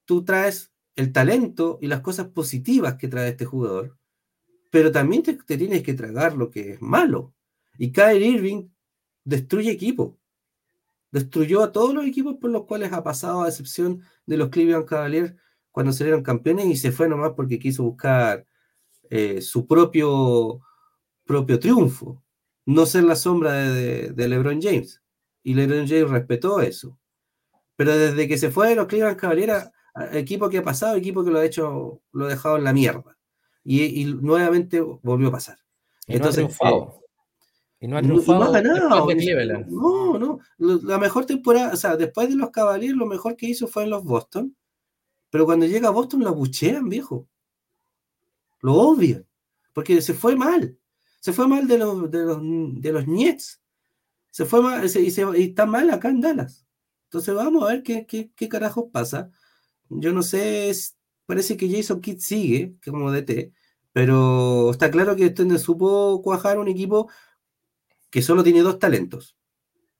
tú 0.04 0.24
traes 0.24 0.72
el 0.96 1.12
talento 1.12 1.78
y 1.80 1.86
las 1.86 2.00
cosas 2.00 2.28
positivas 2.28 2.96
que 2.96 3.09
trae 3.09 3.28
este 3.28 3.44
jugador, 3.44 3.98
pero 4.70 4.90
también 4.90 5.22
te, 5.22 5.34
te 5.34 5.59
tienes 5.59 5.82
que 5.82 5.94
tragar 5.94 6.34
lo 6.36 6.50
que 6.50 6.72
es 6.72 6.82
malo. 6.82 7.34
Y 7.78 7.92
Kyrie 7.92 8.28
Irving 8.28 8.68
destruye 9.22 9.70
equipo. 9.70 10.18
Destruyó 11.16 11.62
a 11.62 11.72
todos 11.72 11.94
los 11.94 12.04
equipos 12.04 12.36
por 12.36 12.50
los 12.50 12.64
cuales 12.66 12.92
ha 12.92 13.02
pasado, 13.02 13.42
a 13.42 13.48
excepción 13.48 14.02
de 14.26 14.36
los 14.36 14.50
Cleveland 14.50 14.84
Cavaliers 14.84 15.34
cuando 15.72 15.90
salieron 15.90 16.22
campeones 16.22 16.66
y 16.66 16.76
se 16.76 16.92
fue 16.92 17.08
nomás 17.08 17.32
porque 17.34 17.58
quiso 17.58 17.84
buscar 17.84 18.44
eh, 19.08 19.40
su 19.40 19.66
propio, 19.66 20.60
propio 21.24 21.58
triunfo 21.58 22.22
no 22.66 22.84
ser 22.84 23.04
la 23.04 23.16
sombra 23.16 23.52
de, 23.52 24.12
LeBron 24.28 24.60
James. 24.60 25.02
Y 25.42 25.54
LeBron 25.54 25.88
James 25.88 26.10
respetó 26.10 26.60
eso. 26.60 26.98
Pero 27.76 27.96
desde 27.96 28.28
que 28.28 28.36
se 28.36 28.50
fue 28.50 28.68
de 28.68 28.74
los 28.74 28.86
Cleveland 28.86 29.16
Cavaliers, 29.16 29.70
equipo 30.12 30.50
que 30.50 30.58
ha 30.58 30.62
pasado, 30.62 30.96
equipo 30.96 31.24
que 31.24 31.30
lo 31.30 31.38
ha 31.38 31.46
hecho, 31.46 32.02
lo 32.12 32.26
ha 32.26 32.28
dejado 32.28 32.58
en 32.58 32.64
la 32.64 32.74
mierda. 32.74 33.16
Y, 33.64 34.04
nuevamente 34.04 34.80
volvió 34.80 35.28
a 35.28 35.32
pasar. 35.32 35.58
Y 36.06 36.16
Entonces, 36.16 36.46
no 36.62 37.00
y 37.87 37.89
no 37.89 37.97
ha 37.97 38.03
triunfado. 38.03 38.41
no 38.41 38.45
ha 38.47 38.51
ganado. 38.51 39.07
No, 39.68 40.18
no. 40.18 40.41
La 40.59 40.99
mejor 40.99 41.24
temporada, 41.24 41.72
o 41.72 41.76
sea, 41.76 41.97
después 41.97 42.28
de 42.28 42.34
los 42.34 42.51
Cavaliers, 42.51 42.97
lo 42.97 43.07
mejor 43.07 43.37
que 43.37 43.47
hizo 43.47 43.68
fue 43.68 43.84
en 43.84 43.91
los 43.91 44.03
Boston. 44.03 44.57
Pero 45.30 45.45
cuando 45.45 45.66
llega 45.66 45.89
a 45.89 45.93
Boston, 45.93 46.20
lo 46.20 46.34
buchean, 46.34 46.89
viejo. 46.89 47.28
Lo 48.61 48.74
odian. 48.74 49.24
Porque 49.72 50.03
se 50.03 50.14
fue 50.14 50.34
mal. 50.34 50.76
Se 51.20 51.32
fue 51.32 51.47
mal 51.47 51.68
de 51.68 51.78
los, 51.78 52.11
de 52.11 52.24
los, 52.24 52.41
de 52.43 52.93
los 52.93 53.07
Nets. 53.07 53.62
Se 54.32 54.45
fue 54.45 54.61
mal 54.61 54.84
y, 54.84 55.43
está 55.43 55.64
mal 55.64 55.89
acá 55.91 56.09
en 56.09 56.20
Dallas. 56.20 56.66
Entonces 57.05 57.34
vamos 57.34 57.62
a 57.62 57.72
ver 57.72 57.82
qué, 57.84 58.05
qué, 58.05 58.32
qué 58.34 58.49
carajos 58.49 58.87
pasa. 58.93 59.30
Yo 59.89 60.12
no 60.12 60.22
sé, 60.22 60.72
parece 61.24 61.57
que 61.57 61.70
Jason 61.70 62.01
Kidd 62.01 62.18
sigue 62.18 62.74
como 62.84 63.12
DT, 63.12 63.53
pero 63.93 64.72
está 64.72 64.91
claro 64.91 65.14
que 65.14 65.26
este 65.26 65.59
supo 65.59 66.20
cuajar 66.22 66.59
un 66.59 66.68
equipo 66.68 67.09
que 68.16 68.22
solo 68.22 68.42
tiene 68.42 68.62
dos 68.62 68.78
talentos. 68.78 69.36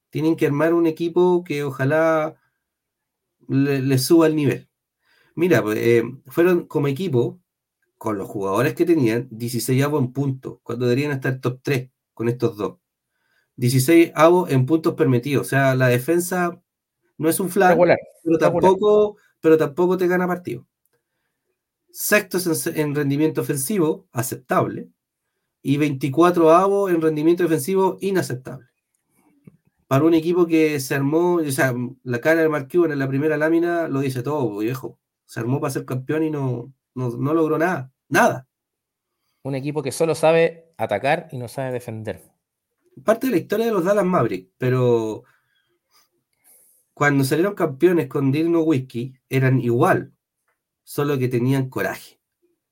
Tienen 0.09 0.37
que 0.37 0.47
armar 0.47 0.73
un 0.73 0.87
equipo 0.87 1.45
que 1.45 1.65
ojalá 1.65 2.41
le, 3.47 3.99
suba 3.99 4.27
el 4.27 4.35
nivel. 4.35 4.71
Mira, 5.35 5.63
pues, 5.63 5.77
eh, 5.77 6.03
fueron 6.29 6.67
como 6.67 6.89
equipo, 6.89 7.39
con 7.99 8.17
los 8.17 8.27
jugadores 8.27 8.73
que 8.73 8.87
tenían, 8.87 9.29
16 9.31 9.85
avos 9.85 10.03
en 10.03 10.15
puntos, 10.15 10.61
cuando 10.63 10.87
deberían 10.87 11.13
estar 11.13 11.43
top 11.43 11.61
3 11.63 11.91
con 12.15 12.31
estos 12.31 12.57
dos. 12.57 12.79
16 13.57 14.13
avos 14.15 14.51
en 14.51 14.65
puntos 14.65 14.95
permitidos. 14.95 15.47
O 15.47 15.51
sea, 15.51 15.75
la 15.75 15.89
defensa 15.89 16.59
no 17.19 17.29
es 17.29 17.39
un 17.39 17.51
flag, 17.51 17.77
pero, 18.25 18.39
tampoco, 18.39 19.19
pero 19.43 19.59
tampoco 19.59 19.99
te 19.99 20.07
gana 20.07 20.27
partido. 20.27 20.67
Sextos 21.91 22.67
en, 22.69 22.95
rendimiento 22.95 23.43
ofensivo, 23.43 24.09
aceptable. 24.11 24.89
Y 25.69 25.79
24 25.79 26.53
avos 26.53 26.93
en 26.93 27.03
rendimiento 27.03 27.43
defensivo, 27.43 27.99
inaceptable. 28.01 28.69
Para 29.89 30.05
un 30.05 30.15
equipo 30.15 30.47
que 30.47 30.79
se 30.79 30.95
armó, 30.95 31.39
o 31.39 31.51
sea, 31.51 31.75
la 32.05 32.21
cara 32.21 32.43
de 32.43 32.49
Mark 32.49 32.69
Cuban 32.71 32.93
en 32.93 33.01
la 33.01 33.09
primera 33.09 33.37
lámina 33.37 33.89
lo 33.89 33.99
dice 33.99 34.23
todo, 34.23 34.59
viejo. 34.59 35.01
Se 35.25 35.41
armó 35.41 35.61
para 35.61 35.73
ser 35.73 35.85
campeón 35.85 36.23
y 36.23 36.31
no, 36.31 36.73
no, 36.95 37.35
logró 37.35 37.59
nada, 37.59 37.91
nada. 38.09 38.47
Un 39.43 39.57
equipo 39.57 39.83
que 39.83 39.91
solo 39.91 40.15
sabe 40.15 40.73
atacar 40.79 41.27
y 41.33 41.37
no 41.37 41.49
sabe 41.49 41.73
defender. 41.73 42.23
Parte 43.05 43.27
de 43.27 43.33
la 43.33 43.39
historia 43.39 43.67
de 43.67 43.73
los 43.73 43.83
Dallas 43.83 44.05
Mavericks, 44.05 44.53
pero 44.59 45.25
cuando 46.95 47.25
salieron 47.25 47.57
campeones 47.57 48.07
con 48.07 48.31
Dirk 48.31 48.55
Whisky 48.65 49.15
eran 49.29 49.59
igual, 49.59 50.13
solo 50.85 51.19
que 51.19 51.27
tenían 51.27 51.69
coraje. 51.69 52.21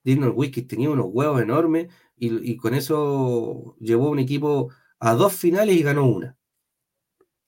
Dirk 0.05 0.37
Whisky 0.37 0.63
tenía 0.63 0.91
unos 0.91 1.07
huevos 1.09 1.41
enormes 1.41 1.89
y, 2.17 2.57
con 2.57 2.75
eso 2.75 3.77
llevó 3.81 4.11
un 4.11 4.19
equipo 4.19 4.71
a 5.01 5.15
dos 5.15 5.33
finales 5.35 5.77
y 5.77 5.83
ganó 5.83 6.07
una. 6.07 6.37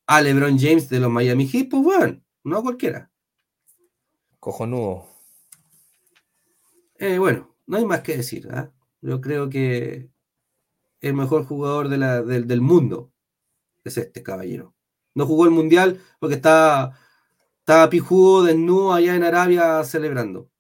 A 0.07 0.21
LeBron 0.23 0.59
James 0.59 0.89
de 0.89 1.01
los 1.01 1.11
Miami 1.11 1.47
Heat, 1.47 1.69
pues 1.71 1.83
bueno, 1.83 2.21
no 2.45 2.63
cualquiera. 2.63 3.11
Cojonudo. 4.41 5.07
Eh, 6.99 7.19
bueno, 7.19 7.57
no 7.67 7.77
hay 7.77 7.85
más 7.85 8.01
que 8.01 8.17
decir. 8.17 8.49
¿ah? 8.51 8.73
Yo 9.01 9.21
creo 9.21 9.49
que 9.49 10.11
el 11.01 11.15
mejor 11.15 11.45
jugador 11.45 11.89
del 11.89 12.61
mundo 12.61 13.13
es 13.85 13.99
este 13.99 14.23
caballero. 14.23 14.75
No 15.15 15.27
jugó 15.27 15.45
el 15.45 15.51
mundial 15.51 16.01
porque 16.19 16.37
estaba, 16.37 16.99
estaba 17.61 17.91
pijudo, 17.91 18.45
desnudo 18.45 18.93
allá 18.93 19.15
en 19.15 19.25
Arabia 19.25 19.83
celebrando. 19.85 20.51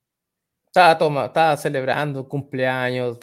Estaba, 0.76 0.98
toma, 0.98 1.24
estaba 1.24 1.56
celebrando 1.56 2.28
cumpleaños, 2.28 3.18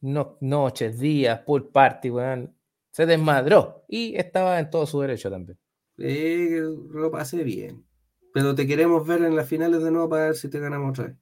noches, 0.00 0.98
días, 0.98 1.38
pool 1.42 1.68
party, 1.68 2.10
weón. 2.10 2.52
Se 2.90 3.06
desmadró 3.06 3.84
y 3.86 4.16
estaba 4.16 4.58
en 4.58 4.68
todo 4.68 4.86
su 4.86 5.00
derecho 5.00 5.30
también. 5.30 5.56
Eh, 5.98 6.60
lo 6.90 7.08
pasé 7.12 7.44
bien. 7.44 7.86
Pero 8.34 8.56
te 8.56 8.66
queremos 8.66 9.06
ver 9.06 9.22
en 9.22 9.36
las 9.36 9.48
finales 9.48 9.84
de 9.84 9.92
nuevo 9.92 10.08
para 10.08 10.24
ver 10.24 10.34
si 10.34 10.50
te 10.50 10.58
ganamos 10.58 10.90
otra 10.90 11.04
vez. 11.04 11.16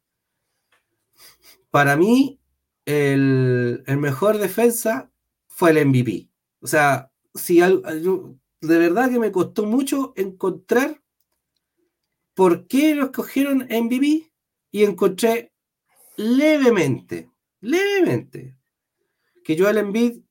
Para 1.70 1.99
mí, 1.99 2.41
el, 2.87 3.85
mejor 3.87 4.39
defensa 4.39 5.11
fue 5.49 5.72
el 5.72 5.87
MVP. 5.87 6.30
O 6.62 6.66
sea, 6.66 7.12
si 7.35 7.61
de 7.61 8.78
verdad 8.78 9.11
que 9.11 9.18
me 9.18 9.30
costó 9.30 9.66
mucho 9.66 10.14
encontrar 10.16 11.03
por 12.32 12.68
qué 12.68 12.95
lo 12.95 13.05
escogieron 13.05 13.68
MVP 13.68 14.32
y 14.70 14.85
encontré 14.85 15.51
levemente, 16.17 17.31
levemente, 17.61 18.57
que 19.45 19.59
Joel 19.59 19.79
Embiid 19.79 20.23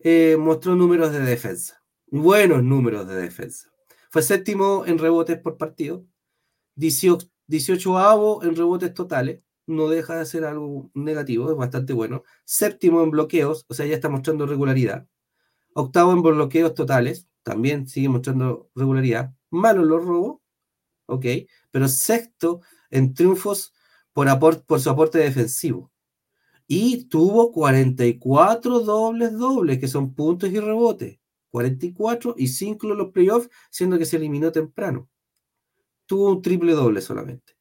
eh, 0.00 0.36
mostró 0.38 0.74
números 0.74 1.12
de 1.12 1.20
defensa, 1.20 1.82
buenos 2.06 2.62
números 2.62 3.06
de 3.08 3.16
defensa. 3.16 3.70
Fue 4.10 4.22
séptimo 4.22 4.84
en 4.86 4.98
rebotes 4.98 5.38
por 5.38 5.56
partido, 5.56 6.06
18, 6.76 7.28
18 7.46 8.42
en 8.42 8.56
rebotes 8.56 8.94
totales, 8.94 9.42
no 9.66 9.88
deja 9.88 10.16
de 10.16 10.26
ser 10.26 10.44
algo 10.44 10.90
negativo, 10.94 11.50
es 11.50 11.56
bastante 11.56 11.92
bueno. 11.92 12.24
Séptimo 12.44 13.02
en 13.02 13.10
bloqueos, 13.10 13.66
o 13.68 13.74
sea, 13.74 13.84
ya 13.84 13.94
está 13.94 14.08
mostrando 14.08 14.46
regularidad. 14.46 15.06
Octavo 15.74 16.12
en 16.12 16.22
bloqueos 16.22 16.74
totales, 16.74 17.28
también 17.42 17.86
sigue 17.86 18.08
mostrando 18.08 18.70
regularidad. 18.74 19.34
Malo 19.50 19.82
en 19.82 19.88
los 19.88 20.04
robos, 20.04 20.40
ok, 21.06 21.26
pero 21.70 21.88
sexto 21.88 22.62
en 22.90 23.12
triunfos 23.14 23.74
por, 24.66 24.80
su 24.80 24.90
aporte 24.90 25.18
defensivo. 25.18 25.90
Y 26.66 27.04
tuvo 27.04 27.50
44 27.52 28.80
dobles 28.80 29.32
dobles, 29.32 29.78
que 29.78 29.88
son 29.88 30.14
puntos 30.14 30.50
y 30.50 30.60
rebotes. 30.60 31.18
44 31.50 32.34
y 32.36 32.48
5 32.48 32.86
en 32.88 32.98
los 32.98 33.10
playoffs, 33.10 33.48
siendo 33.70 33.98
que 33.98 34.04
se 34.04 34.16
eliminó 34.16 34.52
temprano. 34.52 35.08
Tuvo 36.06 36.30
un 36.30 36.42
triple 36.42 36.72
doble 36.72 37.00
solamente 37.00 37.58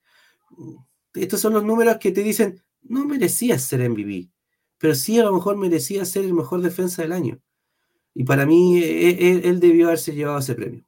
estos 1.22 1.40
son 1.40 1.54
los 1.54 1.64
números 1.64 1.98
que 1.98 2.12
te 2.12 2.24
dicen, 2.24 2.62
no 2.82 3.06
merecías 3.06 3.64
ser 3.64 3.88
MVP, 3.90 4.30
pero 4.78 4.96
sí 4.96 5.20
a 5.20 5.24
lo 5.24 5.34
mejor 5.34 5.58
merecía 5.58 6.06
ser 6.06 6.26
el 6.26 6.34
mejor 6.34 6.62
defensa 6.62 7.02
del 7.02 7.12
año. 7.12 7.40
Y 8.14 8.24
para 8.24 8.46
mí, 8.46 8.80
e, 8.80 9.10
e, 9.10 9.50
él, 9.50 9.60
debió 9.60 9.88
haberse 9.88 10.14
llevado 10.14 10.40
ese 10.40 10.56
premio. 10.56 10.88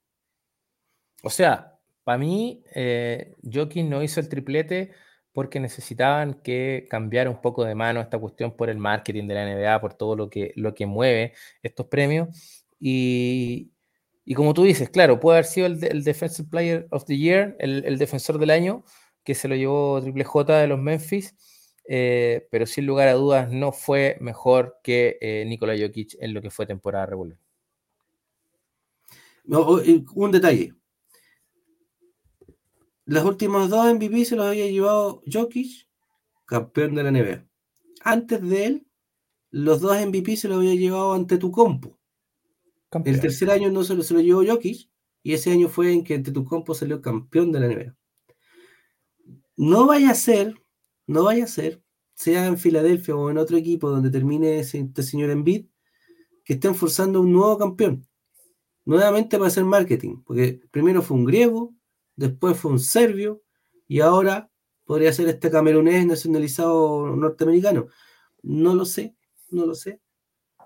O 1.22 1.30
sea, 1.30 1.80
para 2.04 2.18
mí, 2.18 2.64
eh, 2.74 3.36
no 3.44 4.04
hizo 4.04 4.20
el 4.20 4.30
triplete 4.30 4.92
porque 5.34 5.60
necesitaban 5.60 6.36
que 6.36 6.88
cambiara 6.90 7.30
un 7.30 7.42
poco 7.42 7.64
de 7.64 7.76
mano 7.76 8.02
esta 8.02 8.18
cuestión 8.18 8.56
por 8.56 8.70
el 8.70 8.78
marketing 8.78 9.28
de 9.28 9.34
la 9.36 9.46
NBA, 9.46 9.82
por 9.82 9.94
todo 9.94 10.16
lo 10.16 10.30
que, 10.30 10.54
lo 10.56 10.74
que 10.74 10.86
mueve 10.86 11.34
estos 11.62 11.88
premios. 11.88 12.30
Y, 12.80 13.72
como 14.36 14.54
tú 14.54 14.64
dices, 14.64 14.90
claro, 14.90 15.20
puede 15.20 15.38
haber 15.38 15.46
sido 15.46 15.68
el, 15.68 15.84
el 15.84 16.04
Defensive 16.04 16.50
Player 16.50 16.88
of 16.92 17.06
the 17.06 17.18
Year, 17.18 17.56
el, 17.60 17.98
defensor 17.98 18.40
del 18.40 18.52
año, 18.52 18.84
que 19.24 19.36
se 19.36 19.48
lo 19.48 19.56
llevó 19.56 20.02
Triple 20.02 20.24
J 20.24 20.58
de 20.60 20.68
los 20.68 20.80
Memphis, 20.80 21.36
eh, 21.88 22.48
pero 22.52 22.66
sin 22.66 22.86
lugar 22.86 23.08
a 23.08 23.14
dudas 23.14 23.52
no 23.52 23.72
fue 23.72 24.18
mejor 24.22 24.78
que 24.84 25.18
eh, 25.22 25.44
Nikola 25.48 25.76
Jokic 25.80 26.16
en 26.20 26.34
lo 26.34 26.42
que 26.42 26.52
fue 26.52 26.66
temporada 26.68 27.06
regular. 27.08 27.38
No, 29.46 29.80
un 30.14 30.32
detalle. 30.32 30.74
Los 33.10 33.26
últimos 33.26 33.72
dos 33.72 33.92
MVP 33.92 34.24
se 34.24 34.36
los 34.36 34.46
había 34.46 34.68
llevado 34.68 35.24
Jokic, 35.26 35.88
campeón 36.46 36.94
de 36.94 37.02
la 37.02 37.10
NBA. 37.10 37.44
Antes 38.04 38.40
de 38.40 38.66
él, 38.66 38.88
los 39.50 39.82
dos 39.82 39.98
MVP 40.00 40.38
se 40.38 40.48
los 40.48 40.60
había 40.60 40.76
llevado 40.76 41.14
ante 41.14 41.40
tu 41.40 41.50
compo. 41.50 41.98
El 43.04 43.20
tercer 43.20 43.50
año 43.50 43.72
no 43.72 43.84
se 43.84 43.96
lo, 43.96 44.04
se 44.04 44.14
lo 44.14 44.20
llevó 44.20 44.46
Jokic, 44.46 44.92
y 45.24 45.34
ese 45.34 45.52
año 45.52 45.70
fue 45.70 45.92
en 45.92 46.04
que 46.04 46.14
ante 46.14 46.32
tu 46.32 46.46
compo 46.46 46.76
salió 46.76 47.02
campeón 47.02 47.52
de 47.52 47.60
la 47.60 47.68
NBA. 47.70 47.96
No 49.58 49.88
vaya 49.88 50.12
a 50.12 50.16
ser, 50.16 50.54
no 51.08 51.24
vaya 51.24 51.46
a 51.46 51.48
ser, 51.48 51.82
sea 52.14 52.46
en 52.46 52.60
Filadelfia 52.60 53.16
o 53.16 53.32
en 53.32 53.40
otro 53.40 53.58
equipo 53.58 53.90
donde 53.90 54.12
termine 54.12 54.60
ese, 54.60 54.82
este 54.82 55.02
señor 55.02 55.32
Embiid, 55.32 55.66
que 56.46 56.54
estén 56.54 56.76
forzando 56.76 57.22
un 57.22 57.34
nuevo 57.34 57.58
campeón. 57.58 58.08
Nuevamente 58.86 59.40
para 59.40 59.48
hacer 59.48 59.66
marketing, 59.66 60.22
porque 60.24 60.62
primero 60.70 61.02
fue 61.02 61.18
un 61.18 61.26
griego, 61.26 61.74
después 62.20 62.58
fue 62.58 62.72
un 62.72 62.80
serbio, 62.80 63.42
y 63.88 64.02
ahora 64.02 64.52
podría 64.86 65.14
ser 65.14 65.30
este 65.30 65.50
camerunés 65.50 66.06
nacionalizado 66.06 67.16
norteamericano. 67.16 67.88
No 68.44 68.76
lo 68.76 68.86
sé, 68.86 69.16
no 69.50 69.66
lo 69.66 69.74
sé. 69.74 70.02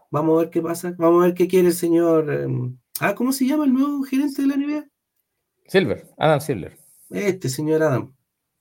Vamos 0.10 0.36
a 0.36 0.42
ver 0.42 0.50
qué 0.50 0.62
pasa. 0.62 0.96
Vamos 0.98 1.22
a 1.22 1.28
ver 1.28 1.36
qué 1.36 1.48
quiere 1.48 1.70
el 1.70 1.74
señor. 1.74 2.30
Um... 2.30 2.78
Ah, 3.00 3.16
¿cómo 3.16 3.32
se 3.32 3.46
llama 3.46 3.66
el 3.66 3.74
nuevo 3.74 4.04
gerente 4.04 4.42
de 4.42 4.48
la 4.48 4.58
NBA? 4.58 4.88
Silver, 5.68 6.08
Adam 6.18 6.42
Silver. 6.42 6.78
Este 7.10 7.50
señor 7.50 7.82
Adam. 7.84 8.14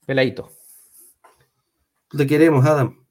Peladito. 0.05 0.51
Te 2.15 2.27
queremos, 2.27 2.65
Adam. 2.65 3.05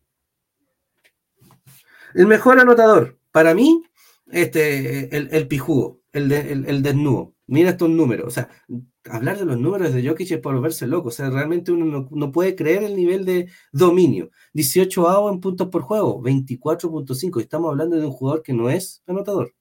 El 2.14 2.26
mejor 2.26 2.60
anotador, 2.60 3.18
para 3.30 3.54
mí, 3.54 3.82
este, 4.30 5.16
el, 5.16 5.28
el 5.32 5.48
pijugo, 5.48 6.00
el, 6.12 6.28
de, 6.28 6.52
el, 6.52 6.66
el 6.66 6.82
desnudo. 6.82 7.34
Mira 7.46 7.70
estos 7.70 7.90
números. 7.90 8.26
O 8.26 8.30
sea, 8.30 8.48
hablar 9.10 9.38
de 9.38 9.44
los 9.44 9.58
números 9.58 9.92
de 9.92 10.06
Jokic 10.06 10.30
es 10.30 10.40
por 10.40 10.60
verse 10.60 10.86
loco. 10.86 11.08
O 11.08 11.10
sea, 11.12 11.30
realmente 11.30 11.72
uno 11.72 11.84
no, 11.84 12.08
no 12.10 12.32
puede 12.32 12.54
creer 12.54 12.84
el 12.84 12.96
nivel 12.96 13.24
de 13.24 13.48
dominio. 13.72 14.30
18 14.54 15.08
avos 15.08 15.32
en 15.32 15.40
puntos 15.40 15.68
por 15.68 15.82
juego, 15.82 16.22
24.5. 16.22 17.40
Estamos 17.40 17.70
hablando 17.70 17.96
de 17.96 18.06
un 18.06 18.12
jugador 18.12 18.42
que 18.42 18.52
no 18.52 18.70
es 18.70 19.02
anotador 19.06 19.54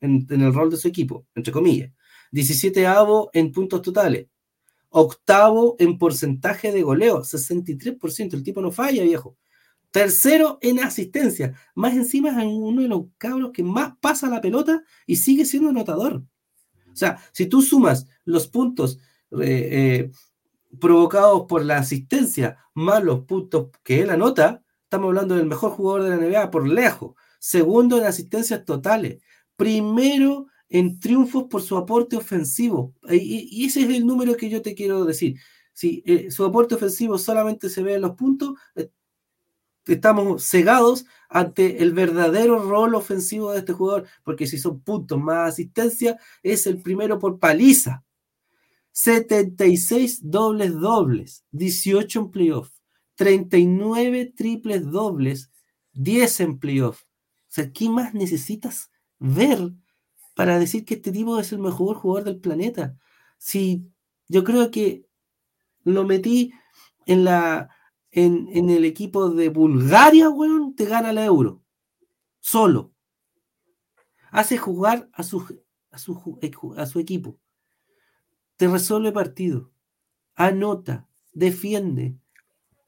en, 0.00 0.26
en 0.30 0.40
el 0.40 0.54
rol 0.54 0.70
de 0.70 0.76
su 0.76 0.88
equipo, 0.88 1.26
entre 1.34 1.52
comillas. 1.52 1.92
17 2.32 2.86
avos 2.86 3.28
en 3.32 3.52
puntos 3.52 3.82
totales. 3.82 4.28
Octavo 4.90 5.76
en 5.78 5.98
porcentaje 5.98 6.72
de 6.72 6.82
goleo, 6.82 7.22
63%. 7.22 8.34
El 8.34 8.42
tipo 8.42 8.60
no 8.60 8.72
falla, 8.72 9.02
viejo. 9.02 9.36
Tercero 9.90 10.58
en 10.60 10.80
asistencia. 10.80 11.54
Más 11.74 11.94
encima 11.94 12.30
es 12.42 12.46
uno 12.46 12.82
de 12.82 12.88
los 12.88 13.04
cabros 13.18 13.50
que 13.52 13.62
más 13.62 13.94
pasa 14.00 14.28
la 14.28 14.40
pelota 14.40 14.82
y 15.06 15.16
sigue 15.16 15.44
siendo 15.44 15.70
anotador. 15.70 16.22
O 16.96 16.98
sea, 16.98 17.18
si 17.32 17.44
tú 17.44 17.60
sumas 17.60 18.08
los 18.24 18.48
puntos 18.48 18.98
eh, 19.32 19.38
eh, 19.42 20.10
provocados 20.80 21.42
por 21.46 21.62
la 21.62 21.76
asistencia 21.76 22.58
más 22.72 23.04
los 23.04 23.26
puntos 23.26 23.68
que 23.82 24.00
él 24.00 24.08
anota, 24.08 24.62
estamos 24.84 25.08
hablando 25.08 25.36
del 25.36 25.44
mejor 25.44 25.72
jugador 25.72 26.04
de 26.04 26.08
la 26.08 26.16
NBA 26.16 26.50
por 26.50 26.66
lejos. 26.66 27.14
Segundo 27.38 27.98
en 27.98 28.04
asistencias 28.04 28.64
totales. 28.64 29.22
Primero 29.56 30.46
en 30.70 30.98
triunfos 30.98 31.44
por 31.50 31.60
su 31.60 31.76
aporte 31.76 32.16
ofensivo. 32.16 32.94
Y, 33.10 33.66
ese 33.66 33.82
es 33.82 33.90
el 33.90 34.06
número 34.06 34.34
que 34.34 34.48
yo 34.48 34.62
te 34.62 34.74
quiero 34.74 35.04
decir. 35.04 35.38
Si 35.74 36.02
eh, 36.06 36.30
su 36.30 36.46
aporte 36.46 36.76
ofensivo 36.76 37.18
solamente 37.18 37.68
se 37.68 37.82
ve 37.82 37.94
en 37.94 38.00
los 38.00 38.12
puntos, 38.12 38.54
estamos 39.94 40.44
cegados 40.44 41.06
ante 41.28 41.82
el 41.82 41.92
verdadero 41.92 42.58
rol 42.58 42.94
ofensivo 42.94 43.52
de 43.52 43.60
este 43.60 43.72
jugador, 43.72 44.06
porque 44.24 44.46
si 44.46 44.58
son 44.58 44.80
puntos 44.80 45.18
más 45.18 45.52
asistencia, 45.52 46.18
es 46.42 46.66
el 46.66 46.82
primero 46.82 47.18
por 47.18 47.38
paliza. 47.38 48.04
76 48.92 50.20
dobles 50.22 50.72
dobles, 50.72 51.44
18 51.50 52.18
en 52.18 52.30
playoff, 52.30 52.70
39 53.14 54.32
triples 54.34 54.90
dobles, 54.90 55.50
10 55.92 56.40
en 56.40 56.58
playoff. 56.58 57.02
O 57.02 57.06
sea, 57.48 57.70
¿qué 57.72 57.88
más 57.88 58.14
necesitas 58.14 58.90
ver 59.18 59.72
para 60.34 60.58
decir 60.58 60.84
que 60.84 60.94
este 60.94 61.12
tipo 61.12 61.38
es 61.38 61.52
el 61.52 61.58
mejor 61.58 61.96
jugador 61.96 62.24
del 62.24 62.40
planeta? 62.40 62.96
Si 63.38 63.86
yo 64.28 64.44
creo 64.44 64.70
que 64.70 65.06
lo 65.84 66.04
metí 66.04 66.52
en 67.04 67.24
la 67.24 67.68
en, 68.16 68.48
en 68.52 68.70
el 68.70 68.86
equipo 68.86 69.28
de 69.28 69.50
Bulgaria, 69.50 70.30
weón, 70.30 70.74
te 70.74 70.86
gana 70.86 71.12
la 71.12 71.26
euro. 71.26 71.62
Solo. 72.40 72.94
Hace 74.30 74.56
jugar 74.56 75.10
a 75.12 75.22
su, 75.22 75.40
a 75.90 75.96
a 75.96 76.86
su 76.86 76.98
equipo. 76.98 77.38
Te 78.56 78.68
resuelve 78.68 79.12
partido. 79.12 79.70
Anota. 80.34 81.06
Defiende. 81.34 82.16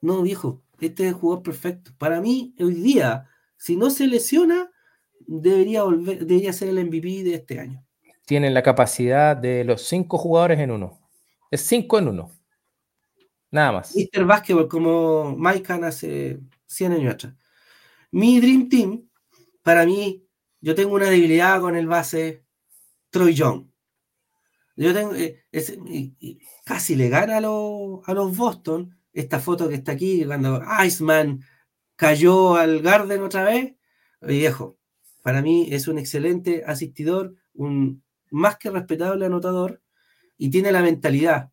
No, 0.01 0.23
viejo. 0.23 0.63
Este 0.81 1.03
es 1.03 1.09
el 1.11 1.15
jugador 1.15 1.43
perfecto. 1.43 1.91
Para 1.99 2.23
mí, 2.23 2.55
hoy 2.59 2.75
día, 2.75 3.29
si 3.59 3.77
no 3.77 3.91
se 3.91 4.07
lesiona, 4.07 4.71
debería, 5.27 5.83
volver, 5.83 6.25
debería 6.25 6.55
ser 6.55 6.71
el 6.71 6.87
MVP 6.87 7.23
de 7.23 7.35
este 7.35 7.61
año. 7.61 7.85
Tienen 8.25 8.55
la 8.55 8.63
capacidad 8.63 9.37
de 9.37 9.63
los 9.65 9.83
cinco 9.83 10.17
jugadores 10.17 10.59
en 10.59 10.71
uno. 10.71 10.99
Es 11.51 11.61
cinco 11.61 11.99
en 11.99 12.09
uno. 12.09 12.38
Nada 13.51 13.73
más. 13.73 13.95
Mr. 13.95 14.25
Basketball, 14.25 14.69
como 14.69 15.37
Mike 15.37 15.73
hace 15.73 16.41
100 16.67 16.93
años 16.93 17.15
atrás. 17.15 17.35
Mi 18.11 18.41
Dream 18.41 18.69
Team, 18.69 19.09
para 19.63 19.87
mí, 19.87 20.25
yo 20.61 20.75
tengo 20.75 20.95
una 20.95 21.11
debilidad 21.11 21.61
con 21.61 21.77
el 21.77 21.87
base 21.87 22.45
Troy 23.11 23.35
Young. 23.35 23.67
Yo 24.77 24.95
tengo, 24.95 25.15
eh, 25.15 25.45
casi 26.65 26.95
le 26.95 27.09
gana 27.09 27.39
a, 27.39 27.41
lo, 27.41 28.03
a, 28.05 28.15
los 28.15 28.37
Boston 28.37 28.97
esta 29.13 29.41
foto 29.41 29.69
que 29.69 29.75
está 29.75 29.93
aquí, 29.93 30.25
cuando 30.25 30.63
Iceman 30.85 31.43
cayó 31.97 32.55
al 32.55 32.81
Garden 32.81 33.23
otra 33.23 33.45
vez. 33.45 33.75
Viejo, 34.21 34.79
para 35.23 35.43
mí 35.43 35.69
es 35.71 35.89
un 35.89 35.99
excelente 35.99 36.65
asistidor, 36.65 37.35
un 37.55 38.05
más 38.31 38.57
que 38.59 38.71
respetable 38.71 39.27
anotador 39.27 39.83
y 40.37 40.51
tiene 40.51 40.71
la 40.71 40.83
mentalidad 40.83 41.51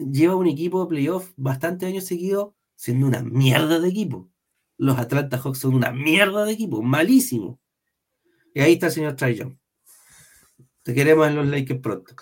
lleva 0.00 0.36
un 0.36 0.46
equipo 0.46 0.82
de 0.82 0.88
playoff 0.88 1.32
bastante 1.36 1.86
años 1.86 2.04
seguidos 2.04 2.54
siendo 2.74 3.06
una 3.06 3.22
mierda 3.22 3.78
de 3.78 3.88
equipo. 3.88 4.30
Los 4.78 4.98
Atlanta 4.98 5.38
Hawks 5.38 5.58
son 5.58 5.74
una 5.74 5.92
mierda 5.92 6.44
de 6.44 6.52
equipo, 6.52 6.82
malísimo. 6.82 7.60
Y 8.54 8.60
ahí 8.60 8.72
está 8.74 8.86
el 8.86 8.92
señor 8.92 9.16
Trae. 9.16 9.56
Te 10.82 10.94
queremos 10.94 11.28
en 11.28 11.36
los 11.36 11.46
Lakers 11.46 11.80
pronto. 11.80 12.14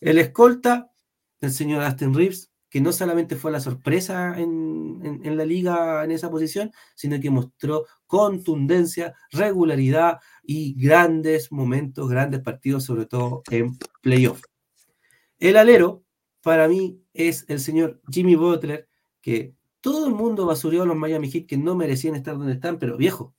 El 0.00 0.18
escolta, 0.18 0.92
el 1.40 1.50
señor 1.50 1.82
Aston 1.82 2.14
Reeves, 2.14 2.52
que 2.70 2.80
no 2.80 2.92
solamente 2.92 3.34
fue 3.34 3.50
la 3.50 3.58
sorpresa 3.58 4.38
en, 4.38 5.00
en, 5.02 5.26
en, 5.26 5.36
la 5.36 5.44
liga 5.44 6.04
en 6.04 6.12
esa 6.12 6.30
posición, 6.30 6.70
sino 6.94 7.18
que 7.18 7.28
mostró 7.28 7.86
contundencia, 8.06 9.14
regularidad 9.32 10.20
y 10.44 10.80
grandes 10.80 11.50
momentos, 11.50 12.08
grandes 12.08 12.40
partidos, 12.40 12.84
sobre 12.84 13.06
todo 13.06 13.42
en 13.50 13.76
playoff. 14.00 14.40
El 15.40 15.56
alero, 15.56 16.04
para 16.42 16.68
mí 16.68 16.99
es 17.12 17.44
el 17.48 17.60
señor 17.60 18.00
Jimmy 18.10 18.36
Butler, 18.36 18.88
que 19.20 19.54
todo 19.80 20.06
el 20.06 20.14
mundo 20.14 20.46
basureó 20.46 20.82
a 20.82 20.86
los 20.86 20.96
Miami 20.96 21.30
Heat 21.30 21.46
que 21.46 21.56
no 21.56 21.74
merecían 21.74 22.14
estar 22.14 22.36
donde 22.36 22.54
están, 22.54 22.78
pero 22.78 22.96
viejo, 22.96 23.34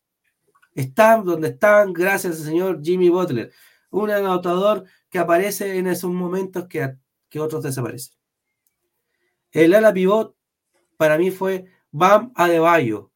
están 0.73 1.25
donde 1.25 1.49
están 1.49 1.93
gracias 1.93 2.37
al 2.39 2.45
señor 2.45 2.81
Jimmy 2.83 3.09
Butler, 3.09 3.51
un 3.89 4.09
anotador 4.09 4.85
que 5.09 5.19
aparece 5.19 5.77
en 5.77 5.87
esos 5.87 6.11
momentos 6.11 6.67
que, 6.67 6.95
que 7.29 7.39
otros 7.39 7.63
desaparecen. 7.63 8.15
El 9.51 9.73
ala 9.75 9.93
pivot 9.93 10.35
para 10.97 11.17
mí 11.17 11.31
fue 11.31 11.65
Bam 11.91 12.31
Adebayo. 12.35 13.11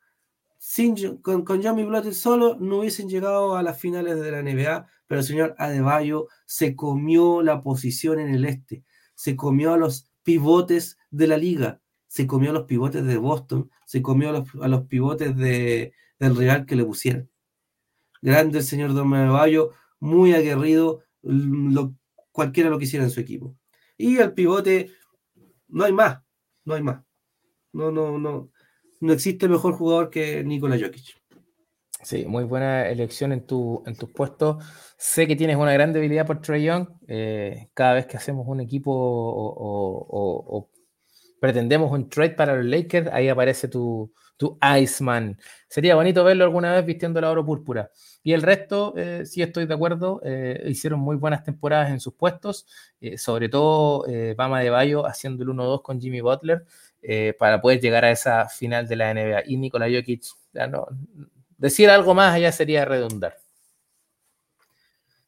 Sin, 0.58 1.18
con, 1.18 1.46
con 1.46 1.62
Jimmy 1.62 1.84
Butler 1.84 2.14
solo 2.14 2.58
no 2.60 2.80
hubiesen 2.80 3.08
llegado 3.08 3.56
a 3.56 3.64
las 3.64 3.80
finales 3.80 4.20
de 4.20 4.32
la 4.32 4.42
NBA, 4.42 4.88
pero 5.08 5.22
el 5.22 5.28
señor 5.28 5.56
Adebayo 5.60 6.28
se 6.46 6.76
comió 6.76 7.42
la 7.42 7.62
posición 7.62 8.20
en 8.20 8.34
el 8.34 8.46
este 8.46 8.84
se 9.16 9.36
comió 9.36 9.74
a 9.74 9.78
los 9.78 10.12
pivotes 10.26 10.98
de 11.12 11.28
la 11.28 11.38
liga, 11.38 11.80
se 12.08 12.28
comió 12.28 12.50
a 12.50 12.54
los 12.54 12.64
pivotes 12.64 13.06
de 13.06 13.18
Boston, 13.18 13.72
se 13.86 14.02
comió 14.02 14.30
a 14.30 14.32
los, 14.34 14.50
a 14.62 14.68
los 14.68 14.88
pivotes 14.88 15.38
de, 15.38 15.94
del 16.20 16.36
Real 16.36 16.66
que 16.66 16.76
le 16.76 16.84
pusieron. 16.84 17.30
Grande 18.22 18.58
el 18.58 18.64
señor 18.66 18.94
Don 18.94 19.10
Bayo, 19.10 19.72
muy 20.00 20.34
aguerrido, 20.34 21.04
lo, 21.22 21.96
cualquiera 22.32 22.70
lo 22.70 22.80
quisiera 22.80 23.06
en 23.06 23.12
su 23.12 23.20
equipo. 23.20 23.56
Y 23.98 24.18
el 24.18 24.34
pivote, 24.34 24.92
no 25.68 25.86
hay 25.86 25.94
más, 25.94 26.22
no 26.66 26.74
hay 26.74 26.82
más. 26.82 27.04
No, 27.72 27.92
no, 27.92 28.18
no, 28.18 28.50
no 29.00 29.14
existe 29.14 29.48
mejor 29.48 29.74
jugador 29.74 30.10
que 30.10 30.44
Nikola 30.44 30.80
Jokic. 30.80 31.22
Sí, 32.06 32.24
muy 32.28 32.44
buena 32.44 32.88
elección 32.88 33.32
en, 33.32 33.48
tu, 33.48 33.82
en 33.88 33.96
tus 33.98 34.12
puestos. 34.12 34.64
Sé 34.96 35.26
que 35.26 35.36
tienes 35.36 35.58
una 35.58 35.74
gran 35.74 35.92
debilidad 35.92 36.28
por 36.28 36.40
Trey 36.40 36.64
Young. 36.64 36.88
Eh, 37.08 37.70
cada 37.74 37.96
vez 37.96 38.06
que 38.06 38.16
hacemos 38.16 38.46
un 38.48 38.60
equipo 38.62 38.92
o, 38.94 40.70
pretendemos 41.40 41.92
un 41.92 42.08
trade 42.08 42.36
para 42.36 42.56
los 42.56 42.66
Lakers, 42.66 43.10
ahí 43.12 43.28
aparece 43.28 43.68
tu, 43.70 44.14
tu 44.38 44.56
Iceman. 44.80 45.36
Sería 45.68 45.96
bonito 45.96 46.24
verlo 46.24 46.44
alguna 46.44 46.76
vez 46.76 46.86
vistiendo 46.86 47.20
la 47.20 47.32
oro 47.32 47.44
púrpura. 47.44 47.90
Y 48.22 48.34
el 48.34 48.44
resto, 48.44 48.94
eh, 48.98 49.26
sí 49.26 49.42
estoy 49.42 49.66
de 49.66 49.74
acuerdo, 49.74 50.22
eh, 50.24 50.64
hicieron 50.68 51.00
muy 51.00 51.16
buenas 51.16 51.44
temporadas 51.44 51.90
en 51.90 52.00
sus 52.00 52.14
puestos, 52.14 52.68
sobre 53.18 53.50
todo 53.50 54.06
Bama 54.38 54.60
de 54.60 54.70
Bayo 54.70 55.08
haciendo 55.08 55.44
el 55.44 55.50
1-2 55.50 55.82
con 55.82 56.00
Jimmy 56.00 56.22
Butler 56.22 56.66
para 57.40 57.62
poder 57.62 57.80
llegar 57.82 58.06
a 58.06 58.12
esa 58.12 58.48
final 58.48 58.88
de 58.88 58.96
la 58.96 59.12
NBA. 59.12 59.44
Y 59.48 59.58
Nikola 59.58 59.88
Jokic, 59.88 60.24
ya 60.54 60.68
no, 60.68 60.88
Decir 61.58 61.90
algo 61.90 62.14
más 62.14 62.34
allá 62.34 62.52
sería 62.52 62.86
redundar. 62.86 63.38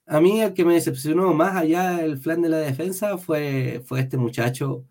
A 0.06 0.22
mí 0.22 0.42
el 0.42 0.54
que 0.54 0.64
me 0.64 0.74
decepcionó 0.74 1.34
más 1.34 1.56
allá 1.56 1.98
del 1.98 2.18
flan 2.18 2.42
de 2.42 2.50
la 2.50 2.58
defensa 2.60 3.18
fue, 3.18 3.82
fue 3.86 4.00
este 4.00 4.18
muchacho. 4.18 4.86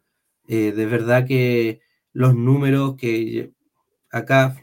Eh, 0.47 0.73
de 0.73 0.87
verdad 0.87 1.27
que 1.27 1.81
los 2.13 2.35
números 2.35 2.97
que 2.97 3.53
acá 4.11 4.57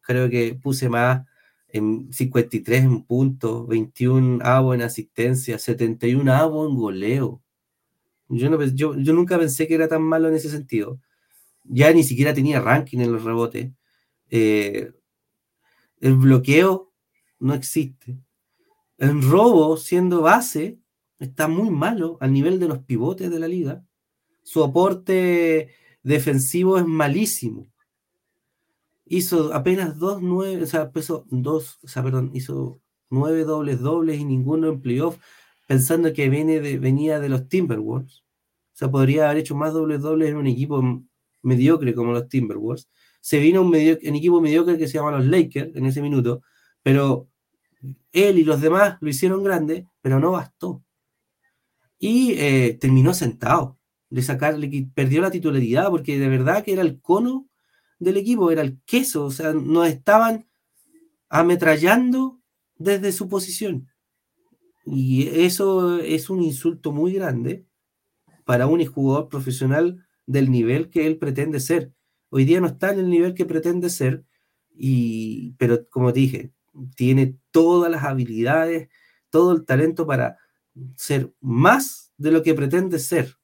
creo 0.00 0.28
que 0.28 0.54
puse 0.54 0.88
más 0.88 1.26
en 1.68 2.12
53 2.12 2.84
en 2.84 3.04
puntos, 3.04 3.66
21 3.66 4.44
avos 4.44 4.74
en 4.74 4.82
asistencia, 4.82 5.58
71 5.58 6.32
avos 6.32 6.70
en 6.70 6.76
goleo. 6.76 7.42
Yo, 8.28 8.50
no, 8.50 8.62
yo, 8.64 8.96
yo 8.96 9.12
nunca 9.12 9.38
pensé 9.38 9.66
que 9.66 9.74
era 9.74 9.88
tan 9.88 10.02
malo 10.02 10.28
en 10.28 10.34
ese 10.34 10.50
sentido. 10.50 11.00
Ya 11.64 11.92
ni 11.92 12.04
siquiera 12.04 12.34
tenía 12.34 12.60
ranking 12.60 12.98
en 12.98 13.12
los 13.12 13.24
rebotes. 13.24 13.72
Eh, 14.30 14.92
el 16.00 16.14
bloqueo 16.16 16.92
no 17.38 17.54
existe. 17.54 18.18
El 18.98 19.22
robo, 19.22 19.76
siendo 19.76 20.22
base, 20.22 20.78
está 21.18 21.48
muy 21.48 21.70
malo 21.70 22.18
al 22.20 22.32
nivel 22.32 22.58
de 22.60 22.68
los 22.68 22.78
pivotes 22.80 23.30
de 23.30 23.38
la 23.38 23.48
liga. 23.48 23.84
Su 24.42 24.62
aporte 24.62 25.70
defensivo 26.02 26.78
es 26.78 26.86
malísimo. 26.86 27.66
Hizo 29.06 29.52
apenas 29.52 29.98
dos 29.98 30.22
nueve, 30.22 30.62
o 30.62 30.66
sea, 30.66 30.90
dos, 31.30 31.78
o 31.82 31.88
sea, 31.88 32.02
perdón, 32.02 32.30
hizo 32.34 32.80
nueve 33.10 33.44
dobles 33.44 33.80
dobles 33.80 34.18
y 34.18 34.24
ninguno 34.24 34.68
en 34.68 34.80
playoff, 34.80 35.18
pensando 35.66 36.12
que 36.12 36.28
viene 36.28 36.60
venía 36.78 37.20
de 37.20 37.28
los 37.28 37.48
Timberwolves. 37.48 38.20
O 38.20 38.76
sea, 38.76 38.90
podría 38.90 39.26
haber 39.26 39.38
hecho 39.38 39.54
más 39.54 39.72
dobles 39.72 40.00
dobles 40.00 40.30
en 40.30 40.36
un 40.36 40.46
equipo 40.46 40.82
mediocre 41.42 41.94
como 41.94 42.12
los 42.12 42.28
Timberwolves 42.28 42.88
se 43.24 43.38
vino 43.38 43.62
un, 43.62 43.74
equipo 43.74 44.42
mediocre 44.42 44.76
que 44.76 44.86
se 44.86 44.98
llama 44.98 45.12
los 45.12 45.24
Lakers 45.24 45.74
en 45.74 45.86
ese 45.86 46.02
minuto, 46.02 46.42
pero 46.82 47.30
él 48.12 48.38
y 48.38 48.44
los 48.44 48.60
demás 48.60 48.98
lo 49.00 49.08
hicieron 49.08 49.42
grande, 49.42 49.88
pero 50.02 50.20
no 50.20 50.32
bastó. 50.32 50.84
Y 51.98 52.34
eh, 52.34 52.76
terminó 52.78 53.14
sentado. 53.14 53.78
Sacar, 54.20 54.56
perdió 54.94 55.22
la 55.22 55.30
titularidad 55.30 55.88
porque 55.88 56.18
de 56.18 56.28
verdad 56.28 56.62
que 56.62 56.74
era 56.74 56.82
el 56.82 57.00
cono 57.00 57.48
del 57.98 58.18
equipo, 58.18 58.50
era 58.50 58.60
el 58.60 58.78
queso, 58.84 59.24
o 59.24 59.30
sea, 59.30 59.54
nos 59.54 59.88
estaban 59.88 60.46
ametrallando 61.30 62.42
desde 62.76 63.10
su 63.10 63.30
posición. 63.30 63.88
Y 64.84 65.28
eso 65.28 65.98
es 65.98 66.28
un 66.28 66.42
insulto 66.42 66.92
muy 66.92 67.14
grande 67.14 67.64
para 68.44 68.66
un 68.66 68.84
jugador 68.84 69.30
profesional 69.30 70.06
del 70.26 70.50
nivel 70.50 70.90
que 70.90 71.06
él 71.06 71.16
pretende 71.16 71.58
ser. 71.58 71.94
Hoy 72.36 72.44
día 72.44 72.60
no 72.60 72.66
está 72.66 72.90
en 72.90 72.98
el 72.98 73.10
nivel 73.10 73.32
que 73.32 73.44
pretende 73.44 73.88
ser, 73.88 74.24
y, 74.76 75.52
pero 75.52 75.88
como 75.88 76.10
dije, 76.10 76.50
tiene 76.96 77.36
todas 77.52 77.88
las 77.92 78.02
habilidades, 78.02 78.88
todo 79.30 79.52
el 79.52 79.64
talento 79.64 80.04
para 80.04 80.38
ser 80.96 81.30
más 81.40 82.12
de 82.16 82.32
lo 82.32 82.42
que 82.42 82.52
pretende 82.54 82.98
ser. 82.98 83.36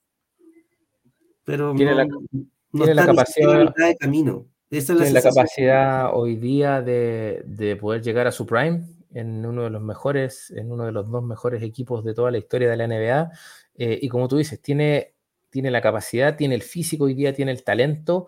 Pero 1.45 1.72
tiene 1.76 1.95
la, 1.95 3.07
capacidad 3.07 3.72
de 3.72 3.97
camino. 3.97 4.49
tiene 4.68 5.11
la 5.12 5.22
capacidad 5.22 6.11
hoy 6.12 6.34
día 6.34 6.82
de, 6.82 7.78
poder 7.80 8.03
llegar 8.03 8.26
a 8.26 8.32
su 8.32 8.45
prime 8.45 8.88
en 9.14 9.47
uno 9.47 9.62
de 9.62 9.70
los 9.70 9.82
mejores, 9.82 10.51
en 10.51 10.72
uno 10.72 10.86
de 10.86 10.91
los 10.91 11.09
dos 11.09 11.22
mejores 11.22 11.62
equipos 11.62 12.03
de 12.05 12.12
toda 12.12 12.32
la 12.32 12.38
historia 12.38 12.68
de 12.68 12.76
la 12.76 12.88
NBA. 12.88 13.30
Eh, 13.76 14.01
y 14.03 14.09
como 14.09 14.26
tú 14.26 14.36
dices, 14.36 14.61
tiene, 14.61 15.14
tiene 15.49 15.70
la 15.70 15.80
capacidad, 15.80 16.34
tiene 16.36 16.57
el 16.57 16.62
físico 16.62 17.05
hoy 17.05 17.14
día, 17.14 17.32
tiene 17.32 17.53
el 17.53 17.62
talento 17.62 18.26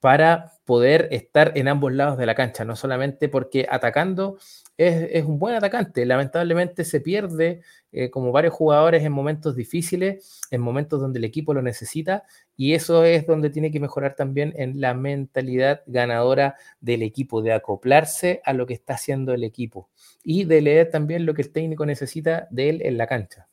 para 0.00 0.52
poder 0.64 1.08
estar 1.10 1.52
en 1.56 1.68
ambos 1.68 1.92
lados 1.92 2.16
de 2.16 2.24
la 2.24 2.34
cancha, 2.34 2.64
no 2.64 2.74
solamente 2.74 3.28
porque 3.28 3.66
atacando 3.68 4.38
es, 4.78 5.24
un 5.24 5.38
buen 5.38 5.54
atacante, 5.54 6.06
lamentablemente 6.06 6.84
se 6.84 7.00
pierde 7.00 7.60
eh, 7.92 8.08
como 8.08 8.32
varios 8.32 8.54
jugadores 8.54 9.04
en 9.04 9.12
momentos 9.12 9.54
difíciles, 9.54 10.40
en 10.50 10.62
momentos 10.62 11.00
donde 11.00 11.18
el 11.18 11.24
equipo 11.24 11.52
lo 11.52 11.60
necesita, 11.60 12.24
y 12.56 12.72
eso 12.72 13.04
es 13.04 13.26
donde 13.26 13.50
tiene 13.50 13.70
que 13.70 13.78
mejorar 13.78 14.14
también 14.14 14.54
en 14.56 14.80
la 14.80 14.94
mentalidad 14.94 15.82
ganadora 15.86 16.56
del 16.80 17.02
equipo, 17.02 17.42
de 17.42 17.52
acoplarse 17.52 18.40
a 18.44 18.54
lo 18.54 18.66
que 18.66 18.74
está 18.74 18.94
haciendo 18.94 19.34
el 19.34 19.44
equipo 19.44 19.90
y 20.24 20.44
de 20.44 20.62
leer 20.62 20.90
también 20.90 21.26
lo 21.26 21.34
que 21.34 21.42
el 21.42 21.52
técnico 21.52 21.84
necesita 21.84 22.48
de 22.50 22.70
él 22.70 22.82
en 22.82 22.96
la 22.96 23.06
cancha. 23.06 23.48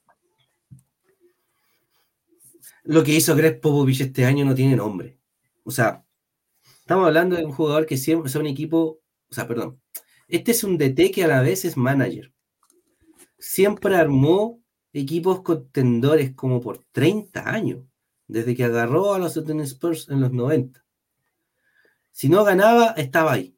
Lo 2.83 3.03
que 3.03 3.11
hizo 3.11 3.35
Greg 3.35 3.59
Popovich 3.59 3.99
este 3.99 4.23
año 4.23 4.45
no 4.45 4.55
tiene 4.55 4.77
nombre. 4.77 5.17
O 5.65 5.71
sea, 5.71 6.05
Estamos 6.88 7.07
hablando 7.07 7.35
de 7.35 7.43
un 7.43 7.51
jugador 7.51 7.85
que 7.85 7.97
siempre, 7.97 8.29
es 8.29 8.35
un 8.38 8.47
equipo, 8.47 9.01
o 9.29 9.33
sea, 9.33 9.45
perdón, 9.45 9.81
este 10.29 10.51
es 10.51 10.63
un 10.63 10.77
DT 10.77 11.11
que 11.11 11.25
a 11.25 11.27
la 11.27 11.41
vez 11.41 11.65
es 11.65 11.75
manager. 11.75 12.31
Siempre 13.38 13.93
armó 13.93 14.61
equipos 14.93 15.41
contendores 15.41 16.33
como 16.33 16.61
por 16.61 16.85
30 16.93 17.49
años, 17.49 17.83
desde 18.25 18.55
que 18.55 18.63
agarró 18.63 19.13
a 19.13 19.19
los 19.19 19.33
San 19.33 19.59
Spurs 19.59 20.07
en 20.07 20.21
los 20.21 20.31
90. 20.31 20.81
Si 22.13 22.29
no 22.29 22.45
ganaba, 22.45 22.91
estaba 22.91 23.33
ahí. 23.33 23.57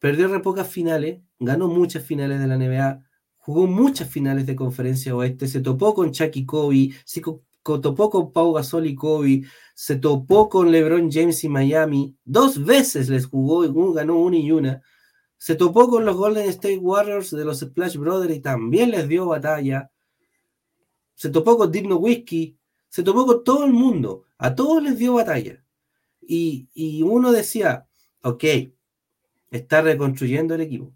Perdió 0.00 0.28
re 0.28 0.40
pocas 0.40 0.68
finales, 0.68 1.22
ganó 1.38 1.66
muchas 1.68 2.04
finales 2.04 2.40
de 2.40 2.46
la 2.46 2.58
NBA, 2.58 3.08
jugó 3.38 3.66
muchas 3.66 4.06
finales 4.06 4.44
de 4.44 4.54
conferencia 4.54 5.16
oeste, 5.16 5.48
se 5.48 5.60
topó 5.60 5.94
con 5.94 6.12
Chucky 6.12 6.44
Kobe, 6.44 6.90
se, 7.06 7.22
topó 7.62 8.10
con 8.10 8.32
Pau 8.32 8.52
Gasol 8.52 8.86
y 8.86 8.94
Kobe, 8.94 9.42
se 9.74 9.96
topó 9.96 10.48
con 10.48 10.70
LeBron 10.70 11.10
James 11.10 11.42
y 11.44 11.48
Miami, 11.48 12.16
dos 12.24 12.64
veces 12.64 13.08
les 13.08 13.26
jugó 13.26 13.64
y 13.64 13.94
ganó 13.94 14.18
una 14.18 14.36
y 14.36 14.52
una. 14.52 14.82
Se 15.36 15.54
topó 15.54 15.88
con 15.88 16.04
los 16.04 16.16
Golden 16.16 16.48
State 16.50 16.78
Warriors 16.78 17.30
de 17.30 17.44
los 17.44 17.60
Splash 17.60 17.96
Brothers 17.96 18.34
y 18.34 18.40
también 18.40 18.90
les 18.90 19.08
dio 19.08 19.26
batalla. 19.26 19.90
Se 21.14 21.30
topó 21.30 21.56
con 21.56 21.72
Digno 21.72 21.96
Whiskey, 21.96 22.58
se 22.88 23.02
topó 23.02 23.24
con 23.24 23.42
todo 23.42 23.64
el 23.64 23.72
mundo, 23.72 24.24
a 24.36 24.54
todos 24.54 24.82
les 24.82 24.98
dio 24.98 25.14
batalla. 25.14 25.64
Y, 26.20 26.68
y 26.74 27.02
uno 27.02 27.32
decía, 27.32 27.86
ok, 28.22 28.44
está 29.50 29.80
reconstruyendo 29.80 30.54
el 30.54 30.60
equipo. 30.60 30.92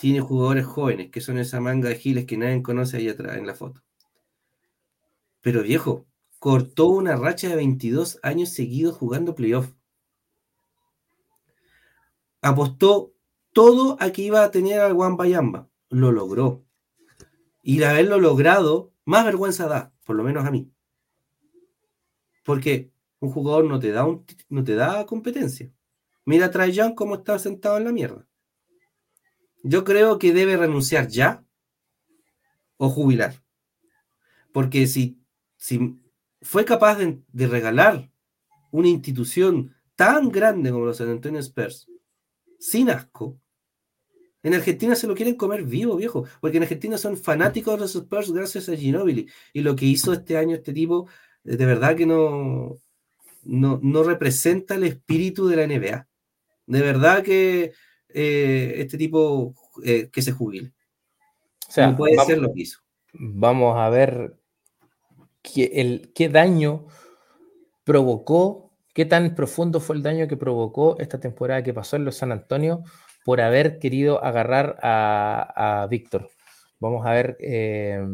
Tiene 0.00 0.20
jugadores 0.20 0.66
jóvenes, 0.66 1.10
que 1.12 1.20
son 1.20 1.38
esa 1.38 1.60
manga 1.60 1.88
de 1.88 1.96
giles 1.96 2.26
que 2.26 2.36
nadie 2.36 2.60
conoce 2.62 2.96
ahí 2.96 3.08
atrás 3.08 3.36
en 3.36 3.46
la 3.46 3.54
foto. 3.54 3.83
Pero 5.44 5.62
viejo, 5.62 6.06
cortó 6.38 6.86
una 6.86 7.16
racha 7.16 7.50
de 7.50 7.56
22 7.56 8.18
años 8.22 8.48
seguidos 8.48 8.96
jugando 8.96 9.34
playoff. 9.34 9.74
Apostó 12.40 13.12
todo 13.52 13.98
a 14.00 14.10
que 14.10 14.22
iba 14.22 14.42
a 14.42 14.50
tener 14.50 14.80
al 14.80 14.94
Bayamba. 14.94 15.68
Lo 15.90 16.12
logró. 16.12 16.64
Y 17.62 17.76
de 17.76 17.84
haberlo 17.84 18.18
logrado, 18.18 18.94
más 19.04 19.26
vergüenza 19.26 19.68
da, 19.68 19.92
por 20.04 20.16
lo 20.16 20.24
menos 20.24 20.46
a 20.46 20.50
mí. 20.50 20.72
Porque 22.42 22.90
un 23.20 23.30
jugador 23.30 23.66
no 23.66 23.78
te 23.78 23.92
da, 23.92 24.06
no 24.48 24.64
te 24.64 24.74
da 24.74 25.04
competencia. 25.04 25.70
Mira 26.24 26.46
a 26.46 26.50
Trajan 26.50 26.94
cómo 26.94 27.16
está 27.16 27.38
sentado 27.38 27.76
en 27.76 27.84
la 27.84 27.92
mierda. 27.92 28.26
Yo 29.62 29.84
creo 29.84 30.18
que 30.18 30.32
debe 30.32 30.56
renunciar 30.56 31.08
ya 31.08 31.44
o 32.78 32.88
jubilar. 32.88 33.42
Porque 34.50 34.86
si 34.86 35.23
si 35.64 35.98
fue 36.42 36.66
capaz 36.66 36.98
de, 36.98 37.46
regalar 37.46 38.10
una 38.70 38.88
institución 38.88 39.74
tan 39.96 40.28
grande 40.28 40.70
como 40.70 40.84
los 40.84 40.98
San 40.98 41.08
Antonio 41.08 41.40
Spurs, 41.40 41.88
sin 42.58 42.90
asco, 42.90 43.40
en 44.42 44.52
Argentina 44.52 44.94
se 44.94 45.06
lo 45.06 45.14
quieren 45.14 45.36
comer 45.36 45.62
vivo, 45.62 45.96
viejo, 45.96 46.26
porque 46.42 46.58
en 46.58 46.64
Argentina 46.64 46.98
son 46.98 47.16
fanáticos 47.16 47.76
de 47.76 47.80
los 47.80 47.94
Spurs 47.94 48.30
gracias 48.30 48.68
a 48.68 48.76
Ginobili. 48.76 49.26
Y 49.54 49.62
lo 49.62 49.74
que 49.74 49.86
hizo 49.86 50.12
este 50.12 50.36
año 50.36 50.54
este 50.54 50.74
tipo, 50.74 51.08
eh, 51.44 51.56
de 51.56 51.64
verdad 51.64 51.96
que 51.96 52.04
no, 52.04 52.76
no, 53.44 54.02
representa 54.02 54.74
el 54.74 54.84
espíritu 54.84 55.48
de 55.48 55.56
la 55.56 55.66
NBA. 55.66 56.06
De 56.66 56.82
verdad 56.82 57.22
que 57.22 57.72
eh, 58.10 58.74
este 58.76 58.98
tipo 58.98 59.54
eh, 59.82 60.10
que 60.12 60.20
se 60.20 60.32
jubile. 60.32 60.74
O 61.66 61.72
sea, 61.72 61.90
no 61.90 61.96
puede 61.96 62.18
ser 62.18 62.36
lo 62.36 62.52
que 62.52 62.60
hizo. 62.60 62.80
Vamos 63.14 63.78
a 63.78 63.88
ver 63.88 64.43
qué, 65.44 65.70
el, 65.74 66.10
qué 66.14 66.28
daño 66.28 66.86
provocó, 67.84 68.72
qué 68.94 69.04
tan 69.04 69.34
profundo 69.36 69.78
fue 69.78 69.96
el 69.96 70.02
daño 70.02 70.26
que 70.26 70.36
provocó 70.36 70.98
esta 70.98 71.20
temporada 71.20 71.62
que 71.62 71.74
pasó 71.74 71.96
en 71.96 72.04
los 72.04 72.16
San 72.16 72.32
Antonio 72.32 72.82
por 73.24 73.40
haber 73.40 73.78
querido 73.78 74.24
agarrar 74.24 74.78
a, 74.82 75.86
Víctor. 75.88 76.30
Vamos 76.80 77.06
a 77.06 77.12
ver 77.12 77.36
eh, 77.40 78.04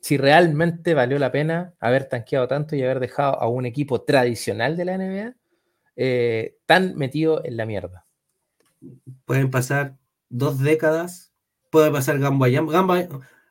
si 0.00 0.16
realmente 0.16 0.94
valió 0.94 1.18
la 1.18 1.30
pena 1.30 1.74
haber 1.80 2.08
tanqueado 2.08 2.48
tanto 2.48 2.74
y 2.74 2.82
haber 2.82 3.00
dejado 3.00 3.40
a 3.40 3.48
un 3.48 3.66
equipo 3.66 4.02
tradicional 4.02 4.76
de 4.76 4.84
la 4.84 4.98
NBA 4.98 5.34
eh, 5.96 6.56
tan 6.66 6.96
metido 6.96 7.44
en 7.44 7.56
la 7.56 7.66
mierda. 7.66 8.06
Pueden 9.24 9.50
pasar 9.50 9.96
dos 10.28 10.58
décadas, 10.58 11.32
puede 11.70 11.90
pasar 11.90 12.18
Gamba, 12.18 12.48
Gamba 12.48 13.08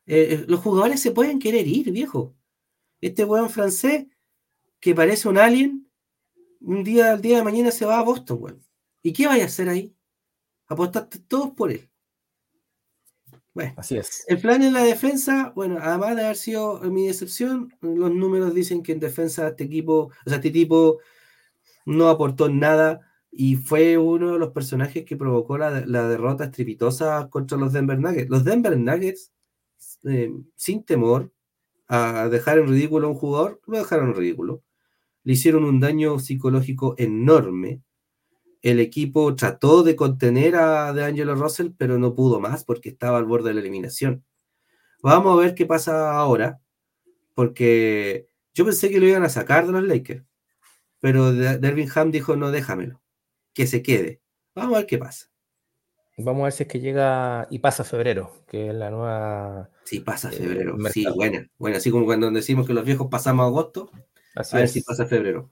eh, 0.07 0.45
los 0.47 0.59
jugadores 0.59 1.01
se 1.01 1.11
pueden 1.11 1.39
querer 1.39 1.67
ir, 1.67 1.91
viejo. 1.91 2.36
Este 3.01 3.25
weón 3.25 3.49
francés 3.49 4.07
que 4.79 4.95
parece 4.95 5.27
un 5.27 5.37
alien, 5.37 5.89
un 6.61 6.83
día 6.83 7.13
al 7.13 7.21
día 7.21 7.37
de 7.37 7.43
mañana 7.43 7.71
se 7.71 7.85
va 7.85 7.99
a 7.99 8.03
Boston, 8.03 8.37
weón. 8.41 8.65
¿Y 9.01 9.13
qué 9.13 9.27
vaya 9.27 9.43
a 9.43 9.47
hacer 9.47 9.69
ahí? 9.69 9.95
Apostaste 10.67 11.19
todos 11.19 11.51
por 11.51 11.71
él. 11.71 11.89
Bueno, 13.53 13.73
así 13.77 13.97
es. 13.97 14.25
El 14.27 14.39
plan 14.39 14.61
en 14.63 14.73
la 14.73 14.83
defensa, 14.83 15.53
bueno, 15.55 15.77
además 15.81 16.15
de 16.17 16.23
haber 16.25 16.35
sido 16.35 16.81
mi 16.81 17.07
decepción, 17.07 17.73
los 17.81 18.11
números 18.13 18.53
dicen 18.53 18.83
que 18.83 18.91
en 18.91 18.99
defensa 18.99 19.47
este 19.47 19.63
equipo, 19.63 20.11
o 20.25 20.29
sea, 20.29 20.35
este 20.35 20.51
tipo 20.51 20.99
no 21.85 22.09
aportó 22.09 22.49
nada 22.49 23.01
y 23.31 23.55
fue 23.55 23.97
uno 23.97 24.33
de 24.33 24.39
los 24.39 24.51
personajes 24.51 25.05
que 25.05 25.15
provocó 25.15 25.57
la, 25.57 25.71
derrota 25.71 26.45
estrepitosa 26.45 27.29
contra 27.29 27.57
los 27.57 27.71
Denver 27.71 27.97
Nuggets. 27.97 28.29
Los 28.29 28.43
Denver 28.43 28.77
Nuggets, 28.77 29.31
eh, 30.03 30.33
sin 30.55 30.83
temor 30.83 31.31
a 31.88 32.29
dejar 32.29 32.59
en 32.59 32.67
ridículo 32.67 33.07
a 33.07 33.11
un 33.11 33.17
jugador, 33.17 33.61
lo 33.67 33.77
dejaron 33.77 34.09
en 34.09 34.15
ridículo. 34.15 34.63
Le 35.23 35.33
hicieron 35.33 35.63
un 35.63 35.79
daño 35.79 36.19
psicológico 36.19 36.95
enorme. 36.97 37.81
El 38.61 38.79
equipo 38.79 39.36
trató 39.36 39.83
de 39.83 39.95
contener 39.95 40.55
a 40.55 40.93
DeAngelo 40.93 41.36
Russell, 41.36 41.71
pero 41.77 41.97
no 41.99 42.15
pudo 42.15 42.39
más 42.39 42.63
porque 42.63 42.89
estaba 42.89 43.17
al 43.17 43.25
borde 43.25 43.49
de 43.49 43.55
la 43.55 43.61
eliminación. 43.61 44.23
Vamos 45.01 45.38
a 45.38 45.41
ver 45.41 45.55
qué 45.55 45.65
pasa 45.65 46.17
ahora, 46.17 46.59
porque 47.36 48.27
yo 48.53 48.65
pensé 48.65 48.89
que 48.89 48.99
lo 48.99 49.07
iban 49.07 49.23
a 49.23 49.29
sacar 49.29 49.67
de 49.67 49.73
los 49.73 49.83
Lakers, 49.83 50.23
pero 50.99 51.31
Dervin 51.31 51.89
Ham 51.93 52.11
dijo, 52.11 52.36
no, 52.36 52.51
déjamelo 52.51 53.01
que 53.55 53.65
se 53.65 53.81
quede. 53.81 54.21
Vamos 54.53 54.75
a 54.75 54.79
ver 54.79 54.88
qué 54.88 54.97
pasa. 54.99 55.31
Vamos 56.18 56.41
a 56.41 56.43
ver 56.45 56.53
si 56.53 56.63
es 56.63 56.70
que 56.70 56.80
llega 56.80 57.47
y 57.49 57.59
pasa 57.59 57.84
febrero, 57.84 58.32
que 58.47 58.70
es 58.70 58.76
la 58.76 58.89
nueva. 58.89 59.70
Sí, 59.84 59.99
pasa 59.99 60.30
eh, 60.30 60.34
febrero. 60.34 60.78
sí, 60.91 61.05
bueno. 61.13 61.45
Bueno, 61.57 61.78
así 61.78 61.91
como 61.91 62.05
cuando 62.05 62.32
decimos 62.32 62.66
que 62.66 62.74
los 62.74 62.86
viejos 62.86 63.07
pasamos 63.09 63.45
agosto, 63.45 63.91
a 64.36 64.57
ver 64.57 64.68
si 64.68 64.82
pasa 64.82 65.05
febrero. 65.05 65.49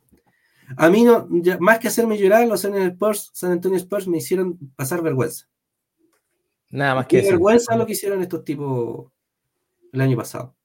A 0.77 0.89
mí, 0.89 1.03
no, 1.03 1.27
más 1.59 1.79
que 1.79 1.89
hacerme 1.89 2.17
llorar, 2.17 2.47
los 2.47 2.61
San 2.61 2.75
Spurs, 2.75 3.31
San 3.33 3.51
Antonio 3.51 3.77
Spurs 3.77 4.07
me 4.07 4.17
hicieron 4.17 4.57
pasar 4.75 5.01
vergüenza. 5.01 5.47
Nada 6.69 6.95
más 6.95 7.07
que 7.07 7.19
eso. 7.19 7.29
vergüenza 7.29 7.75
lo 7.75 7.85
que 7.85 7.91
hicieron 7.91 8.21
estos 8.21 8.45
tipos 8.45 9.11
el 9.91 10.01
año 10.01 10.15
pasado. 10.17 10.55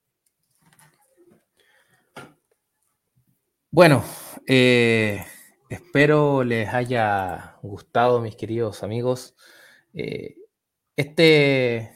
Bueno, 3.70 4.02
eh, 4.46 5.22
Espero 5.68 6.44
les 6.44 6.72
haya 6.72 7.56
gustado, 7.62 8.22
mis 8.22 8.36
queridos 8.36 8.82
amigos, 8.82 9.36
eh, 9.94 10.36
este, 10.96 11.92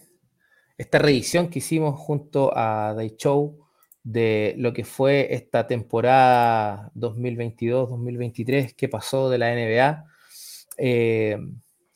esta 0.78 0.98
revisión 0.98 1.48
que 1.48 1.58
hicimos 1.58 1.98
junto 1.98 2.52
a 2.54 2.94
The 2.96 3.16
Show 3.16 3.58
de 4.04 4.54
lo 4.58 4.72
que 4.72 4.84
fue 4.84 5.34
esta 5.34 5.66
temporada 5.66 6.90
2022-2023 6.96 8.74
que 8.74 8.88
pasó 8.88 9.30
de 9.30 9.38
la 9.38 9.54
NBA. 9.54 10.04
Eh, 10.78 11.38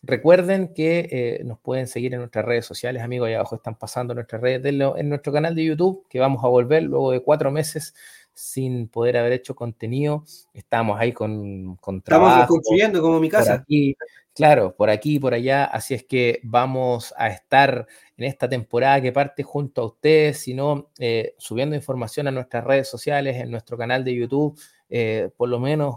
recuerden 0.02 0.72
que 0.72 1.08
eh, 1.10 1.44
nos 1.44 1.58
pueden 1.58 1.88
seguir 1.88 2.14
en 2.14 2.20
nuestras 2.20 2.44
redes 2.44 2.66
sociales, 2.66 3.02
amigos, 3.02 3.28
ahí 3.28 3.34
abajo 3.34 3.56
están 3.56 3.76
pasando 3.76 4.14
nuestras 4.14 4.40
redes, 4.40 4.64
en 4.64 5.08
nuestro 5.08 5.32
canal 5.32 5.54
de 5.54 5.64
YouTube, 5.64 6.06
que 6.08 6.20
vamos 6.20 6.44
a 6.44 6.48
volver 6.48 6.84
luego 6.84 7.10
de 7.10 7.22
cuatro 7.22 7.50
meses 7.50 7.94
sin 8.34 8.88
poder 8.88 9.16
haber 9.16 9.32
hecho 9.32 9.54
contenido. 9.54 10.24
Estamos 10.52 11.00
ahí 11.00 11.12
con, 11.12 11.76
con 11.76 12.02
trabajo. 12.02 12.42
Estamos 12.42 12.48
construyendo 12.48 13.00
como 13.00 13.18
mi 13.18 13.30
casa. 13.30 13.54
Aquí, 13.54 13.96
claro, 14.36 14.76
por 14.76 14.90
aquí 14.90 15.16
y 15.16 15.18
por 15.18 15.34
allá. 15.34 15.64
Así 15.64 15.94
es 15.94 16.04
que 16.04 16.40
vamos 16.44 17.12
a 17.16 17.28
estar 17.28 17.86
en 18.16 18.24
esta 18.24 18.48
temporada 18.48 19.00
que 19.00 19.12
parte 19.12 19.42
junto 19.42 19.82
a 19.82 19.86
ustedes, 19.86 20.38
sino 20.38 20.90
eh, 20.98 21.34
subiendo 21.38 21.74
información 21.74 22.28
a 22.28 22.30
nuestras 22.30 22.64
redes 22.64 22.88
sociales, 22.88 23.36
en 23.36 23.50
nuestro 23.50 23.76
canal 23.76 24.04
de 24.04 24.14
YouTube, 24.14 24.58
eh, 24.88 25.30
por 25.36 25.48
lo 25.48 25.58
menos 25.58 25.96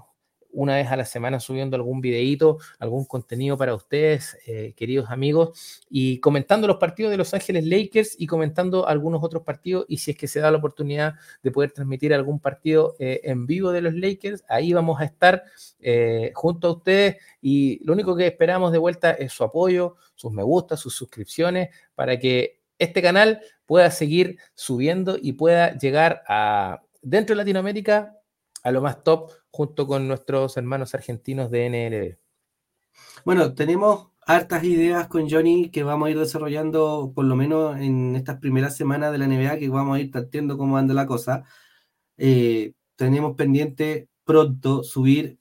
una 0.51 0.75
vez 0.75 0.87
a 0.87 0.97
la 0.97 1.05
semana 1.05 1.39
subiendo 1.39 1.75
algún 1.75 2.01
videíto, 2.01 2.57
algún 2.79 3.05
contenido 3.05 3.57
para 3.57 3.75
ustedes, 3.75 4.37
eh, 4.45 4.73
queridos 4.75 5.09
amigos, 5.09 5.83
y 5.89 6.19
comentando 6.19 6.67
los 6.67 6.77
partidos 6.77 7.11
de 7.11 7.17
Los 7.17 7.33
Ángeles 7.33 7.65
Lakers 7.65 8.15
y 8.17 8.27
comentando 8.27 8.87
algunos 8.87 9.23
otros 9.23 9.43
partidos. 9.43 9.85
Y 9.87 9.97
si 9.97 10.11
es 10.11 10.17
que 10.17 10.27
se 10.27 10.39
da 10.39 10.51
la 10.51 10.57
oportunidad 10.57 11.15
de 11.43 11.51
poder 11.51 11.71
transmitir 11.71 12.13
algún 12.13 12.39
partido 12.39 12.95
eh, 12.99 13.21
en 13.23 13.45
vivo 13.45 13.71
de 13.71 13.81
los 13.81 13.93
Lakers, 13.93 14.43
ahí 14.49 14.73
vamos 14.73 14.99
a 14.99 15.05
estar 15.05 15.43
eh, 15.79 16.31
junto 16.33 16.67
a 16.67 16.71
ustedes. 16.71 17.17
Y 17.41 17.83
lo 17.85 17.93
único 17.93 18.15
que 18.15 18.27
esperamos 18.27 18.71
de 18.71 18.77
vuelta 18.77 19.11
es 19.11 19.33
su 19.33 19.43
apoyo, 19.43 19.95
sus 20.15 20.31
me 20.31 20.43
gusta, 20.43 20.77
sus 20.77 20.95
suscripciones, 20.95 21.69
para 21.95 22.19
que 22.19 22.59
este 22.77 23.01
canal 23.01 23.41
pueda 23.65 23.91
seguir 23.91 24.37
subiendo 24.55 25.17
y 25.21 25.33
pueda 25.33 25.77
llegar 25.77 26.23
a 26.27 26.81
dentro 27.01 27.33
de 27.35 27.37
Latinoamérica 27.37 28.18
a 28.63 28.71
lo 28.71 28.81
más 28.81 29.03
top 29.03 29.31
junto 29.51 29.87
con 29.87 30.07
nuestros 30.07 30.57
hermanos 30.57 30.93
argentinos 30.93 31.49
de 31.51 31.69
NLB. 31.69 32.29
Bueno, 33.25 33.53
tenemos 33.53 34.09
hartas 34.25 34.63
ideas 34.63 35.07
con 35.07 35.29
Johnny 35.29 35.69
que 35.71 35.83
vamos 35.83 36.07
a 36.07 36.11
ir 36.11 36.19
desarrollando 36.19 37.11
por 37.15 37.25
lo 37.25 37.35
menos 37.35 37.79
en 37.79 38.15
estas 38.15 38.39
primeras 38.39 38.75
semanas 38.77 39.11
de 39.11 39.17
la 39.17 39.27
NBA 39.27 39.57
que 39.57 39.69
vamos 39.69 39.97
a 39.97 39.99
ir 39.99 40.11
tanteando 40.11 40.57
cómo 40.57 40.77
anda 40.77 40.93
la 40.93 41.07
cosa. 41.07 41.43
Eh, 42.17 42.73
tenemos 42.95 43.35
pendiente 43.35 44.09
pronto 44.25 44.83
subir 44.83 45.39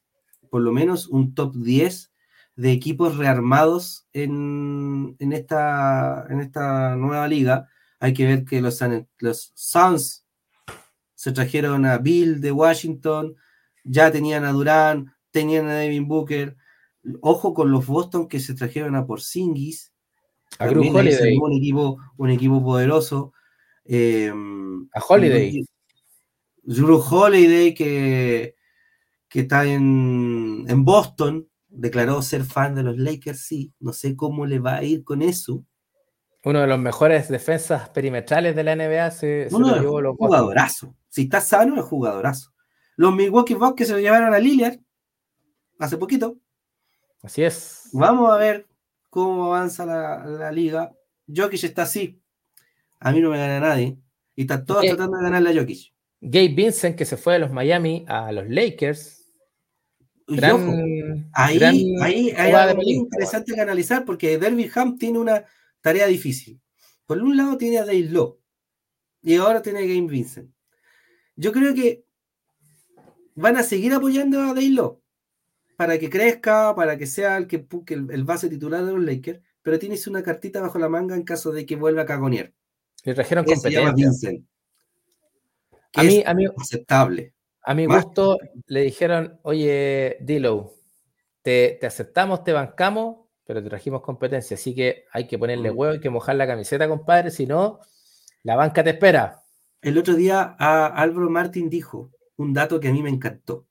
por 0.50 0.62
lo 0.62 0.72
menos 0.72 1.08
un 1.08 1.34
top 1.34 1.54
10 1.54 2.12
de 2.56 2.72
equipos 2.72 3.16
rearmados 3.16 4.08
en, 4.12 5.16
esta, 5.18 6.26
en 6.30 6.40
esta 6.40 6.96
nueva 6.96 7.28
liga. 7.28 7.68
Hay 8.00 8.14
que 8.14 8.26
ver 8.26 8.44
que 8.44 8.60
los, 8.60 8.80
los 9.18 9.52
Suns 9.54 10.24
se 11.18 11.32
trajeron 11.32 11.84
a 11.84 11.98
Bill 11.98 12.40
de 12.40 12.52
Washington, 12.52 13.34
ya 13.82 14.12
tenían 14.12 14.44
a 14.44 14.52
Durán, 14.52 15.12
tenían 15.32 15.66
a 15.66 15.74
Devin 15.74 16.06
Booker. 16.06 16.56
Ojo 17.22 17.54
con 17.54 17.72
los 17.72 17.88
Boston 17.88 18.28
que 18.28 18.38
se 18.38 18.54
trajeron 18.54 18.94
a 18.94 19.04
Porzingis. 19.04 19.92
A 20.60 20.68
Drew 20.68 20.96
Holiday. 20.96 21.36
Un 21.36 21.52
equipo, 21.54 21.98
un 22.18 22.30
equipo 22.30 22.62
poderoso. 22.62 23.32
Em, 23.84 24.88
a 24.94 25.00
Holiday. 25.08 25.64
Drew 26.62 27.00
Holiday 27.00 27.74
que, 27.74 28.54
que 29.28 29.40
está 29.40 29.64
en, 29.64 30.66
en 30.68 30.84
Boston, 30.84 31.48
declaró 31.66 32.22
ser 32.22 32.44
fan 32.44 32.76
de 32.76 32.84
los 32.84 32.96
Lakers, 32.96 33.40
sí. 33.40 33.72
No 33.80 33.92
sé 33.92 34.14
cómo 34.14 34.46
le 34.46 34.60
va 34.60 34.76
a 34.76 34.84
ir 34.84 35.02
con 35.02 35.22
eso. 35.22 35.64
Uno 36.44 36.60
de 36.60 36.66
los 36.66 36.78
mejores 36.78 37.28
defensas 37.28 37.88
perimetrales 37.88 38.54
de 38.54 38.64
la 38.64 38.76
NBA 38.76 39.10
se, 39.10 39.50
se 39.50 39.58
lo 39.58 39.80
llevó 39.80 40.00
los 40.00 40.16
jugadorazo. 40.16 40.94
Si 41.08 41.22
está 41.22 41.40
sano, 41.40 41.76
es 41.78 41.84
jugadorazo. 41.84 42.52
Los 42.96 43.14
Milwaukee 43.14 43.54
Bucks 43.54 43.76
que 43.76 43.84
se 43.84 43.92
lo 43.92 43.98
llevaron 43.98 44.34
a 44.34 44.38
Lillard 44.38 44.78
hace 45.78 45.96
poquito. 45.96 46.36
Así 47.22 47.42
es. 47.42 47.88
Vamos 47.92 48.30
a 48.30 48.36
ver 48.36 48.66
cómo 49.10 49.46
avanza 49.46 49.84
la, 49.84 50.52
liga. 50.52 50.92
Jokic 51.26 51.64
está 51.64 51.82
así. 51.82 52.20
A 53.00 53.12
mí 53.12 53.20
no 53.20 53.30
me 53.30 53.38
gana 53.38 53.60
nadie. 53.60 53.98
Y 54.34 54.42
están 54.42 54.64
todos 54.64 54.84
tratando 54.84 55.16
de 55.16 55.24
ganarle 55.24 55.50
a 55.50 55.60
Jokic. 55.60 55.92
Gabe 56.20 56.48
Vincent, 56.48 56.96
que 56.96 57.04
se 57.04 57.16
fue 57.16 57.34
de 57.34 57.38
los 57.40 57.52
Miami 57.52 58.04
a 58.08 58.32
los 58.32 58.48
Lakers. 58.48 59.30
ahí, 61.32 61.62
ahí 62.02 62.30
hay 62.30 62.52
algo 62.52 62.76
muy 62.76 62.92
interesante 62.92 63.54
que 63.54 63.60
analizar 63.60 64.04
porque 64.04 64.38
Derby 64.38 64.70
Ham 64.74 64.98
tiene 64.98 65.18
una 65.18 65.44
tarea 65.80 66.06
difícil. 66.06 66.60
Por 67.06 67.22
un 67.22 67.36
lado 67.36 67.56
tiene 67.56 67.78
a 67.78 67.84
Lowe 67.86 68.38
y 69.22 69.36
ahora 69.36 69.62
tiene 69.62 69.80
a 69.80 69.82
Game 69.82 70.08
Vincent. 70.08 70.50
Yo 71.36 71.52
creo 71.52 71.74
que 71.74 72.04
van 73.34 73.56
a 73.56 73.62
seguir 73.62 73.92
apoyando 73.94 74.40
a 74.40 74.54
Dale 74.54 74.98
para 75.76 75.98
que 75.98 76.10
crezca, 76.10 76.74
para 76.74 76.98
que 76.98 77.06
sea 77.06 77.36
el 77.36 77.46
que 77.46 77.64
el, 77.88 78.24
base 78.24 78.48
titular 78.48 78.84
de 78.84 78.92
los 78.92 79.04
Lakers, 79.04 79.40
pero 79.62 79.78
tienes 79.78 80.06
una 80.08 80.22
cartita 80.22 80.60
bajo 80.60 80.78
la 80.78 80.88
manga 80.88 81.14
en 81.14 81.22
caso 81.22 81.52
de 81.52 81.64
que 81.64 81.76
vuelva 81.76 82.02
a 82.02 82.06
cagonear. 82.06 82.52
Le 83.04 83.14
trajeron 83.14 83.44
competencia. 83.44 84.30
a 85.94 86.02
mí, 86.02 86.22
a 86.26 86.34
mí, 86.34 86.46
aceptable. 86.56 87.32
A 87.62 87.74
mi 87.74 87.86
gusto 87.86 88.38
le 88.66 88.82
dijeron, 88.82 89.38
oye, 89.42 90.16
Dilo, 90.20 90.74
te, 91.42 91.78
te 91.80 91.86
aceptamos, 91.86 92.42
te 92.42 92.52
bancamos, 92.52 93.27
pero 93.48 93.64
trajimos 93.64 94.02
competencia, 94.02 94.54
así 94.56 94.74
que 94.74 95.06
hay 95.10 95.26
que 95.26 95.38
ponerle 95.38 95.72
mm. 95.72 95.78
huevo, 95.78 95.94
hay 95.94 96.00
que 96.00 96.10
mojar 96.10 96.36
la 96.36 96.46
camiseta, 96.46 96.86
compadre, 96.86 97.30
si 97.30 97.46
no, 97.46 97.80
la 98.42 98.56
banca 98.56 98.84
te 98.84 98.90
espera. 98.90 99.42
el 99.80 99.96
otro 99.96 100.14
día 100.14 100.54
a 100.58 100.88
Álvaro 100.88 101.30
Martín 101.30 101.70
dijo 101.70 102.12
un 102.36 102.52
dato 102.52 102.78
que 102.78 102.88
a 102.88 102.92
mí 102.92 103.02
me 103.02 103.08
encantó. 103.08 103.66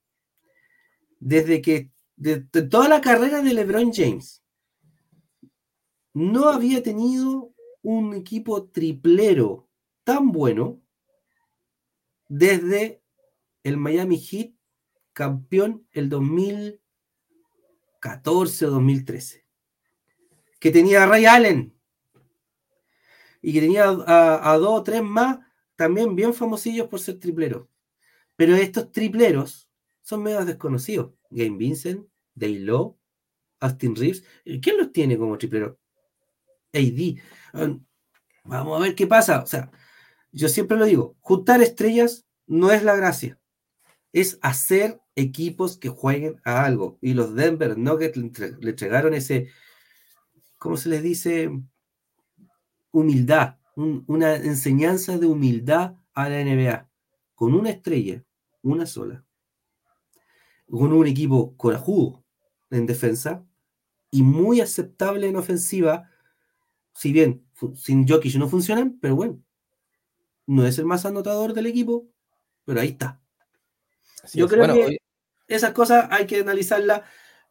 Desde 1.20 1.62
que, 1.62 1.92
de, 2.16 2.40
toda 2.40 2.90
la 2.90 3.02
carrera 3.02 3.44
de 3.44 3.54
LeBron 3.54 3.94
James, 3.94 4.44
no 6.12 6.50
había 6.50 6.82
tenido 6.82 7.54
un 7.84 8.16
equipo 8.16 8.70
triplero 8.70 9.70
tan 10.04 10.32
bueno 10.32 10.82
desde 12.28 13.04
el 13.62 13.78
Miami 13.78 14.18
Heat 14.18 14.56
campeón 15.14 15.88
el 15.92 16.10
2014 16.10 18.66
o 18.66 18.72
2013. 18.72 19.47
Que 20.60 20.72
tenía 20.72 21.04
a 21.04 21.06
Ray 21.06 21.26
Allen 21.26 21.78
y 23.42 23.54
que 23.54 23.62
tenía 23.62 23.86
a, 23.86 24.58
dos 24.58 24.80
o 24.80 24.84
tres 24.84 25.04
más 25.04 25.40
también 25.76 26.16
bien 26.16 26.34
famosillos 26.34 26.88
por 26.88 27.00
ser 27.00 27.20
tripleros. 27.20 27.68
Pero 28.36 28.56
estos 28.56 28.92
tripleros 28.92 29.70
son 30.02 30.24
medios 30.24 30.46
desconocidos. 30.46 31.14
Game 31.30 31.58
Vincent, 31.58 32.08
Day 32.34 32.60
Low, 32.60 32.98
Austin 33.60 33.96
Reeves. 33.96 34.24
¿Quién 34.62 34.78
los 34.78 34.92
tiene 34.92 35.18
como 35.18 35.38
tripleros? 35.38 35.78
AD. 36.74 37.22
Um, 37.54 37.86
vamos 38.44 38.80
a 38.80 38.84
ver 38.84 38.96
qué 38.96 39.08
pasa. 39.08 39.42
O 39.42 39.48
sea, 39.48 39.72
yo 40.32 40.50
siempre 40.50 40.78
lo 40.78 40.86
digo, 40.86 41.16
juntar 41.22 41.62
estrellas 41.62 42.26
no 42.46 42.72
es 42.72 42.84
la 42.84 42.96
gracia. 42.96 43.40
Es 44.14 44.40
hacer 44.42 45.00
equipos 45.16 45.78
que 45.78 45.90
jueguen 45.90 46.42
a 46.44 46.66
algo. 46.66 46.98
Y 47.02 47.14
los 47.14 47.36
Denver 47.36 47.78
Nuggets 47.78 48.18
le, 48.18 48.70
entregaron 48.70 49.14
ese, 49.14 49.50
¿cómo 50.68 50.76
se 50.76 50.90
les 50.90 51.02
dice? 51.02 51.50
Humildad 52.92 53.56
una 53.78 54.36
enseñanza 54.36 55.18
de 55.18 55.26
humildad 55.26 55.96
a 56.14 56.28
la 56.28 56.44
NBA, 56.44 56.90
con 57.36 57.54
una 57.54 57.70
estrella, 57.70 58.22
una 58.64 58.86
sola, 58.86 59.24
con 60.70 60.92
un 60.92 61.08
equipo 61.08 61.56
corajudo 61.56 62.26
en 62.70 62.86
defensa 62.86 63.46
y 64.12 64.24
muy 64.24 64.60
aceptable 64.60 65.30
en 65.30 65.38
ofensiva, 65.38 66.12
si 66.94 67.14
bien 67.14 67.48
sin 67.76 68.06
Jokic 68.06 68.36
no 68.36 68.50
funcionan, 68.50 69.00
pero 69.00 69.16
bueno, 69.16 69.42
no 70.48 70.68
es 70.68 70.78
el 70.80 70.86
más 70.86 71.06
anotador 71.06 71.54
del 71.54 71.68
equipo, 71.68 72.10
pero 72.66 72.82
ahí 72.82 72.90
está. 72.90 73.22
Yo 74.34 74.50
creo 74.50 74.74
que 74.74 74.98
esas 75.48 75.72
cosas 75.72 76.10
hay 76.12 76.28
que 76.28 76.42
analizarlas. 76.42 77.04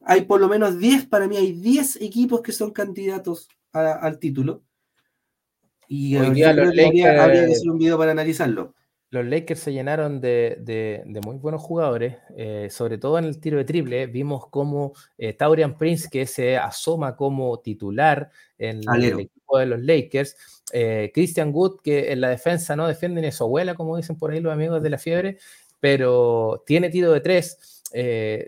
Hay 0.05 0.23
por 0.23 0.41
lo 0.41 0.49
menos 0.49 0.79
10, 0.79 1.07
para 1.07 1.27
mí 1.27 1.37
hay 1.37 1.53
10 1.53 2.03
equipos 2.03 2.41
que 2.43 2.53
son 2.53 2.71
candidatos 2.71 3.49
al 3.73 4.19
título. 4.19 4.63
Y 5.89 6.17
hoy 6.17 6.31
día 6.31 6.53
los 6.53 6.75
Lakers, 6.75 7.21
habría 7.21 7.47
que 7.47 7.53
hacer 7.53 7.71
un 7.71 7.79
video 7.79 7.99
para 7.99 8.13
analizarlo. 8.13 8.75
Los 9.11 9.25
Lakers 9.25 9.61
se 9.61 9.73
llenaron 9.73 10.21
de, 10.21 11.03
muy 11.25 11.37
buenos 11.37 11.63
jugadores, 11.63 12.17
eh, 12.37 12.69
sobre 12.71 12.99
todo 12.99 13.19
en 13.19 13.25
el 13.25 13.39
tiro 13.39 13.57
de 13.57 13.65
triple. 13.65 14.07
Vimos 14.07 14.49
como 14.49 14.95
eh, 15.17 15.33
Taurian 15.33 15.79
Prince, 15.79 16.09
que 16.11 16.27
se 16.27 16.57
asoma 16.57 17.15
como 17.15 17.61
titular 17.61 18.31
en 18.59 18.81
el 18.95 19.21
equipo 19.21 19.59
de 19.59 19.67
los 19.67 19.81
Lakers. 19.81 20.37
Eh, 20.73 21.13
Christian 21.15 21.53
Wood, 21.55 21.81
que 21.83 22.11
en 22.13 22.21
la 22.21 22.31
defensa 22.31 22.75
no 22.75 22.89
defiende 22.89 23.21
ni 23.21 23.29
a 23.29 23.33
su 23.33 23.45
abuela, 23.45 23.75
como 23.75 23.97
dicen 23.97 24.19
por 24.19 24.33
ahí 24.33 24.41
los 24.41 24.53
amigos 24.53 24.83
de 24.83 24.91
la 24.91 24.99
fiebre, 24.99 25.39
pero 25.79 26.65
tiene 26.67 26.91
tiro 26.91 27.13
de 27.13 27.21
tres. 27.21 27.83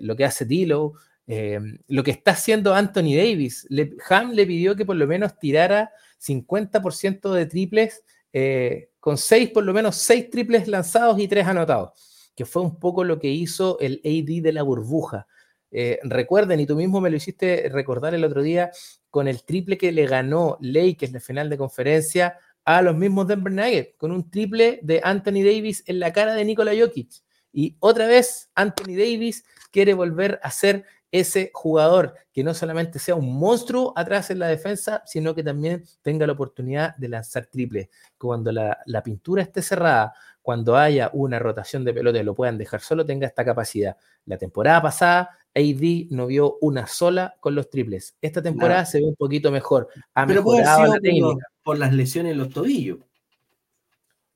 lo 0.01 0.17
que 0.17 0.25
hace 0.25 0.45
Dilo, 0.45 0.95
lo 1.29 2.03
que 2.03 2.11
está 2.11 2.31
haciendo 2.31 2.74
Anthony 2.74 3.14
Davis. 3.16 3.68
Ham 4.09 4.33
le 4.33 4.47
pidió 4.47 4.74
que 4.76 4.87
por 4.87 4.97
lo 4.97 5.07
menos 5.07 5.39
tirara 5.39 5.93
50% 6.18 7.33
de 7.33 7.47
triples, 7.47 8.03
eh, 8.33 8.91
con 9.01 9.18
6, 9.18 9.51
por 9.51 9.64
lo 9.64 9.72
menos 9.72 9.97
6 9.97 10.31
triples 10.31 10.68
lanzados 10.68 11.18
y 11.18 11.29
3 11.29 11.47
anotados, 11.47 12.31
que 12.35 12.45
fue 12.45 12.62
un 12.62 12.79
poco 12.79 13.05
lo 13.05 13.18
que 13.18 13.29
hizo 13.29 13.79
el 13.81 14.01
AD 14.05 14.43
de 14.43 14.53
la 14.53 14.62
burbuja. 14.62 15.26
Eh, 15.70 15.99
recuerden, 16.03 16.61
y 16.61 16.66
tú 16.66 16.76
mismo 16.76 17.01
me 17.01 17.11
lo 17.11 17.16
hiciste 17.16 17.68
recordar 17.70 18.14
el 18.14 18.24
otro 18.24 18.43
día, 18.43 18.70
con 19.11 19.29
el 19.29 19.45
triple 19.45 19.79
que 19.79 19.93
le 19.93 20.07
ganó 20.07 20.57
Lakers 20.61 21.11
en 21.11 21.14
la 21.14 21.20
final 21.20 21.51
de 21.51 21.59
conferencia 21.59 22.39
a 22.64 22.83
los 22.83 22.97
mismos 22.97 23.26
Denver 23.26 23.53
Nuggets, 23.53 23.95
con 23.97 24.12
un 24.12 24.31
triple 24.31 24.81
de 24.83 25.01
Anthony 25.03 25.43
Davis 25.45 25.83
en 25.87 26.01
la 26.01 26.12
cara 26.12 26.35
de 26.35 26.45
Nikola 26.45 26.72
Jokic. 26.79 27.11
Y 27.53 27.76
otra 27.81 28.07
vez, 28.07 28.51
Anthony 28.55 28.95
Davis 28.97 29.45
quiere 29.70 29.95
volver 29.95 30.39
a 30.43 30.51
ser 30.51 30.85
ese 31.11 31.51
jugador 31.55 32.15
que 32.33 32.45
no 32.45 32.55
solamente 32.55 32.99
sea 32.99 33.15
un 33.15 33.39
monstruo 33.39 33.93
atrás 33.97 34.31
en 34.31 34.39
la 34.39 34.49
defensa, 34.49 35.03
sino 35.07 35.35
que 35.35 35.43
también 35.43 35.85
tenga 36.03 36.27
la 36.27 36.35
oportunidad 36.35 36.97
de 36.97 37.09
lanzar 37.09 37.47
triple. 37.47 37.91
Cuando 38.19 38.53
la, 38.53 39.03
pintura 39.03 39.43
esté 39.43 39.63
cerrada, 39.63 40.13
cuando 40.43 40.77
haya 40.77 41.11
una 41.13 41.39
rotación 41.39 41.85
de 41.85 41.95
pelota 41.95 42.19
y 42.19 42.25
lo 42.25 42.35
puedan 42.35 42.59
dejar 42.59 42.81
solo, 42.81 43.07
tenga 43.07 43.27
esta 43.27 43.45
capacidad. 43.45 43.97
La 44.27 44.37
temporada 44.37 44.83
pasada, 44.83 45.31
AD 45.55 46.11
no 46.11 46.27
vio 46.27 46.59
una 46.61 46.87
sola 46.87 47.37
con 47.41 47.55
los 47.55 47.71
triples. 47.71 48.17
Esta 48.21 48.43
temporada 48.43 48.85
se 48.85 49.01
ve 49.01 49.07
un 49.07 49.17
poquito 49.17 49.51
mejor. 49.51 49.89
Ha 50.15 50.27
Pero 50.27 50.45
la 50.45 51.35
por 51.63 51.79
las 51.79 51.93
lesiones 51.93 52.33
en 52.33 52.39
los 52.39 52.49
tobillos. 52.51 52.99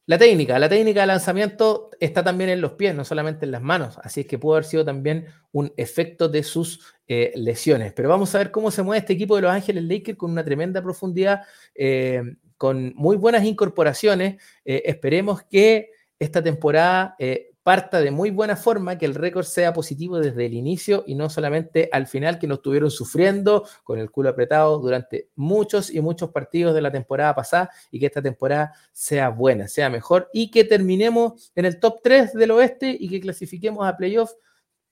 La 0.07 0.18
técnica, 0.18 0.59
la 0.59 0.68
técnica 0.68 1.03
de 1.03 1.07
lanzamiento 1.07 1.90
está 2.00 2.24
también 2.24 2.50
en 2.50 2.61
los 2.61 2.72
pies, 2.72 2.92
no 2.92 3.05
solamente 3.05 3.44
en 3.44 3.53
las 3.53 3.62
manos, 3.62 3.98
así 4.03 4.22
es 4.22 4.26
que 4.26 4.36
pudo 4.36 4.55
haber 4.55 4.64
sido 4.64 4.84
también 4.84 5.26
un 5.53 5.72
efecto 5.76 6.28
de 6.28 6.42
sus 6.42 6.80
eh, 7.07 7.32
lesiones. 7.36 7.92
Pero 7.92 8.09
vamos 8.09 8.34
a 8.34 8.38
ver 8.38 8.50
cómo 8.50 8.72
se 8.72 8.82
mueve 8.82 8.98
este 8.98 9.12
equipo 9.12 9.36
de 9.36 9.42
Los 9.42 9.53
Ángeles 9.53 9.84
Lakers 9.84 10.18
con 10.18 10.32
una 10.32 10.44
tremenda 10.44 10.82
profundidad, 10.82 11.42
eh, 11.76 12.20
con 12.57 12.92
muy 12.96 13.16
buenas 13.16 13.44
incorporaciones. 13.44 14.42
Eh, 14.64 14.82
esperemos 14.86 15.44
que 15.44 15.90
esta 16.18 16.42
temporada 16.42 17.14
parta 17.63 18.01
de 18.01 18.11
muy 18.11 18.31
buena 18.31 18.57
forma, 18.57 18.99
que 18.99 19.07
el 19.07 19.15
récord 19.15 19.45
sea 19.45 19.73
positivo 19.73 20.19
desde 20.19 20.47
el 20.47 20.55
inicio 20.55 21.05
y 21.07 21.15
no 21.15 21.31
solamente 21.31 21.89
al 21.93 22.07
final 22.07 22.39
que 22.39 22.47
nos 22.47 22.59
estuvieron 22.59 22.91
sufriendo 22.91 23.67
con 23.85 23.99
el 23.99 24.11
culo 24.11 24.31
apretado 24.31 24.79
durante 24.79 25.29
muchos 25.37 25.91
y 25.91 26.01
muchos 26.01 26.31
partidos 26.31 26.75
de 26.75 26.83
la 26.83 26.91
temporada 26.91 27.35
pasada 27.35 27.71
y 27.91 28.01
que 28.01 28.07
esta 28.07 28.23
temporada 28.23 28.73
sea 28.93 29.29
buena, 29.29 29.69
sea 29.69 29.91
mejor 29.91 30.29
y 30.33 30.51
que 30.51 30.65
terminemos 30.65 31.53
en 31.55 31.67
el 31.67 31.79
top 31.79 32.01
3 32.03 32.33
del 32.33 32.51
oeste 32.51 32.97
y 32.99 33.09
que 33.09 33.21
clasifiquemos 33.21 33.87
a 33.87 33.97
playoff 33.97 34.33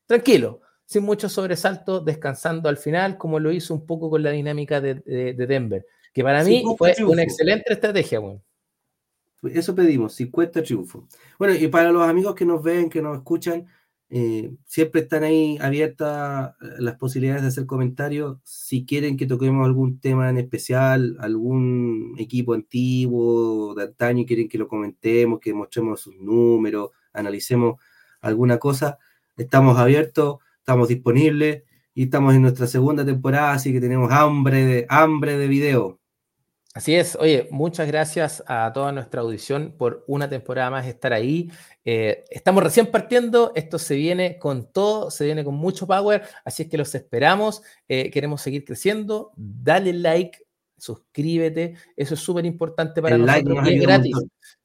tranquilo, 0.07 0.61
sin 0.85 1.03
muchos 1.03 1.33
sobresaltos, 1.33 2.05
descansando 2.05 2.69
al 2.69 2.77
final, 2.77 3.17
como 3.17 3.39
lo 3.39 3.53
hizo 3.53 3.75
un 3.75 3.87
poco 3.87 4.11
con 4.11 4.23
la 4.23 4.31
dinámica 4.31 4.81
de, 4.81 4.95
Denver, 5.35 5.87
que 6.13 6.23
para 6.23 6.45
mí 6.45 6.65
fue 6.77 6.95
una 7.05 7.23
excelente 7.23 7.73
estrategia. 7.73 8.21
Bueno. 8.21 8.43
Eso 9.43 9.75
pedimos, 9.75 10.15
50 10.15 10.63
triunfos. 10.63 11.05
Bueno, 11.39 11.55
y 11.55 11.69
para 11.69 11.93
los 11.93 12.07
amigos 12.07 12.35
que 12.35 12.45
nos 12.45 12.63
ven, 12.63 12.91
que 12.91 13.01
nos 13.01 13.17
escuchan, 13.17 13.67
eh, 14.13 14.53
siempre 14.67 15.03
están 15.03 15.23
ahí 15.23 15.57
abiertas 15.61 16.55
eh, 16.61 16.67
las 16.79 16.97
posibilidades 16.97 17.43
de 17.43 17.49
hacer 17.49 17.67
comentarios. 17.67 18.39
Si 18.43 18.85
quieren 18.85 19.17
que 19.17 19.27
toquemos 19.27 19.65
algún 19.65 20.01
tema 20.01 20.29
en 20.29 20.39
especial, 20.39 21.17
algún 21.21 22.17
equipo 22.19 22.55
antiguo 22.55 23.75
de 23.77 23.85
antaño, 23.85 24.25
quieren 24.27 24.49
que 24.49 24.59
lo 24.59 24.67
comentemos, 24.69 25.39
que 25.41 25.55
mostremos 25.55 26.01
sus 26.01 26.17
números, 26.17 26.91
analicemos 27.13 27.81
alguna 28.21 28.59
cosa, 28.59 28.99
estamos 29.37 29.79
abiertos, 29.79 30.39
estamos 30.59 30.89
disponibles 30.89 31.63
y 31.95 32.05
estamos 32.05 32.35
en 32.35 32.43
nuestra 32.43 32.67
segunda 32.67 33.05
temporada, 33.05 33.53
así 33.53 33.73
que 33.73 33.81
tenemos 33.81 34.11
hambre 34.13 34.65
de, 34.65 34.87
hambre 34.89 35.39
de 35.39 35.49
video. 35.49 36.00
Así 36.73 36.95
es, 36.95 37.17
oye, 37.17 37.49
muchas 37.51 37.89
gracias 37.89 38.45
a 38.47 38.71
toda 38.73 38.93
nuestra 38.93 39.23
audición 39.23 39.75
por 39.77 40.05
una 40.07 40.29
temporada 40.29 40.71
más 40.71 40.87
estar 40.87 41.13
ahí. 41.13 41.51
Eh, 41.85 42.25
estamos 42.31 42.63
recién 42.63 42.87
partiendo, 42.87 43.51
esto 43.57 43.77
se 43.77 43.97
viene 43.97 44.39
con 44.39 44.73
todo, 44.73 45.11
se 45.11 45.25
viene 45.25 45.43
con 45.43 45.57
mucho 45.57 45.89
power, 45.89 46.23
así 46.45 46.63
es 46.63 46.69
que 46.69 46.79
los 46.79 46.95
esperamos, 46.95 47.63
eh, 47.89 48.09
queremos 48.13 48.41
seguir 48.41 48.65
creciendo, 48.65 49.33
dale 49.35 49.93
like, 49.93 50.47
suscríbete, 50.79 51.75
eso 51.97 52.15
es 52.15 52.21
súper 52.21 52.47
importante 52.47 53.03
para 53.03 53.19
nosotros 53.19 53.69
y 53.69 53.75
es 53.75 53.83
gratis. 53.83 54.17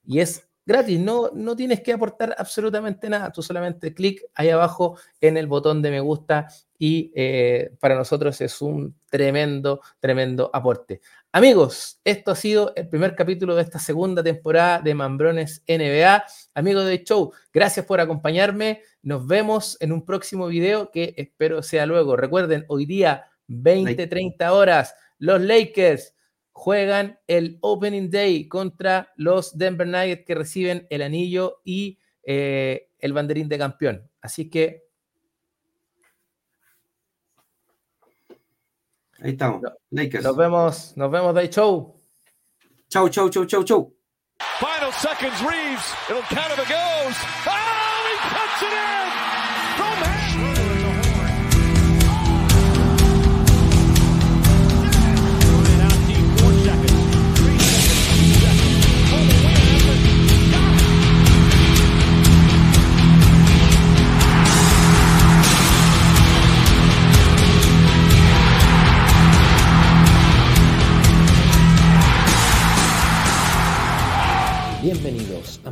Y 0.05 0.19
es 0.19 0.47
gratis, 0.63 0.99
no, 0.99 1.31
no 1.33 1.55
tienes 1.55 1.81
que 1.81 1.93
aportar 1.93 2.35
absolutamente 2.37 3.09
nada, 3.09 3.31
tú 3.31 3.41
solamente 3.41 3.95
clic 3.95 4.21
ahí 4.35 4.49
abajo 4.49 4.97
en 5.21 5.37
el 5.37 5.47
botón 5.47 5.81
de 5.81 5.89
me 5.91 5.99
gusta 6.01 6.47
y 6.77 7.11
eh, 7.15 7.71
para 7.79 7.95
nosotros 7.95 8.39
es 8.41 8.61
un 8.61 8.95
tremendo, 9.09 9.81
tremendo 9.99 10.49
aporte. 10.53 11.01
Amigos, 11.35 11.99
esto 12.05 12.31
ha 12.31 12.35
sido 12.37 12.71
el 12.77 12.87
primer 12.87 13.13
capítulo 13.13 13.55
de 13.55 13.63
esta 13.63 13.77
segunda 13.77 14.23
temporada 14.23 14.79
de 14.79 14.95
Mambrones 14.95 15.65
NBA. 15.67 16.23
Amigos 16.53 16.85
de 16.85 17.03
Show, 17.03 17.33
gracias 17.53 17.85
por 17.85 17.99
acompañarme. 17.99 18.83
Nos 19.01 19.27
vemos 19.27 19.75
en 19.81 19.91
un 19.91 20.05
próximo 20.05 20.47
video 20.47 20.91
que 20.91 21.13
espero 21.17 21.61
sea 21.61 21.85
luego. 21.85 22.15
Recuerden, 22.15 22.63
hoy 22.69 22.85
día 22.85 23.25
20, 23.47 24.07
30 24.07 24.53
horas, 24.53 24.95
los 25.17 25.41
Lakers 25.41 26.15
juegan 26.53 27.19
el 27.27 27.57
Opening 27.59 28.09
Day 28.09 28.47
contra 28.47 29.11
los 29.17 29.57
Denver 29.57 29.87
Nuggets 29.87 30.23
que 30.25 30.35
reciben 30.35 30.87
el 30.89 31.01
anillo 31.01 31.59
y 31.65 31.99
eh, 32.23 32.87
el 32.97 33.11
banderín 33.11 33.49
de 33.49 33.57
campeón. 33.57 34.09
Así 34.21 34.49
que 34.49 34.84
Ahí 39.21 39.31
estamos. 39.31 39.61
Nos 39.91 40.35
vemos, 40.37 40.97
nos 40.97 41.11
vemos 41.11 41.35
de 41.35 41.49
show. 41.49 42.01
Chau, 42.89 43.09
chau, 43.09 43.29
chau, 43.29 43.45
chau, 43.45 43.63
chau. 43.63 43.93
Final 44.59 44.91
seconds, 44.91 45.41
Reeves. 45.41 45.93
It'll 46.09 46.21
count 46.23 46.51
if 46.51 46.59
it 46.59 46.69
goes. 46.69 47.15
Oh, 47.47 47.64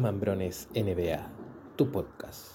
Mambrones 0.04 0.68
NBA, 0.76 1.16
tu 1.80 1.88
podcast. 1.88 2.54